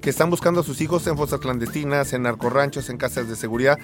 que 0.00 0.10
están 0.10 0.30
buscando 0.30 0.60
a 0.60 0.64
sus 0.64 0.80
hijos 0.80 1.06
en 1.06 1.16
fosas 1.16 1.40
clandestinas, 1.40 2.12
en 2.12 2.22
narcorranchos, 2.22 2.88
en 2.90 2.96
casas 2.96 3.28
de 3.28 3.36
seguridad, 3.36 3.78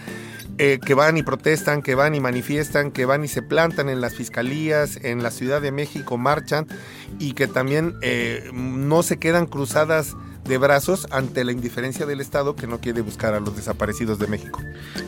eh, 0.59 0.79
que 0.85 0.95
van 0.95 1.17
y 1.17 1.23
protestan, 1.23 1.83
que 1.83 1.95
van 1.95 2.15
y 2.15 2.21
manifiestan, 2.21 2.91
que 2.91 3.05
van 3.05 3.25
y 3.25 3.29
se 3.29 3.43
plantan 3.43 3.89
en 3.89 4.01
las 4.01 4.15
fiscalías, 4.15 4.99
en 5.03 5.23
la 5.23 5.31
Ciudad 5.31 5.61
de 5.61 5.73
México 5.73 6.17
marchan 6.17 6.67
y 7.19 7.33
que 7.33 7.47
también 7.47 7.95
eh, 8.03 8.51
no 8.53 9.03
se 9.03 9.19
quedan 9.19 9.47
cruzadas 9.47 10.15
de 10.47 10.59
brazos 10.59 11.07
ante 11.11 11.45
la 11.45 11.53
indiferencia 11.53 12.07
del 12.07 12.21
Estado 12.21 12.57
que 12.57 12.67
no 12.67 12.79
quiere 12.79 13.01
buscar 13.01 13.35
a 13.35 13.41
los 13.41 13.57
desaparecidos 13.57 14.19
de 14.19 14.29
México. 14.29 14.61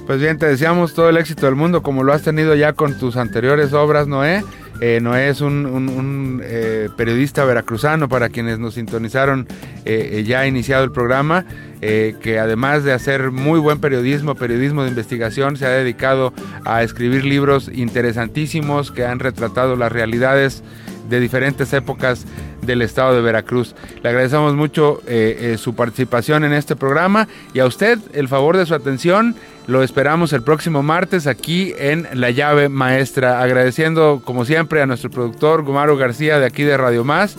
Pues 0.06 0.20
bien, 0.20 0.38
te 0.38 0.46
deseamos 0.46 0.94
todo 0.94 1.08
el 1.08 1.16
éxito 1.16 1.46
del 1.46 1.54
mundo 1.54 1.82
como 1.82 2.02
lo 2.02 2.12
has 2.12 2.22
tenido 2.22 2.54
ya 2.54 2.72
con 2.72 2.98
tus 2.98 3.16
anteriores 3.16 3.72
obras, 3.72 4.06
Noé. 4.06 4.44
Eh, 4.80 5.00
Noé 5.02 5.28
es 5.28 5.40
un, 5.40 6.40
eh, 6.44 6.88
periodista 6.96 7.44
veracruzano 7.44 8.08
para 8.08 8.28
quienes 8.28 8.58
nos 8.58 8.74
sintonizaron 8.74 9.48
eh, 9.84 10.24
ya 10.26 10.40
ha 10.40 10.46
iniciado 10.46 10.84
el 10.84 10.92
programa, 10.92 11.46
que 11.80 12.40
además 12.40 12.82
de 12.82 12.92
hacer 12.92 13.30
muy 13.30 13.60
buen 13.60 13.80
periodismo, 13.80 14.34
periodismo 14.34 14.82
de 14.82 14.88
investigación, 14.88 15.56
se 15.56 15.64
ha 15.64 15.70
dedicado 15.70 16.32
a 16.64 16.82
escribir 16.82 17.24
libros 17.24 17.70
interesantísimos 17.72 18.90
que 18.90 19.04
han 19.04 19.20
retratado 19.20 19.76
las 19.76 19.92
realidades 19.92 20.64
de 21.08 21.20
diferentes 21.20 21.72
épocas 21.72 22.26
del 22.62 22.82
estado 22.82 23.14
de 23.14 23.22
Veracruz. 23.22 23.74
Le 24.02 24.08
agradecemos 24.08 24.54
mucho 24.54 25.00
eh, 25.06 25.52
eh, 25.54 25.58
su 25.58 25.74
participación 25.74 26.44
en 26.44 26.52
este 26.52 26.76
programa 26.76 27.28
y 27.54 27.60
a 27.60 27.66
usted 27.66 27.98
el 28.12 28.28
favor 28.28 28.56
de 28.56 28.66
su 28.66 28.74
atención. 28.74 29.34
Lo 29.68 29.82
esperamos 29.82 30.32
el 30.32 30.40
próximo 30.40 30.82
martes 30.82 31.26
aquí 31.26 31.74
en 31.78 32.08
La 32.14 32.30
Llave 32.30 32.70
Maestra. 32.70 33.42
Agradeciendo 33.42 34.22
como 34.24 34.46
siempre 34.46 34.80
a 34.80 34.86
nuestro 34.86 35.10
productor 35.10 35.62
Gumaro 35.62 35.98
García 35.98 36.38
de 36.38 36.46
aquí 36.46 36.62
de 36.62 36.78
Radio 36.78 37.04
Más. 37.04 37.36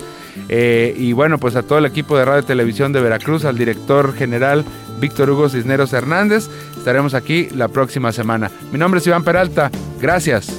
Eh, 0.48 0.94
y 0.96 1.12
bueno, 1.14 1.40
pues 1.40 1.56
a 1.56 1.64
todo 1.64 1.80
el 1.80 1.88
equipo 1.88 2.16
de 2.16 2.26
Radio 2.26 2.44
y 2.44 2.46
Televisión 2.46 2.94
de 2.94 3.02
Veracruz, 3.02 3.46
al 3.46 3.58
director 3.58 4.14
general 4.14 4.64
Víctor 5.00 5.32
Hugo 5.32 5.50
Cisneros 5.50 5.92
Hernández. 5.92 6.48
Estaremos 6.78 7.16
aquí 7.16 7.50
la 7.56 7.68
próxima 7.68 8.12
semana. 8.12 8.52
Mi 8.72 8.78
nombre 8.78 9.00
es 9.00 9.08
Iván 9.08 9.24
Peralta. 9.24 9.72
Gracias. 10.00 10.54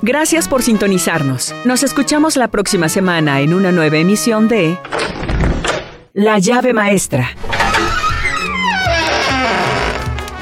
Gracias 0.00 0.48
por 0.48 0.62
sintonizarnos. 0.62 1.54
Nos 1.66 1.82
escuchamos 1.82 2.38
la 2.38 2.48
próxima 2.48 2.88
semana 2.88 3.42
en 3.42 3.52
una 3.52 3.72
nueva 3.72 3.98
emisión 3.98 4.48
de 4.48 4.78
La 6.14 6.38
llave 6.38 6.72
maestra. 6.72 7.28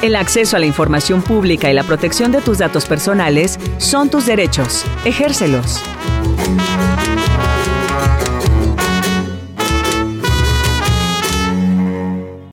El 0.00 0.14
acceso 0.14 0.56
a 0.56 0.60
la 0.60 0.66
información 0.66 1.22
pública 1.22 1.68
y 1.70 1.74
la 1.74 1.82
protección 1.82 2.30
de 2.30 2.40
tus 2.40 2.58
datos 2.58 2.86
personales 2.86 3.58
son 3.78 4.10
tus 4.10 4.26
derechos. 4.26 4.84
Ejércelos. 5.04 5.82